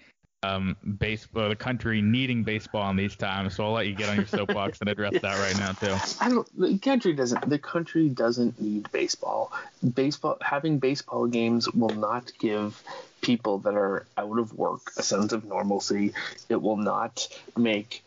um, 0.44 0.78
baseball, 0.98 1.50
the 1.50 1.56
country 1.56 2.02
needing 2.02 2.44
baseball 2.44 2.90
in 2.90 2.96
these 2.96 3.16
times. 3.16 3.56
So 3.56 3.66
I'll 3.66 3.74
let 3.74 3.88
you 3.88 3.96
get 3.96 4.10
on 4.10 4.18
your 4.18 4.26
soapbox 4.26 4.80
and 4.80 4.90
address 4.90 5.14
that 5.22 5.24
right 5.24 5.58
now 5.58 5.74
too. 5.74 5.96
I 6.22 6.30
don't. 6.30 6.60
The 6.60 6.78
country 6.78 7.14
doesn't. 7.14 7.50
The 7.50 7.60
country 7.60 8.10
doesn't 8.10 8.60
need 8.62 8.92
baseball. 8.92 9.52
Baseball 9.94 10.38
having 10.42 10.80
baseball 10.80 11.28
games 11.28 11.70
will 11.72 11.90
not 11.90 12.32
give 12.40 12.82
people 13.22 13.60
that 13.60 13.74
are 13.74 14.06
out 14.18 14.40
of 14.40 14.58
work 14.58 14.92
a 14.98 15.04
sense 15.04 15.34
of 15.34 15.44
normalcy. 15.44 16.14
It 16.48 16.62
will 16.62 16.78
not 16.78 17.28
make 17.58 18.04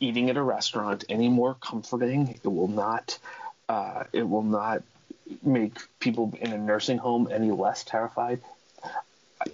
eating 0.00 0.30
at 0.30 0.36
a 0.36 0.42
restaurant 0.42 1.04
any 1.08 1.28
more 1.28 1.54
comforting. 1.54 2.38
It 2.42 2.48
will 2.48 2.68
not. 2.68 3.18
Uh, 3.68 4.04
it 4.12 4.28
will 4.28 4.42
not 4.42 4.82
make 5.42 5.78
people 6.00 6.34
in 6.40 6.52
a 6.52 6.58
nursing 6.58 6.98
home 6.98 7.28
any 7.30 7.50
less 7.50 7.84
terrified. 7.84 8.40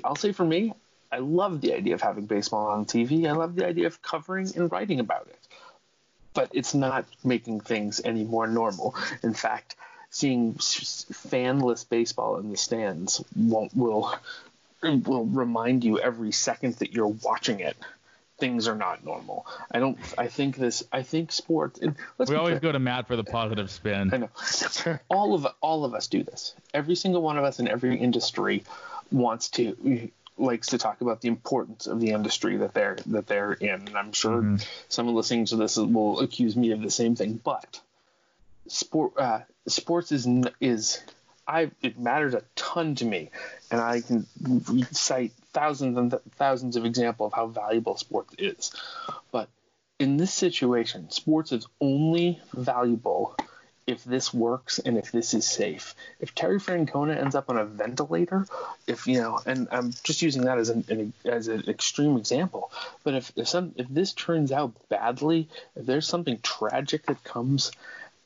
I'll 0.03 0.17
say 0.17 0.33
for 0.33 0.45
me, 0.45 0.73
I 1.13 1.19
love 1.19 1.61
the 1.61 1.75
idea 1.75 1.95
of 1.95 2.03
having 2.03 2.27
baseball 2.27 2.69
on 2.69 2.85
TV. 2.85 3.29
I 3.29 3.33
love 3.33 3.57
the 3.57 3.67
idea 3.67 3.87
of 3.87 4.01
covering 4.03 4.51
and 4.57 4.71
writing 4.71 5.01
about 5.01 5.27
it. 5.29 5.39
But 6.33 6.51
it's 6.53 6.75
not 6.75 7.07
making 7.25 7.61
things 7.61 8.01
any 8.05 8.25
more 8.25 8.47
normal. 8.47 8.95
In 9.23 9.35
fact, 9.35 9.75
seeing 10.11 10.55
fanless 10.55 11.89
baseball 11.89 12.39
in 12.39 12.51
the 12.51 12.57
stands 12.57 13.23
won't, 13.37 13.77
will 13.77 14.15
will 14.83 15.27
remind 15.27 15.85
you 15.85 15.99
every 15.99 16.33
second 16.33 16.75
that 16.77 16.93
you're 16.93 17.07
watching 17.07 17.61
it 17.61 17.77
things 18.41 18.67
are 18.67 18.75
not 18.75 19.05
normal. 19.05 19.47
I 19.71 19.79
don't. 19.79 19.99
I 20.19 20.27
think 20.27 20.57
this. 20.57 20.83
I 20.91 21.03
think 21.03 21.31
sports. 21.31 21.79
we 22.19 22.35
always 22.35 22.59
go 22.59 22.73
to 22.73 22.79
Matt 22.79 23.07
for 23.07 23.15
the 23.15 23.23
positive 23.23 23.71
spin. 23.71 24.13
I 24.13 24.17
know. 24.17 24.31
all 25.09 25.35
of 25.35 25.47
all 25.61 25.85
of 25.85 25.95
us 25.95 26.09
do 26.09 26.25
this. 26.25 26.55
Every 26.75 26.97
single 26.97 27.23
one 27.23 27.39
of 27.39 27.45
us 27.45 27.61
in 27.61 27.69
every 27.69 27.97
industry 27.99 28.65
wants 29.13 29.51
to 29.51 30.11
likes 30.41 30.69
to 30.69 30.79
talk 30.79 31.01
about 31.01 31.21
the 31.21 31.29
importance 31.29 31.87
of 31.87 32.01
the 32.01 32.11
industry 32.11 32.57
that 32.59 32.75
they're 32.75 32.97
that 33.07 33.27
they're 33.27 33.53
in. 33.53 33.89
And 33.89 33.97
I'm 33.97 34.13
sure 34.13 34.39
mm-hmm. 34.39 34.57
someone 34.89 35.15
listening 35.15 35.47
to 35.47 35.57
this 35.57 35.77
will 35.77 36.21
accuse 36.21 36.57
me 36.57 36.73
of 36.73 36.81
the 36.81 36.91
same 36.91 37.15
thing. 37.17 37.41
But 37.43 37.81
sport 38.69 39.13
uh, 39.17 39.41
sports 39.67 40.13
is 40.13 40.27
is 40.61 41.03
I 41.47 41.71
it 41.83 41.99
matters 41.99 42.35
a 42.35 42.43
ton 42.55 42.95
to 42.97 43.05
me, 43.05 43.31
and 43.71 43.81
I 43.81 44.01
can 44.01 44.27
cite 44.93 45.33
thousands 45.53 45.99
and 45.99 46.11
th- 46.11 46.23
thousands 46.37 46.77
of 46.77 46.85
examples 46.85 47.33
of 47.33 47.37
how 47.37 47.47
valuable 47.49 47.97
sports 47.97 48.35
is. 48.39 48.73
But 49.33 49.49
in 49.99 50.17
this 50.17 50.33
situation, 50.33 51.11
sports 51.11 51.53
is 51.53 51.67
only 51.81 52.41
valuable 52.55 53.37
if 53.91 54.05
this 54.05 54.33
works 54.33 54.79
and 54.79 54.97
if 54.97 55.11
this 55.11 55.35
is 55.35 55.45
safe. 55.45 55.97
If 56.21 56.33
Terry 56.33 56.61
Francona 56.61 57.17
ends 57.17 57.35
up 57.35 57.51
on 57.51 57.59
a 57.59 57.65
ventilator, 57.65 58.47
if 58.87 59.09
you 59.09 59.21
know, 59.21 59.41
and 59.45 59.67
I'm 59.73 59.93
just 60.05 60.23
using 60.23 60.43
that 60.43 60.59
as 60.59 60.69
an, 60.69 60.85
an 60.89 61.13
as 61.25 61.49
an 61.49 61.65
extreme 61.67 62.17
example, 62.17 62.71
but 63.03 63.15
if 63.15 63.33
if 63.35 63.49
some 63.49 63.75
if 63.77 63.89
this 63.89 64.13
turns 64.13 64.53
out 64.53 64.73
badly, 64.89 65.49
if 65.75 65.87
there's 65.87 66.07
something 66.07 66.39
tragic 66.41 67.07
that 67.07 67.25
comes 67.25 67.73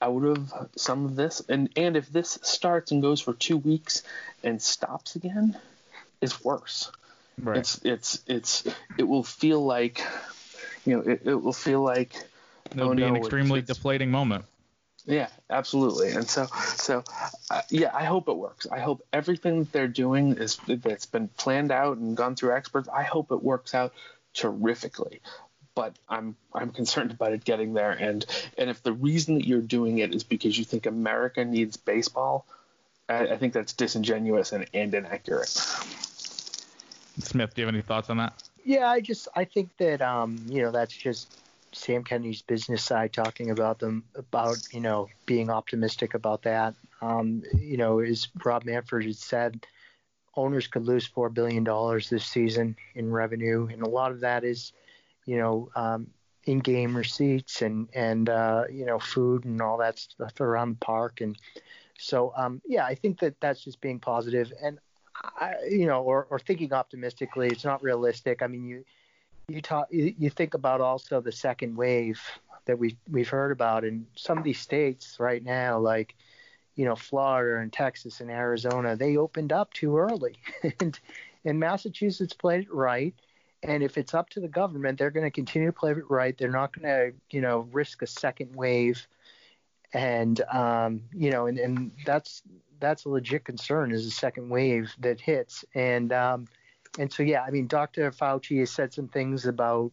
out 0.03 0.23
of 0.23 0.53
some 0.77 1.07
of 1.07 1.17
this, 1.17 1.41
and 1.49 1.71
and 1.77 1.97
if 1.97 2.13
this 2.13 2.39
starts 2.43 2.93
and 2.93 3.01
goes 3.01 3.23
for 3.23 3.33
two 3.33 3.57
weeks 3.57 4.03
and 4.43 4.61
stops 4.61 5.17
again, 5.17 5.57
it's 6.21 6.45
worse. 6.45 6.93
Right. 7.43 7.57
It's 7.57 7.81
it's 7.85 8.23
it's 8.27 8.67
it 8.99 9.05
will 9.05 9.25
feel 9.25 9.65
like, 9.65 10.03
you 10.85 10.97
know, 10.97 11.03
it, 11.03 11.23
it 11.25 11.43
will 11.43 11.55
feel 11.55 11.83
like. 11.83 12.15
It'll 12.71 12.91
oh, 12.91 12.95
be 12.95 13.03
no, 13.03 13.09
an 13.09 13.17
extremely 13.17 13.61
it's, 13.61 13.69
deflating 13.69 14.11
moment. 14.11 14.45
Yeah, 15.07 15.29
absolutely. 15.51 16.13
And 16.13 16.27
so, 16.29 16.47
so 16.77 17.05
uh, 17.51 17.61
yeah, 17.69 17.91
I 17.95 18.05
hope 18.05 18.29
it 18.29 18.37
works. 18.37 18.67
I 18.71 18.79
hope 18.79 19.05
everything 19.13 19.61
that 19.61 19.73
they're 19.73 19.89
doing 19.89 20.39
is 20.39 20.59
that's 20.67 21.07
been 21.07 21.29
planned 21.29 21.71
out 21.71 21.99
and 21.99 22.17
gone 22.17 22.37
through 22.37 22.57
experts. 22.57 22.89
I 22.89 23.03
hope 23.03 23.31
it 23.31 23.43
works 23.43 23.75
out 23.75 23.93
terrifically. 24.33 25.21
But 25.75 25.95
I'm 26.09 26.37
I'm 26.55 26.71
concerned 26.71 27.11
about 27.11 27.33
it 27.33 27.45
getting 27.45 27.75
there. 27.75 27.91
And 27.91 28.25
and 28.57 28.71
if 28.71 28.83
the 28.83 28.93
reason 28.93 29.35
that 29.35 29.47
you're 29.47 29.61
doing 29.61 29.99
it 29.99 30.15
is 30.15 30.25
because 30.25 30.57
you 30.57 30.65
think 30.65 30.87
America 30.87 31.45
needs 31.45 31.77
baseball, 31.77 32.47
I, 33.09 33.29
I 33.29 33.37
think 33.37 33.53
that's 33.53 33.73
disingenuous 33.73 34.53
and, 34.53 34.67
and 34.73 34.95
inaccurate. 34.95 35.49
Smith, 37.19 37.55
do 37.55 37.61
you 37.61 37.67
have 37.67 37.75
any 37.75 37.83
thoughts 37.83 38.09
on 38.09 38.17
that? 38.19 38.43
Yeah, 38.65 38.89
I 38.89 39.01
just 39.01 39.29
I 39.35 39.45
think 39.45 39.77
that 39.79 40.01
um, 40.01 40.39
you 40.49 40.63
know 40.63 40.71
that's 40.71 40.97
just 40.97 41.37
Sam 41.75 42.05
Kennedy's 42.05 42.43
business 42.43 42.83
side 42.83 43.13
talking 43.13 43.51
about 43.51 43.79
them 43.79 44.05
about 44.15 44.57
you 44.73 44.81
know 44.81 45.09
being 45.27 45.51
optimistic 45.51 46.15
about 46.15 46.43
that. 46.43 46.75
Um, 47.03 47.43
you 47.59 47.77
know, 47.77 48.01
as 48.01 48.29
Rob 48.45 48.65
Manfred 48.65 49.07
had 49.07 49.17
said, 49.17 49.67
owners 50.37 50.67
could 50.67 50.85
lose 50.85 51.07
four 51.07 51.29
billion 51.29 51.65
dollars 51.65 52.09
this 52.09 52.25
season 52.25 52.77
in 52.95 53.11
revenue, 53.11 53.69
and 53.71 53.83
a 53.83 53.89
lot 53.89 54.13
of 54.13 54.21
that 54.21 54.45
is 54.45 54.73
you 55.27 55.39
know 55.39 55.71
um, 55.77 56.07
in-game 56.45 56.97
receipts 56.97 57.63
and 57.63 57.89
and 57.95 58.29
uh, 58.29 58.65
you 58.71 58.87
know 58.87 58.99
food 58.99 59.45
and 59.45 59.61
all 59.61 59.79
that 59.79 59.99
stuff 59.99 60.41
around 60.41 60.71
the 60.71 60.85
park, 60.85 61.21
and 61.21 61.37
so 61.99 62.33
um, 62.37 62.63
yeah, 62.67 62.85
I 62.85 62.95
think 62.95 63.21
that 63.21 63.41
that's 63.41 63.63
just 63.63 63.81
being 63.81 64.01
positive 64.01 64.53
and 64.63 64.79
I, 65.41 65.55
you 65.69 65.87
know 65.87 66.03
or, 66.03 66.27
or 66.31 66.39
thinking 66.39 66.73
optimistically. 66.73 67.49
It's 67.49 67.65
not 67.65 67.83
realistic. 67.83 68.43
I 68.43 68.47
mean 68.47 68.65
you 68.65 68.85
you 69.49 69.61
talk, 69.61 69.89
you, 69.91 70.31
think 70.31 70.55
about 70.55 70.81
also 70.81 71.21
the 71.21 71.33
second 71.33 71.77
wave 71.77 72.21
that 72.67 72.79
we 72.79 72.97
we've 73.11 73.29
heard 73.29 73.53
about 73.53 73.85
in 73.85 74.07
some 74.17 74.39
of 74.39 74.45
these 74.45 74.59
states 74.59 75.17
right 75.19 75.45
now, 75.45 75.79
like 75.79 76.15
you 76.77 76.85
know 76.85 76.97
Florida 76.97 77.61
and 77.61 77.73
Texas 77.73 78.21
and 78.21 78.31
Arizona, 78.31 78.97
they 78.97 79.17
opened 79.17 79.53
up 79.53 79.73
too 79.73 79.99
early, 79.99 80.37
and 80.81 80.99
and 81.45 81.61
Massachusetts 81.61 82.33
played 82.33 82.63
it 82.63 82.73
right. 82.73 83.15
And 83.63 83.83
if 83.83 83.97
it's 83.97 84.13
up 84.13 84.29
to 84.31 84.41
the 84.41 84.49
government, 84.49 84.99
they're 84.99 85.11
going 85.11 85.27
to 85.27 85.31
continue 85.31 85.69
to 85.69 85.73
play 85.73 85.93
it 85.93 86.11
right. 86.11 86.37
They're 86.37 86.51
not 86.51 86.79
going 86.79 86.87
to, 86.87 87.17
you 87.31 87.41
know, 87.41 87.61
risk 87.73 88.03
a 88.03 88.07
second 88.07 88.55
wave. 88.55 89.07
And 89.95 90.39
um, 90.53 91.03
you 91.13 91.31
know, 91.31 91.47
and, 91.47 91.59
and 91.59 91.93
that's 92.05 92.43
that's 92.81 93.05
a 93.05 93.09
legit 93.09 93.45
concern 93.45 93.93
is 93.93 94.07
a 94.07 94.11
second 94.11 94.49
wave 94.49 94.95
that 95.01 95.21
hits. 95.21 95.65
And 95.75 96.13
um, 96.13 96.47
and 96.99 97.13
so 97.13 97.23
yeah, 97.23 97.43
I 97.43 97.51
mean, 97.51 97.67
Dr. 97.67 98.11
Fauci 98.11 98.61
has 98.61 98.71
said 98.71 98.93
some 98.93 99.09
things 99.09 99.47
about, 99.47 99.93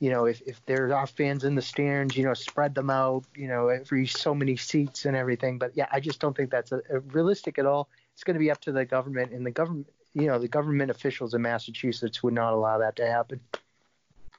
you 0.00 0.10
know, 0.10 0.24
if, 0.24 0.42
if 0.42 0.64
there 0.66 0.94
are 0.94 1.06
fans 1.06 1.44
in 1.44 1.54
the 1.54 1.62
stands, 1.62 2.16
you 2.16 2.24
know, 2.24 2.34
spread 2.34 2.74
them 2.74 2.90
out, 2.90 3.24
you 3.36 3.46
know, 3.46 3.68
every 3.68 4.06
so 4.06 4.34
many 4.34 4.56
seats 4.56 5.04
and 5.04 5.16
everything. 5.16 5.58
But 5.58 5.72
yeah, 5.76 5.86
I 5.92 6.00
just 6.00 6.20
don't 6.20 6.36
think 6.36 6.50
that's 6.50 6.72
a, 6.72 6.80
a 6.90 7.00
realistic 7.00 7.58
at 7.58 7.66
all. 7.66 7.88
It's 8.14 8.24
going 8.24 8.34
to 8.34 8.40
be 8.40 8.50
up 8.50 8.60
to 8.62 8.72
the 8.72 8.84
government, 8.84 9.32
and 9.32 9.46
the 9.46 9.50
government, 9.50 9.88
you 10.14 10.26
know, 10.26 10.38
the 10.38 10.48
government 10.48 10.90
officials 10.90 11.34
in 11.34 11.42
Massachusetts 11.42 12.22
would 12.22 12.34
not 12.34 12.52
allow 12.52 12.78
that 12.78 12.96
to 12.96 13.06
happen. 13.06 13.40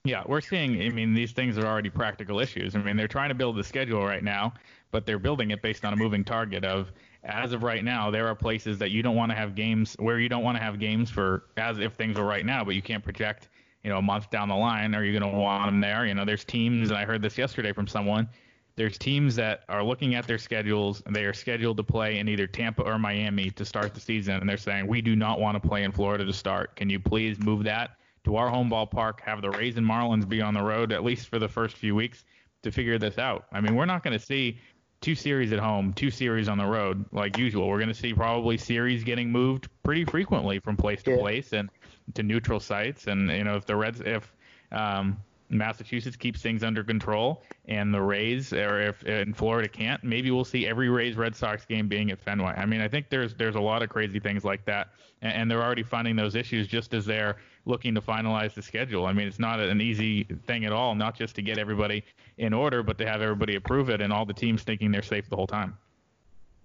Yeah, 0.05 0.23
we're 0.27 0.41
seeing. 0.41 0.81
I 0.81 0.89
mean, 0.89 1.13
these 1.13 1.31
things 1.31 1.57
are 1.57 1.65
already 1.65 1.89
practical 1.89 2.41
issues. 2.41 2.75
I 2.75 2.79
mean, 2.79 2.97
they're 2.97 3.07
trying 3.07 3.29
to 3.29 3.35
build 3.35 3.55
the 3.55 3.63
schedule 3.63 4.03
right 4.03 4.21
now, 4.21 4.53
but 4.91 5.05
they're 5.05 5.17
building 5.17 5.51
it 5.51 5.61
based 5.61 5.85
on 5.85 5.93
a 5.93 5.95
moving 5.95 6.25
target 6.25 6.65
of 6.65 6.91
as 7.23 7.53
of 7.53 7.63
right 7.63 7.85
now, 7.85 8.11
there 8.11 8.27
are 8.27 8.35
places 8.35 8.77
that 8.79 8.91
you 8.91 9.01
don't 9.01 9.15
want 9.15 9.31
to 9.31 9.35
have 9.37 9.55
games 9.55 9.95
where 9.99 10.19
you 10.19 10.27
don't 10.27 10.43
want 10.43 10.57
to 10.57 10.61
have 10.61 10.77
games 10.77 11.09
for 11.09 11.45
as 11.55 11.79
if 11.79 11.93
things 11.93 12.17
are 12.17 12.25
right 12.25 12.45
now, 12.45 12.65
but 12.65 12.75
you 12.75 12.81
can't 12.81 13.01
project, 13.01 13.47
you 13.81 13.89
know, 13.89 13.99
a 13.99 14.01
month 14.01 14.29
down 14.29 14.49
the 14.49 14.55
line. 14.55 14.93
Are 14.93 15.05
you 15.05 15.17
going 15.17 15.31
to 15.31 15.37
want 15.37 15.67
them 15.67 15.79
there? 15.79 16.05
You 16.05 16.15
know, 16.15 16.25
there's 16.25 16.43
teams, 16.43 16.89
and 16.89 16.97
I 16.97 17.05
heard 17.05 17.21
this 17.21 17.37
yesterday 17.37 17.71
from 17.71 17.87
someone. 17.87 18.27
There's 18.75 18.97
teams 18.97 19.37
that 19.37 19.63
are 19.69 19.85
looking 19.85 20.15
at 20.15 20.27
their 20.27 20.37
schedules 20.37 21.01
and 21.05 21.15
they 21.15 21.23
are 21.23 21.33
scheduled 21.33 21.77
to 21.77 21.83
play 21.83 22.19
in 22.19 22.27
either 22.27 22.45
Tampa 22.45 22.81
or 22.81 22.99
Miami 22.99 23.51
to 23.51 23.63
start 23.63 23.93
the 23.93 24.01
season, 24.01 24.35
and 24.35 24.49
they're 24.49 24.57
saying 24.57 24.85
we 24.85 25.01
do 25.01 25.15
not 25.15 25.39
want 25.39 25.61
to 25.61 25.65
play 25.65 25.83
in 25.83 25.93
Florida 25.93 26.25
to 26.25 26.33
start. 26.33 26.75
Can 26.75 26.89
you 26.89 26.99
please 26.99 27.39
move 27.39 27.63
that 27.63 27.91
to 28.25 28.35
our 28.35 28.49
home 28.49 28.69
ballpark? 28.69 29.19
Have 29.21 29.41
the 29.41 29.49
Rays 29.49 29.77
and 29.77 29.87
Marlins 29.87 30.27
be 30.27 30.41
on 30.41 30.53
the 30.53 30.63
road 30.63 30.91
at 30.91 31.03
least 31.03 31.27
for 31.27 31.39
the 31.39 31.47
first 31.47 31.77
few 31.77 31.95
weeks 31.95 32.23
to 32.63 32.71
figure 32.71 32.97
this 32.97 33.17
out. 33.17 33.45
I 33.51 33.61
mean, 33.61 33.75
we're 33.75 33.85
not 33.85 34.03
going 34.03 34.17
to 34.17 34.25
see 34.25 34.59
two 35.01 35.15
series 35.15 35.51
at 35.51 35.59
home, 35.59 35.93
two 35.93 36.09
series 36.09 36.47
on 36.47 36.57
the 36.57 36.65
road, 36.65 37.05
like 37.11 37.37
usual. 37.37 37.67
We're 37.67 37.77
going 37.77 37.89
to 37.89 37.93
see 37.93 38.13
probably 38.13 38.57
series 38.57 39.03
getting 39.03 39.29
moved 39.29 39.67
pretty 39.83 40.05
frequently 40.05 40.59
from 40.59 40.77
place 40.77 41.03
to 41.03 41.17
place 41.17 41.51
and 41.51 41.69
to 42.13 42.23
neutral 42.23 42.59
sites. 42.59 43.07
And 43.07 43.29
you 43.29 43.43
know, 43.43 43.55
if 43.55 43.65
the 43.65 43.75
Reds, 43.75 44.01
if 44.05 44.33
um, 44.71 45.17
Massachusetts 45.49 46.15
keeps 46.15 46.41
things 46.41 46.63
under 46.63 46.85
control 46.85 47.43
and 47.67 47.93
the 47.93 48.01
Rays, 48.01 48.53
or 48.53 48.79
if 48.79 49.03
in 49.03 49.33
Florida 49.33 49.67
can't, 49.67 50.01
maybe 50.05 50.31
we'll 50.31 50.45
see 50.45 50.65
every 50.65 50.89
Rays 50.89 51.17
Red 51.17 51.35
Sox 51.35 51.65
game 51.65 51.89
being 51.89 52.09
at 52.11 52.21
Fenway. 52.21 52.53
I 52.55 52.65
mean, 52.65 52.79
I 52.79 52.87
think 52.87 53.09
there's 53.09 53.33
there's 53.33 53.55
a 53.55 53.61
lot 53.61 53.83
of 53.83 53.89
crazy 53.89 54.21
things 54.21 54.45
like 54.45 54.63
that, 54.65 54.89
and, 55.21 55.33
and 55.33 55.51
they're 55.51 55.63
already 55.63 55.83
finding 55.83 56.15
those 56.15 56.35
issues 56.35 56.65
just 56.65 56.93
as 56.93 57.05
they're 57.05 57.37
looking 57.65 57.95
to 57.95 58.01
finalize 58.01 58.53
the 58.53 58.61
schedule. 58.61 59.05
I 59.05 59.13
mean, 59.13 59.27
it's 59.27 59.39
not 59.39 59.59
an 59.59 59.81
easy 59.81 60.23
thing 60.45 60.65
at 60.65 60.73
all, 60.73 60.95
not 60.95 61.15
just 61.15 61.35
to 61.35 61.41
get 61.41 61.57
everybody 61.57 62.03
in 62.37 62.53
order, 62.53 62.83
but 62.83 62.97
to 62.97 63.07
have 63.07 63.21
everybody 63.21 63.55
approve 63.55 63.89
it 63.89 64.01
and 64.01 64.11
all 64.11 64.25
the 64.25 64.33
teams 64.33 64.63
thinking 64.63 64.91
they're 64.91 65.01
safe 65.01 65.29
the 65.29 65.35
whole 65.35 65.47
time. 65.47 65.77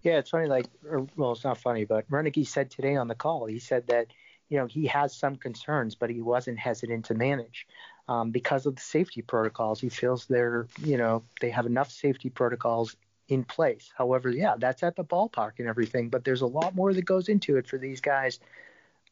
Yeah, 0.03 0.19
it's 0.19 0.31
funny. 0.31 0.47
Like, 0.47 0.67
or, 0.89 1.07
well, 1.17 1.33
it's 1.33 1.45
not 1.45 1.59
funny, 1.59 1.85
but 1.85 2.09
Roenicke 2.11 2.47
said 2.47 2.71
today 2.71 2.97
on 2.97 3.09
the 3.09 3.15
call, 3.15 3.47
he 3.47 3.59
said 3.59 3.87
that 3.89 4.07
you 4.49 4.59
know 4.59 4.67
he 4.67 4.87
has 4.87 5.15
some 5.15 5.37
concerns, 5.37 5.95
but 5.95 6.11
he 6.11 6.21
wasn't 6.21 6.59
hesitant 6.59 7.05
to 7.07 7.15
manage 7.15 7.67
um, 8.09 8.31
because 8.31 8.67
of 8.67 8.77
the 8.77 8.81
safety 8.81 9.23
protocols. 9.23 9.81
He 9.81 9.89
feels 9.89 10.27
they're 10.27 10.69
you 10.83 10.97
know 10.97 11.25
they 11.41 11.51
have 11.51 11.67
enough 11.67 11.91
safety 11.91 12.31
protocols 12.31 12.97
in 13.29 13.45
place. 13.45 13.91
However, 13.95 14.31
yeah, 14.31 14.55
that's 14.57 14.83
at 14.83 14.97
the 14.97 15.05
ballpark 15.05 15.53
and 15.59 15.69
everything, 15.69 16.09
but 16.09 16.25
there's 16.25 16.41
a 16.41 16.47
lot 16.47 16.75
more 16.75 16.95
that 16.95 17.05
goes 17.05 17.29
into 17.29 17.57
it 17.57 17.67
for 17.67 17.77
these 17.77 18.01
guys 18.01 18.39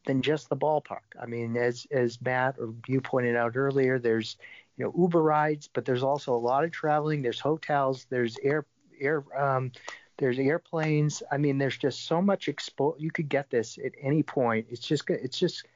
than 0.07 0.23
just 0.23 0.49
the 0.49 0.57
ballpark. 0.57 1.15
I 1.21 1.27
mean, 1.27 1.57
as 1.57 1.87
as 1.91 2.21
Matt 2.23 2.57
or 2.59 2.73
you 2.87 3.01
pointed 3.01 3.37
out 3.37 3.57
earlier, 3.57 3.99
there's 3.99 4.37
you 4.79 4.85
know 4.85 4.95
Uber 4.97 5.23
rides, 5.23 5.69
but 5.73 5.85
there's 5.85 6.03
also 6.03 6.35
a 6.35 6.39
lot 6.39 6.65
of 6.65 6.71
traveling. 6.71 7.23
There's 7.23 7.41
hotels. 7.41 8.07
There's 8.09 8.39
air 8.43 8.65
air 8.99 9.25
um, 9.39 9.73
there's 10.19 10.39
airplanes. 10.39 11.23
I 11.31 11.37
mean, 11.37 11.59
there's 11.59 11.77
just 11.77 12.07
so 12.07 12.23
much 12.23 12.47
expo. 12.47 12.95
You 12.99 13.11
could 13.11 13.29
get 13.29 13.51
this 13.51 13.79
at 13.85 13.93
any 14.01 14.23
point. 14.23 14.67
It's 14.71 14.87
just 14.87 15.11
it's 15.11 15.39
just 15.39 15.67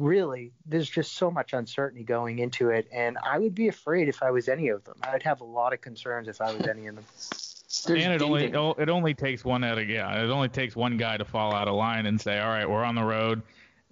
really 0.00 0.50
there's 0.66 0.90
just 0.90 1.12
so 1.12 1.30
much 1.30 1.52
uncertainty 1.52 2.04
going 2.04 2.38
into 2.38 2.70
it, 2.70 2.88
and 2.92 3.18
I 3.24 3.38
would 3.38 3.54
be 3.54 3.68
afraid 3.68 4.08
if 4.08 4.22
I 4.22 4.30
was 4.30 4.48
any 4.48 4.68
of 4.68 4.84
them. 4.84 4.96
I'd 5.02 5.22
have 5.24 5.40
a 5.40 5.44
lot 5.44 5.72
of 5.72 5.80
concerns 5.80 6.28
if 6.28 6.40
I 6.40 6.52
was 6.52 6.66
any 6.66 6.86
of 6.86 6.94
them. 6.94 7.04
There's 7.86 8.04
and 8.04 8.14
it 8.14 8.22
only 8.22 8.44
it 8.44 8.88
only 8.88 9.14
takes 9.14 9.44
one 9.44 9.64
out 9.64 9.78
of 9.78 9.88
yeah 9.88 10.22
it 10.22 10.30
only 10.30 10.48
takes 10.48 10.76
one 10.76 10.96
guy 10.96 11.16
to 11.16 11.24
fall 11.24 11.52
out 11.52 11.66
of 11.66 11.74
line 11.74 12.06
and 12.06 12.20
say 12.20 12.38
all 12.38 12.48
right 12.48 12.68
we're 12.68 12.84
on 12.84 12.94
the 12.94 13.02
road 13.02 13.42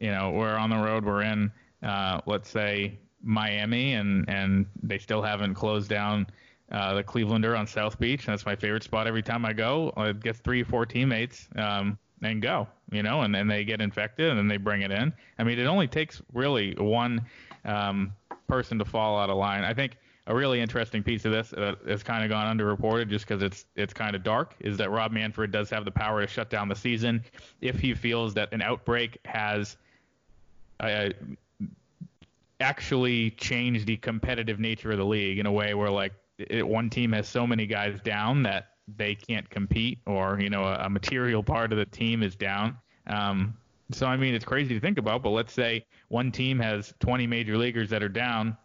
you 0.03 0.11
know, 0.11 0.33
we're 0.33 0.57
on 0.57 0.69
the 0.69 0.77
road, 0.77 1.05
we're 1.05 1.23
in, 1.23 1.53
uh, 1.81 2.21
let's 2.27 2.51
say 2.51 2.99
Miami, 3.23 3.95
and 3.95 4.29
and 4.29 4.67
they 4.83 4.99
still 4.99 5.23
haven't 5.23 5.55
closed 5.55 5.89
down 5.89 6.27
uh, 6.73 6.95
the 6.95 7.05
Clevelander 7.05 7.57
on 7.57 7.69
South 7.69 8.01
Beach. 8.01 8.27
That's 8.27 8.45
my 8.45 8.57
favorite 8.57 8.83
spot 8.83 9.07
every 9.07 9.23
time 9.23 9.47
I 9.47 9.53
go. 9.53 9.93
I 9.97 10.11
get 10.11 10.37
three 10.37 10.63
or 10.63 10.65
four 10.65 10.87
teammates 10.87 11.49
um, 11.55 11.97
and 12.21 12.43
go, 12.43 12.67
you 12.91 13.05
know, 13.05 13.23
and 13.23 13.33
then 13.33 13.47
they 13.47 13.65
get 13.65 13.81
infected 13.81 14.29
and 14.29 14.37
then 14.37 14.49
they 14.49 14.57
bring 14.57 14.83
it 14.83 14.91
in. 14.91 15.13
I 15.39 15.45
mean, 15.45 15.61
it 15.61 15.67
only 15.67 15.87
takes 15.87 16.21
really 16.33 16.75
one 16.77 17.25
um, 17.65 18.13
person 18.49 18.81
to 18.81 18.85
fall 18.85 19.17
out 19.21 19.31
of 19.31 19.37
line. 19.37 19.63
I 19.63 19.73
think 19.73 19.99
a 20.27 20.35
really 20.35 20.61
interesting 20.61 21.05
piece 21.05 21.25
of 21.25 21.31
this 21.31 21.51
that 21.51 21.79
has 21.87 22.03
kind 22.03 22.25
of 22.25 22.31
gone 22.31 22.59
underreported 22.59 23.09
just 23.09 23.27
because 23.27 23.43
it's 23.43 23.67
it's 23.77 23.93
kind 23.93 24.17
of 24.17 24.25
dark 24.25 24.57
is 24.61 24.77
that 24.79 24.91
Rob 24.91 25.13
Manfred 25.13 25.53
does 25.53 25.71
have 25.71 25.85
the 25.85 25.91
power 25.93 26.21
to 26.21 26.27
shut 26.27 26.51
down 26.51 26.69
the 26.69 26.77
season 26.77 27.23
if 27.61 27.79
he 27.79 27.95
feels 27.95 28.35
that 28.35 28.53
an 28.53 28.63
outbreak 28.63 29.19
has 29.25 29.77
uh, 30.83 31.11
actually 32.61 33.31
change 33.33 33.85
the 33.85 33.97
competitive 33.97 34.61
nature 34.61 34.93
of 34.93 34.99
the 34.99 35.05
league 35.05 35.39
in 35.39 35.47
a 35.47 35.53
way 35.53 35.75
where 35.75 35.91
like 35.91 36.13
it, 36.39 36.67
one 36.67 36.89
team 36.91 37.13
has 37.13 37.29
so 37.29 37.47
many 37.47 37.67
guys 37.67 38.01
down 38.01 38.43
that 38.43 38.69
they 38.97 39.15
can't 39.15 39.49
compete, 39.51 39.99
or 40.07 40.41
you 40.41 40.51
know 40.51 40.65
a, 40.65 40.85
a 40.85 40.91
material 40.91 41.43
part 41.43 41.73
of 41.73 41.79
the 41.79 41.87
team 41.87 42.23
is 42.23 42.35
down. 42.35 42.77
Um, 43.07 43.57
so 43.91 44.07
I 44.07 44.17
mean 44.17 44.35
it's 44.35 44.45
crazy 44.45 44.75
to 44.75 44.81
think 44.81 44.99
about, 44.99 45.23
but 45.23 45.31
let's 45.31 45.53
say 45.53 45.85
one 46.09 46.33
team 46.33 46.59
has 46.59 46.95
20 47.01 47.27
major 47.27 47.57
leaguers 47.57 47.91
that 47.91 48.03
are 48.03 48.09
down 48.09 48.57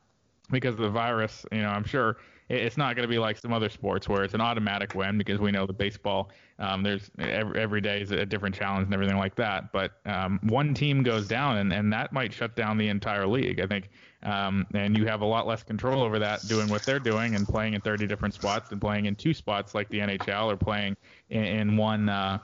because 0.52 0.74
of 0.76 0.82
the 0.82 0.90
virus. 0.90 1.46
You 1.52 1.62
know, 1.62 1.70
I'm 1.70 1.84
sure 1.84 2.18
it's 2.50 2.78
not 2.78 2.96
going 2.96 3.08
to 3.08 3.12
be 3.12 3.20
like 3.20 3.38
some 3.38 3.54
other 3.54 3.70
sports 3.70 4.08
where 4.08 4.24
it's 4.24 4.34
an 4.34 4.42
automatic 4.42 4.96
win 4.96 5.18
because 5.18 5.40
we 5.40 5.52
know 5.52 5.66
the 5.66 5.74
baseball 5.74 6.32
um, 6.60 6.82
there's 6.82 7.12
every, 7.20 7.60
every 7.60 7.82
day 7.82 8.02
is 8.02 8.12
a 8.12 8.26
different 8.26 8.56
challenge 8.56 8.86
and 8.86 8.94
everything 8.94 9.18
like 9.18 9.36
that. 9.36 9.72
But 9.72 9.94
um, 10.06 10.40
one 10.44 10.74
team 10.74 11.04
goes 11.04 11.28
down 11.28 11.58
and, 11.58 11.72
and 11.72 11.94
that 11.94 12.12
might 12.12 12.34
shut 12.34 12.56
down 12.56 12.78
the 12.78 12.88
entire 12.88 13.28
league. 13.28 13.60
I 13.60 13.68
think, 13.68 13.90
um, 14.24 14.66
and 14.74 14.98
you 14.98 15.06
have 15.06 15.22
a 15.22 15.26
lot 15.26 15.46
less 15.46 15.62
control 15.62 16.02
over 16.02 16.18
that 16.20 16.48
doing 16.48 16.68
what 16.68 16.84
they're 16.86 17.00
doing 17.00 17.36
and 17.36 17.48
playing 17.48 17.74
in 17.74 17.82
30 17.82 18.08
different 18.08 18.34
spots 18.34 18.70
than 18.70 18.80
playing 18.80 19.06
in 19.06 19.16
two 19.16 19.34
spots 19.34 19.76
like 19.76 19.88
the 19.90 20.00
NHL 20.00 20.52
or 20.52 20.58
playing 20.58 20.98
in, 21.30 21.44
in 21.44 21.78
one 21.78 22.10
uh, 22.10 22.40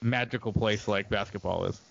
magical 0.00 0.52
place 0.52 0.88
like 0.88 1.10
basketball 1.10 1.64
is 1.64 1.82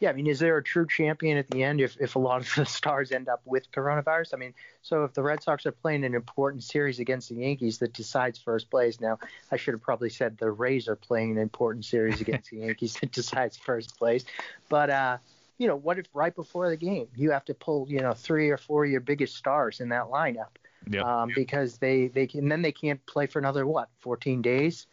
yeah, 0.00 0.10
I 0.10 0.12
mean, 0.12 0.26
is 0.26 0.38
there 0.38 0.56
a 0.56 0.62
true 0.62 0.86
champion 0.86 1.36
at 1.36 1.48
the 1.48 1.62
end 1.62 1.80
if, 1.80 1.96
if 2.00 2.14
a 2.14 2.18
lot 2.18 2.40
of 2.40 2.54
the 2.56 2.64
stars 2.64 3.12
end 3.12 3.28
up 3.28 3.42
with 3.44 3.70
coronavirus? 3.72 4.34
I 4.34 4.36
mean, 4.36 4.54
so 4.82 5.04
if 5.04 5.14
the 5.14 5.22
Red 5.22 5.42
Sox 5.42 5.66
are 5.66 5.72
playing 5.72 6.04
an 6.04 6.14
important 6.14 6.62
series 6.62 6.98
against 6.98 7.28
the 7.28 7.36
Yankees 7.36 7.78
that 7.78 7.92
decides 7.92 8.38
first 8.38 8.70
place, 8.70 9.00
now 9.00 9.18
I 9.50 9.56
should 9.56 9.74
have 9.74 9.82
probably 9.82 10.10
said 10.10 10.38
the 10.38 10.50
Rays 10.50 10.88
are 10.88 10.96
playing 10.96 11.32
an 11.32 11.38
important 11.38 11.84
series 11.84 12.20
against 12.20 12.50
the 12.50 12.56
Yankees 12.58 12.94
that 13.00 13.12
decides 13.12 13.56
first 13.56 13.98
place. 13.98 14.24
But, 14.68 14.90
uh, 14.90 15.18
you 15.58 15.68
know, 15.68 15.76
what 15.76 15.98
if 15.98 16.06
right 16.14 16.34
before 16.34 16.68
the 16.68 16.76
game 16.76 17.08
you 17.16 17.30
have 17.30 17.44
to 17.46 17.54
pull, 17.54 17.86
you 17.88 18.00
know, 18.00 18.12
three 18.12 18.50
or 18.50 18.58
four 18.58 18.84
of 18.84 18.90
your 18.90 19.00
biggest 19.00 19.36
stars 19.36 19.80
in 19.80 19.88
that 19.90 20.04
lineup? 20.04 20.56
Yep. 20.90 21.04
Um, 21.04 21.30
because 21.34 21.78
they, 21.78 22.08
they 22.08 22.26
can, 22.26 22.48
then 22.48 22.60
they 22.60 22.72
can't 22.72 23.04
play 23.06 23.26
for 23.26 23.38
another, 23.38 23.66
what, 23.66 23.88
14 24.00 24.42
days? 24.42 24.86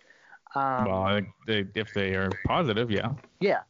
Um, 0.55 0.85
well, 0.85 1.03
I 1.03 1.13
think 1.15 1.29
they, 1.47 1.65
if 1.75 1.93
they 1.93 2.15
are 2.15 2.29
positive, 2.45 2.89
yeah. 2.89 3.11
Yeah. 3.39 3.61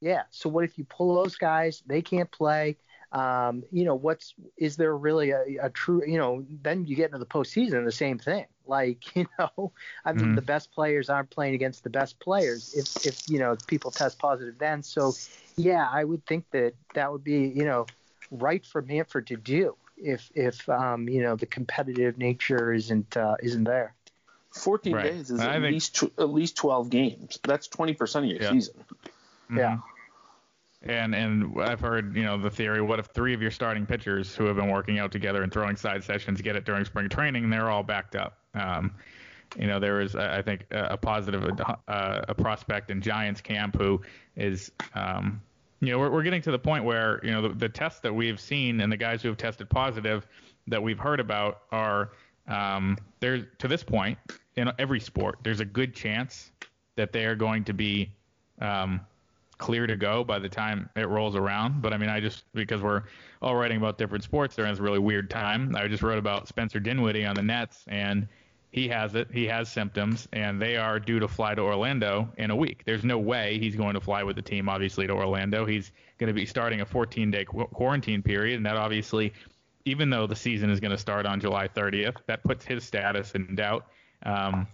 Yeah. 0.00 0.22
So 0.30 0.48
what 0.48 0.64
if 0.64 0.78
you 0.78 0.84
pull 0.84 1.14
those 1.14 1.36
guys? 1.36 1.82
They 1.86 2.02
can't 2.02 2.30
play. 2.30 2.76
Um, 3.12 3.64
you 3.72 3.84
know, 3.84 3.96
what's 3.96 4.34
is 4.56 4.76
there 4.76 4.96
really 4.96 5.30
a, 5.30 5.42
a, 5.62 5.70
true? 5.70 6.02
You 6.06 6.18
know, 6.18 6.46
then 6.62 6.86
you 6.86 6.94
get 6.94 7.06
into 7.06 7.18
the 7.18 7.26
postseason, 7.26 7.84
the 7.84 7.92
same 7.92 8.18
thing. 8.18 8.46
Like, 8.66 9.04
you 9.16 9.26
know, 9.38 9.72
I 10.04 10.12
mean, 10.12 10.26
mm-hmm. 10.26 10.34
the 10.36 10.42
best 10.42 10.72
players 10.72 11.10
aren't 11.10 11.30
playing 11.30 11.54
against 11.54 11.82
the 11.82 11.90
best 11.90 12.20
players 12.20 12.74
if 12.74 13.06
if 13.06 13.28
you 13.28 13.38
know 13.38 13.56
people 13.66 13.90
test 13.90 14.18
positive 14.18 14.58
then. 14.58 14.82
So, 14.82 15.12
yeah, 15.56 15.88
I 15.90 16.04
would 16.04 16.24
think 16.26 16.44
that 16.52 16.74
that 16.94 17.10
would 17.10 17.24
be 17.24 17.48
you 17.48 17.64
know 17.64 17.86
right 18.30 18.64
for 18.64 18.80
Manfred 18.80 19.26
to 19.28 19.36
do 19.36 19.76
if 19.96 20.30
if 20.34 20.68
um, 20.68 21.08
you 21.08 21.22
know 21.22 21.34
the 21.34 21.46
competitive 21.46 22.16
nature 22.16 22.72
isn't 22.72 23.16
uh, 23.16 23.36
isn't 23.42 23.64
there. 23.64 23.94
14 24.52 24.92
right. 24.92 25.04
days 25.04 25.30
is 25.30 25.40
at 25.40 25.62
least 25.62 25.94
tw- 25.94 26.18
at 26.18 26.30
least 26.30 26.56
12 26.56 26.90
games. 26.90 27.38
That's 27.44 27.68
20% 27.68 28.16
of 28.16 28.24
your 28.24 28.42
yeah. 28.42 28.50
season. 28.50 28.74
Mm-hmm. 29.50 29.58
Yeah. 29.58 29.78
And 30.82 31.14
and 31.14 31.60
I've 31.60 31.80
heard 31.80 32.16
you 32.16 32.24
know 32.24 32.38
the 32.38 32.50
theory. 32.50 32.80
What 32.80 32.98
if 32.98 33.06
three 33.06 33.34
of 33.34 33.42
your 33.42 33.50
starting 33.50 33.84
pitchers 33.84 34.34
who 34.34 34.46
have 34.46 34.56
been 34.56 34.70
working 34.70 34.98
out 34.98 35.12
together 35.12 35.42
and 35.42 35.52
throwing 35.52 35.76
side 35.76 36.02
sessions 36.02 36.40
get 36.40 36.56
it 36.56 36.64
during 36.64 36.84
spring 36.84 37.08
training? 37.08 37.44
and 37.44 37.52
They're 37.52 37.70
all 37.70 37.82
backed 37.82 38.16
up. 38.16 38.38
Um, 38.54 38.94
you 39.58 39.66
know 39.66 39.80
there 39.80 40.00
is 40.00 40.14
I 40.14 40.42
think 40.42 40.66
a 40.70 40.96
positive 40.96 41.44
uh, 41.88 42.22
a 42.28 42.34
prospect 42.34 42.90
in 42.90 43.00
Giants 43.00 43.40
camp 43.40 43.76
who 43.76 44.00
is 44.36 44.70
um, 44.94 45.40
you 45.80 45.90
know 45.90 45.98
we're, 45.98 46.10
we're 46.10 46.22
getting 46.22 46.42
to 46.42 46.50
the 46.50 46.58
point 46.58 46.84
where 46.84 47.20
you 47.24 47.30
know 47.32 47.42
the, 47.42 47.48
the 47.50 47.68
tests 47.68 48.00
that 48.00 48.14
we've 48.14 48.38
seen 48.38 48.80
and 48.80 48.92
the 48.92 48.96
guys 48.96 49.22
who 49.22 49.28
have 49.28 49.36
tested 49.36 49.68
positive 49.68 50.26
that 50.66 50.82
we've 50.82 50.98
heard 50.98 51.20
about 51.20 51.62
are 51.72 52.12
um, 52.46 52.96
there's 53.20 53.44
to 53.58 53.68
this 53.68 53.82
point 53.82 54.18
in 54.56 54.70
every 54.78 55.00
sport 55.00 55.38
there's 55.42 55.60
a 55.60 55.64
good 55.64 55.94
chance 55.94 56.52
that 56.96 57.12
they 57.12 57.24
are 57.24 57.36
going 57.36 57.64
to 57.64 57.72
be 57.72 58.10
um, 58.60 59.00
clear 59.60 59.86
to 59.86 59.94
go 59.94 60.24
by 60.24 60.38
the 60.38 60.48
time 60.48 60.88
it 60.96 61.08
rolls 61.08 61.36
around. 61.36 61.80
But 61.80 61.92
I 61.92 61.98
mean, 61.98 62.08
I 62.08 62.18
just 62.18 62.44
because 62.52 62.80
we're 62.80 63.04
all 63.40 63.54
writing 63.54 63.76
about 63.76 63.98
different 63.98 64.24
sports, 64.24 64.56
there 64.56 64.66
is 64.66 64.80
a 64.80 64.82
really 64.82 64.98
weird 64.98 65.30
time. 65.30 65.76
I 65.76 65.86
just 65.86 66.02
wrote 66.02 66.18
about 66.18 66.48
Spencer 66.48 66.80
Dinwiddie 66.80 67.24
on 67.26 67.36
the 67.36 67.42
Nets, 67.42 67.84
and 67.86 68.26
he 68.72 68.88
has 68.88 69.14
it. 69.14 69.28
He 69.32 69.46
has 69.46 69.70
symptoms, 69.70 70.26
and 70.32 70.60
they 70.60 70.76
are 70.76 70.98
due 70.98 71.20
to 71.20 71.28
fly 71.28 71.54
to 71.54 71.62
Orlando 71.62 72.28
in 72.38 72.50
a 72.50 72.56
week. 72.56 72.82
There's 72.86 73.04
no 73.04 73.18
way 73.18 73.58
he's 73.58 73.76
going 73.76 73.94
to 73.94 74.00
fly 74.00 74.22
with 74.22 74.36
the 74.36 74.42
team, 74.42 74.68
obviously, 74.68 75.06
to 75.06 75.12
Orlando. 75.12 75.66
He's 75.66 75.92
going 76.18 76.28
to 76.28 76.34
be 76.34 76.46
starting 76.46 76.80
a 76.80 76.86
14-day 76.86 77.44
qu- 77.44 77.66
quarantine 77.66 78.22
period, 78.22 78.56
and 78.56 78.66
that 78.66 78.76
obviously, 78.76 79.32
even 79.84 80.08
though 80.08 80.26
the 80.26 80.36
season 80.36 80.70
is 80.70 80.80
going 80.80 80.92
to 80.92 80.98
start 80.98 81.26
on 81.26 81.40
July 81.40 81.68
30th, 81.68 82.16
that 82.26 82.42
puts 82.44 82.64
his 82.64 82.84
status 82.84 83.32
in 83.32 83.54
doubt. 83.54 83.86
Um, 84.24 84.66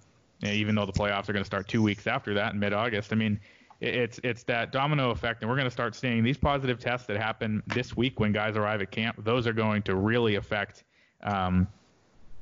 even 0.42 0.74
though 0.74 0.84
the 0.84 0.92
playoffs 0.92 1.28
are 1.28 1.32
going 1.32 1.42
to 1.42 1.46
start 1.46 1.66
two 1.66 1.82
weeks 1.82 2.06
after 2.06 2.34
that 2.34 2.52
in 2.52 2.60
mid-August. 2.60 3.12
I 3.12 3.16
mean, 3.16 3.40
it's 3.80 4.18
it's 4.24 4.42
that 4.44 4.72
domino 4.72 5.10
effect, 5.10 5.42
and 5.42 5.50
we're 5.50 5.56
going 5.56 5.66
to 5.66 5.70
start 5.70 5.94
seeing 5.94 6.24
these 6.24 6.38
positive 6.38 6.78
tests 6.78 7.06
that 7.08 7.16
happen 7.16 7.62
this 7.66 7.96
week 7.96 8.20
when 8.20 8.32
guys 8.32 8.56
arrive 8.56 8.80
at 8.80 8.90
camp. 8.90 9.22
Those 9.24 9.46
are 9.46 9.52
going 9.52 9.82
to 9.82 9.96
really 9.96 10.36
affect 10.36 10.84
um, 11.22 11.68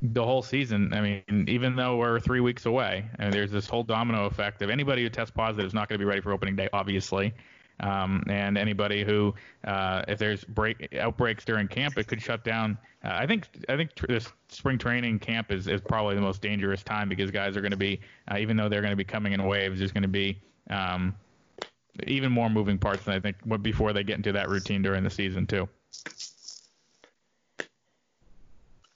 the 0.00 0.24
whole 0.24 0.42
season. 0.42 0.92
I 0.92 1.00
mean, 1.00 1.46
even 1.48 1.74
though 1.74 1.96
we're 1.96 2.20
three 2.20 2.40
weeks 2.40 2.66
away, 2.66 3.08
and 3.18 3.32
there's 3.32 3.50
this 3.50 3.66
whole 3.66 3.82
domino 3.82 4.26
effect 4.26 4.62
of 4.62 4.70
anybody 4.70 5.02
who 5.02 5.08
tests 5.08 5.32
positive 5.34 5.66
is 5.66 5.74
not 5.74 5.88
going 5.88 5.98
to 5.98 6.02
be 6.02 6.08
ready 6.08 6.20
for 6.20 6.32
opening 6.32 6.56
day, 6.56 6.68
obviously. 6.72 7.34
Um, 7.80 8.22
and 8.28 8.56
anybody 8.56 9.02
who, 9.02 9.34
uh, 9.64 10.04
if 10.06 10.18
there's 10.18 10.44
break 10.44 10.94
outbreaks 10.94 11.44
during 11.44 11.66
camp, 11.66 11.98
it 11.98 12.06
could 12.06 12.22
shut 12.22 12.44
down. 12.44 12.78
Uh, 13.04 13.10
I 13.12 13.26
think 13.26 13.48
I 13.68 13.76
think 13.76 13.94
tr- 13.94 14.06
this 14.06 14.28
spring 14.48 14.78
training 14.78 15.18
camp 15.18 15.50
is, 15.50 15.66
is 15.66 15.80
probably 15.80 16.14
the 16.14 16.20
most 16.20 16.40
dangerous 16.40 16.84
time 16.84 17.08
because 17.08 17.32
guys 17.32 17.56
are 17.56 17.60
going 17.60 17.72
to 17.72 17.76
be, 17.76 18.00
uh, 18.30 18.38
even 18.38 18.56
though 18.56 18.68
they're 18.68 18.80
going 18.80 18.92
to 18.92 18.96
be 18.96 19.04
coming 19.04 19.32
in 19.32 19.44
waves, 19.44 19.80
there's 19.80 19.90
going 19.90 20.02
to 20.02 20.08
be 20.08 20.40
um, 20.70 21.14
even 22.06 22.32
more 22.32 22.50
moving 22.50 22.78
parts 22.78 23.04
than 23.04 23.14
I 23.14 23.20
think 23.20 23.36
before 23.62 23.92
they 23.92 24.04
get 24.04 24.16
into 24.16 24.32
that 24.32 24.48
routine 24.48 24.82
during 24.82 25.04
the 25.04 25.10
season 25.10 25.46
too. 25.46 25.68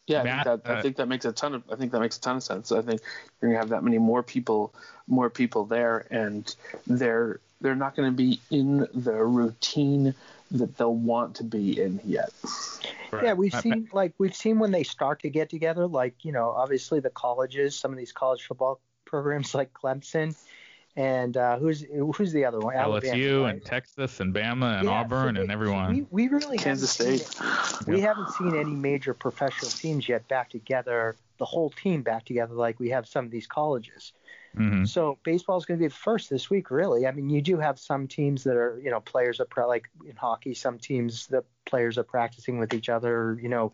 Yeah, 0.06 0.22
Matt, 0.22 0.46
I, 0.46 0.50
think 0.50 0.62
that, 0.64 0.70
uh, 0.70 0.78
I 0.78 0.82
think 0.82 0.96
that 0.96 1.08
makes 1.08 1.24
a 1.26 1.32
ton 1.32 1.54
of 1.54 1.62
I 1.70 1.76
think 1.76 1.92
that 1.92 2.00
makes 2.00 2.16
a 2.16 2.20
ton 2.20 2.36
of 2.36 2.42
sense. 2.42 2.72
I 2.72 2.80
think 2.80 3.02
you're 3.40 3.50
gonna 3.50 3.60
have 3.60 3.68
that 3.70 3.84
many 3.84 3.98
more 3.98 4.22
people 4.22 4.74
more 5.06 5.28
people 5.28 5.66
there, 5.66 6.06
and 6.10 6.54
they're 6.86 7.40
they're 7.60 7.76
not 7.76 7.94
gonna 7.94 8.12
be 8.12 8.40
in 8.50 8.88
the 8.94 9.22
routine 9.22 10.14
that 10.50 10.78
they'll 10.78 10.94
want 10.94 11.36
to 11.36 11.44
be 11.44 11.80
in 11.80 12.00
yet. 12.04 12.30
Right. 13.10 13.24
Yeah, 13.24 13.32
we've 13.34 13.54
seen 13.54 13.88
like 13.92 14.14
we've 14.16 14.34
seen 14.34 14.58
when 14.58 14.70
they 14.70 14.82
start 14.82 15.20
to 15.20 15.30
get 15.30 15.50
together, 15.50 15.86
like 15.86 16.24
you 16.24 16.32
know, 16.32 16.50
obviously 16.50 17.00
the 17.00 17.10
colleges, 17.10 17.76
some 17.76 17.92
of 17.92 17.98
these 17.98 18.12
college 18.12 18.46
football 18.46 18.80
programs 19.04 19.54
like 19.54 19.74
Clemson, 19.74 20.34
and 20.98 21.36
uh, 21.36 21.56
who's 21.60 21.84
who's 22.16 22.32
the 22.32 22.44
other 22.44 22.58
one? 22.58 22.74
LSU 22.74 22.80
Alabama, 22.82 23.42
right? 23.42 23.52
and 23.52 23.64
Texas 23.64 24.18
and 24.18 24.34
Bama 24.34 24.78
and 24.80 24.88
yeah, 24.88 24.94
Auburn 24.94 25.36
so 25.36 25.42
and 25.42 25.52
everyone. 25.52 25.94
We, 25.94 26.06
we 26.10 26.28
really 26.28 26.58
Kansas 26.58 26.90
State. 26.90 27.20
Seen, 27.20 27.94
we 27.94 28.00
haven't 28.00 28.30
seen 28.30 28.56
any 28.56 28.74
major 28.74 29.14
professional 29.14 29.70
teams 29.70 30.08
yet 30.08 30.26
back 30.26 30.50
together, 30.50 31.14
the 31.38 31.44
whole 31.44 31.70
team 31.70 32.02
back 32.02 32.24
together 32.24 32.52
like 32.52 32.80
we 32.80 32.90
have 32.90 33.06
some 33.06 33.24
of 33.24 33.30
these 33.30 33.46
colleges. 33.46 34.12
Mm-hmm. 34.56 34.86
So 34.86 35.18
baseball 35.22 35.56
is 35.56 35.66
going 35.66 35.78
to 35.78 35.84
be 35.84 35.86
the 35.86 35.94
first 35.94 36.30
this 36.30 36.50
week, 36.50 36.72
really. 36.72 37.06
I 37.06 37.12
mean, 37.12 37.30
you 37.30 37.42
do 37.42 37.58
have 37.58 37.78
some 37.78 38.08
teams 38.08 38.42
that 38.42 38.56
are, 38.56 38.80
you 38.82 38.90
know, 38.90 38.98
players 38.98 39.40
are 39.40 39.68
like 39.68 39.88
in 40.04 40.16
hockey. 40.16 40.54
Some 40.54 40.80
teams 40.80 41.28
the 41.28 41.44
players 41.64 41.96
are 41.96 42.02
practicing 42.02 42.58
with 42.58 42.74
each 42.74 42.88
other. 42.88 43.38
You 43.40 43.50
know, 43.50 43.72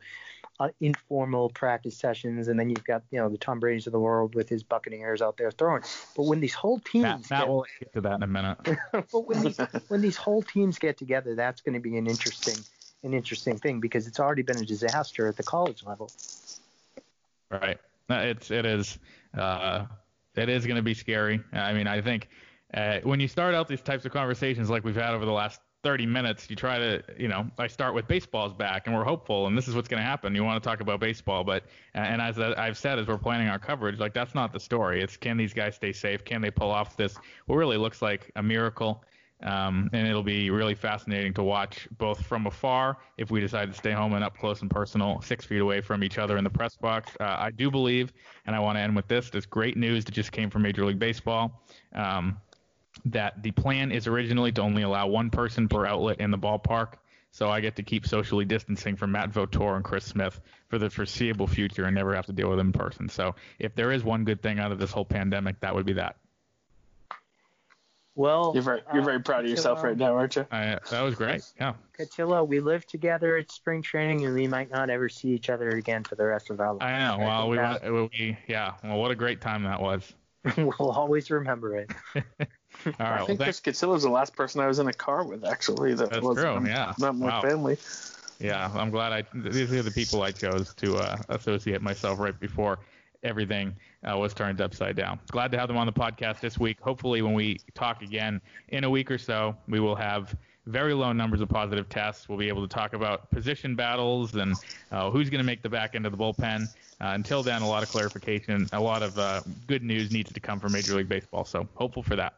uh, 0.60 0.68
informal 0.80 1.48
practice 1.50 1.96
sessions, 1.96 2.48
and 2.48 2.58
then 2.58 2.70
you've 2.70 2.84
got 2.84 3.02
you 3.10 3.18
know 3.18 3.28
the 3.28 3.38
Tom 3.38 3.60
Brady's 3.60 3.86
of 3.86 3.92
the 3.92 4.00
world 4.00 4.34
with 4.34 4.48
his 4.48 4.62
Buccaneers 4.62 5.20
out 5.20 5.36
there 5.36 5.50
throwing. 5.50 5.82
But 6.16 6.24
when 6.24 6.40
these 6.40 6.54
whole 6.54 6.78
teams, 6.78 7.02
Matt, 7.02 7.30
Matt 7.30 7.40
get, 7.40 7.48
will 7.48 7.66
get 7.80 7.92
to 7.94 8.00
that 8.02 8.14
in 8.14 8.22
a 8.22 8.26
minute. 8.26 8.58
but 8.92 9.26
when 9.26 9.42
these 9.42 9.58
when 9.88 10.00
these 10.00 10.16
whole 10.16 10.42
teams 10.42 10.78
get 10.78 10.96
together, 10.96 11.34
that's 11.34 11.60
going 11.60 11.74
to 11.74 11.80
be 11.80 11.96
an 11.96 12.06
interesting 12.06 12.56
an 13.02 13.14
interesting 13.14 13.58
thing 13.58 13.80
because 13.80 14.06
it's 14.06 14.20
already 14.20 14.42
been 14.42 14.58
a 14.58 14.64
disaster 14.64 15.26
at 15.28 15.36
the 15.36 15.42
college 15.42 15.84
level. 15.84 16.10
Right. 17.50 17.78
It's 18.08 18.50
it 18.50 18.66
is 18.66 18.98
uh, 19.36 19.86
it 20.36 20.48
is 20.48 20.66
going 20.66 20.76
to 20.76 20.82
be 20.82 20.94
scary. 20.94 21.40
I 21.52 21.72
mean, 21.72 21.86
I 21.86 22.00
think 22.00 22.28
uh, 22.72 23.00
when 23.02 23.20
you 23.20 23.28
start 23.28 23.54
out 23.54 23.68
these 23.68 23.80
types 23.80 24.04
of 24.04 24.12
conversations 24.12 24.70
like 24.70 24.84
we've 24.84 24.96
had 24.96 25.14
over 25.14 25.24
the 25.24 25.32
last 25.32 25.60
30 25.84 26.06
minutes, 26.06 26.48
you 26.50 26.56
try 26.56 26.78
to, 26.78 27.04
you 27.16 27.28
know, 27.28 27.46
I 27.58 27.68
start 27.68 27.94
with 27.94 28.08
baseball's 28.08 28.54
back 28.54 28.86
and 28.86 28.96
we're 28.96 29.04
hopeful 29.04 29.46
and 29.46 29.56
this 29.56 29.68
is 29.68 29.76
what's 29.76 29.86
going 29.86 30.02
to 30.02 30.06
happen. 30.06 30.34
You 30.34 30.42
want 30.42 30.60
to 30.60 30.68
talk 30.68 30.80
about 30.80 30.98
baseball, 30.98 31.44
but, 31.44 31.64
and 31.92 32.20
as 32.20 32.40
I've 32.40 32.76
said, 32.76 32.98
as 32.98 33.06
we're 33.06 33.18
planning 33.18 33.48
our 33.48 33.58
coverage, 33.58 34.00
like 34.00 34.14
that's 34.14 34.34
not 34.34 34.52
the 34.52 34.58
story. 34.58 35.02
It's 35.02 35.16
can 35.16 35.36
these 35.36 35.54
guys 35.54 35.76
stay 35.76 35.92
safe? 35.92 36.24
Can 36.24 36.40
they 36.40 36.50
pull 36.50 36.70
off 36.70 36.96
this? 36.96 37.16
What 37.46 37.56
really 37.56 37.76
looks 37.76 38.02
like 38.02 38.32
a 38.34 38.42
miracle. 38.42 39.04
Um, 39.42 39.90
and 39.92 40.08
it'll 40.08 40.22
be 40.22 40.48
really 40.48 40.74
fascinating 40.74 41.34
to 41.34 41.42
watch 41.42 41.86
both 41.98 42.24
from 42.24 42.46
afar 42.46 42.96
if 43.18 43.30
we 43.30 43.40
decide 43.40 43.70
to 43.70 43.76
stay 43.76 43.92
home 43.92 44.14
and 44.14 44.24
up 44.24 44.38
close 44.38 44.62
and 44.62 44.70
personal, 44.70 45.20
six 45.20 45.44
feet 45.44 45.60
away 45.60 45.82
from 45.82 46.02
each 46.02 46.16
other 46.16 46.38
in 46.38 46.44
the 46.44 46.50
press 46.50 46.76
box. 46.76 47.12
Uh, 47.20 47.36
I 47.38 47.50
do 47.50 47.70
believe, 47.70 48.12
and 48.46 48.56
I 48.56 48.60
want 48.60 48.76
to 48.78 48.80
end 48.80 48.96
with 48.96 49.06
this, 49.06 49.28
this 49.28 49.44
great 49.44 49.76
news 49.76 50.04
that 50.06 50.12
just 50.12 50.32
came 50.32 50.48
from 50.48 50.62
Major 50.62 50.86
League 50.86 50.98
Baseball. 50.98 51.62
Um, 51.94 52.38
that 53.06 53.42
the 53.42 53.50
plan 53.50 53.92
is 53.92 54.06
originally 54.06 54.52
to 54.52 54.60
only 54.60 54.82
allow 54.82 55.06
one 55.06 55.30
person 55.30 55.68
per 55.68 55.86
outlet 55.86 56.20
in 56.20 56.30
the 56.30 56.38
ballpark. 56.38 56.94
So 57.30 57.50
I 57.50 57.60
get 57.60 57.74
to 57.76 57.82
keep 57.82 58.06
socially 58.06 58.44
distancing 58.44 58.94
from 58.94 59.10
Matt 59.10 59.32
Vautour 59.32 59.74
and 59.74 59.84
Chris 59.84 60.04
Smith 60.04 60.40
for 60.68 60.78
the 60.78 60.88
foreseeable 60.88 61.48
future 61.48 61.84
and 61.84 61.94
never 61.94 62.14
have 62.14 62.26
to 62.26 62.32
deal 62.32 62.48
with 62.48 62.58
them 62.58 62.68
in 62.68 62.72
person. 62.72 63.08
So 63.08 63.34
if 63.58 63.74
there 63.74 63.90
is 63.90 64.04
one 64.04 64.24
good 64.24 64.40
thing 64.40 64.60
out 64.60 64.70
of 64.70 64.78
this 64.78 64.92
whole 64.92 65.04
pandemic, 65.04 65.58
that 65.60 65.74
would 65.74 65.84
be 65.84 65.94
that. 65.94 66.16
Well, 68.16 68.52
you're 68.54 68.62
very, 68.62 68.80
you're 68.92 69.02
very 69.02 69.16
uh, 69.16 69.20
proud 69.20 69.44
of 69.44 69.50
yourself 69.50 69.82
right 69.82 69.96
now, 69.96 70.14
aren't 70.14 70.36
you? 70.36 70.46
I, 70.52 70.78
that 70.90 71.02
was 71.02 71.16
great. 71.16 71.42
Yeah. 71.58 71.74
Cotillo, 71.98 72.46
we 72.46 72.60
lived 72.60 72.88
together 72.88 73.36
at 73.36 73.50
spring 73.50 73.82
training, 73.82 74.24
and 74.24 74.34
we 74.34 74.46
might 74.46 74.70
not 74.70 74.88
ever 74.88 75.08
see 75.08 75.30
each 75.30 75.50
other 75.50 75.70
again 75.70 76.04
for 76.04 76.14
the 76.14 76.24
rest 76.24 76.50
of 76.50 76.60
our 76.60 76.74
lives. 76.74 76.84
I 76.84 76.98
know. 76.98 77.18
Well, 77.18 77.48
we, 77.48 78.02
we, 78.02 78.38
yeah. 78.46 78.74
Well, 78.84 78.98
what 78.98 79.10
a 79.10 79.16
great 79.16 79.40
time 79.40 79.64
that 79.64 79.80
was. 79.80 80.14
we'll 80.56 80.92
always 80.92 81.30
remember 81.30 81.76
it. 81.76 81.90
All 82.86 82.92
right. 82.98 83.20
I 83.20 83.26
think 83.26 83.38
well, 83.40 83.46
Chris 83.46 83.60
Cotillo 83.60 83.92
was 83.92 84.02
the 84.02 84.10
last 84.10 84.34
person 84.34 84.60
I 84.60 84.66
was 84.66 84.78
in 84.78 84.88
a 84.88 84.92
car 84.92 85.24
with, 85.24 85.44
actually. 85.44 85.94
That 85.94 86.10
That's 86.10 86.22
was 86.22 86.38
true. 86.38 86.66
yeah. 86.66 86.92
Not 86.98 87.16
my 87.16 87.26
wow. 87.26 87.42
family. 87.42 87.78
Yeah, 88.40 88.70
I'm 88.74 88.90
glad 88.90 89.12
I. 89.12 89.24
These 89.34 89.72
are 89.72 89.82
the 89.82 89.90
people 89.90 90.22
I 90.22 90.32
chose 90.32 90.74
to 90.74 90.96
uh, 90.96 91.16
associate 91.28 91.82
myself 91.82 92.18
right 92.18 92.38
before 92.38 92.78
everything 93.22 93.74
uh, 94.08 94.16
was 94.18 94.34
turned 94.34 94.60
upside 94.60 94.96
down. 94.96 95.18
Glad 95.30 95.50
to 95.52 95.58
have 95.58 95.68
them 95.68 95.76
on 95.76 95.86
the 95.86 95.92
podcast 95.92 96.40
this 96.40 96.58
week. 96.58 96.80
Hopefully, 96.80 97.22
when 97.22 97.32
we 97.32 97.58
talk 97.74 98.02
again 98.02 98.40
in 98.68 98.84
a 98.84 98.90
week 98.90 99.10
or 99.10 99.18
so, 99.18 99.56
we 99.68 99.80
will 99.80 99.96
have 99.96 100.36
very 100.66 100.94
low 100.94 101.12
numbers 101.12 101.40
of 101.40 101.48
positive 101.48 101.88
tests. 101.88 102.28
We'll 102.28 102.38
be 102.38 102.48
able 102.48 102.66
to 102.66 102.74
talk 102.74 102.94
about 102.94 103.30
position 103.30 103.74
battles 103.74 104.34
and 104.34 104.54
uh, 104.90 105.10
who's 105.10 105.30
going 105.30 105.40
to 105.40 105.44
make 105.44 105.62
the 105.62 105.68
back 105.68 105.94
end 105.94 106.06
of 106.06 106.12
the 106.12 106.18
bullpen. 106.18 106.66
Uh, 107.00 107.12
until 107.14 107.42
then, 107.42 107.62
a 107.62 107.68
lot 107.68 107.82
of 107.82 107.88
clarification, 107.88 108.66
a 108.72 108.80
lot 108.80 109.02
of 109.02 109.18
uh, 109.18 109.42
good 109.66 109.82
news 109.82 110.10
needs 110.10 110.32
to 110.32 110.40
come 110.40 110.60
from 110.60 110.72
Major 110.72 110.94
League 110.94 111.08
Baseball. 111.08 111.44
So 111.44 111.68
hopeful 111.74 112.02
for 112.02 112.16
that. 112.16 112.34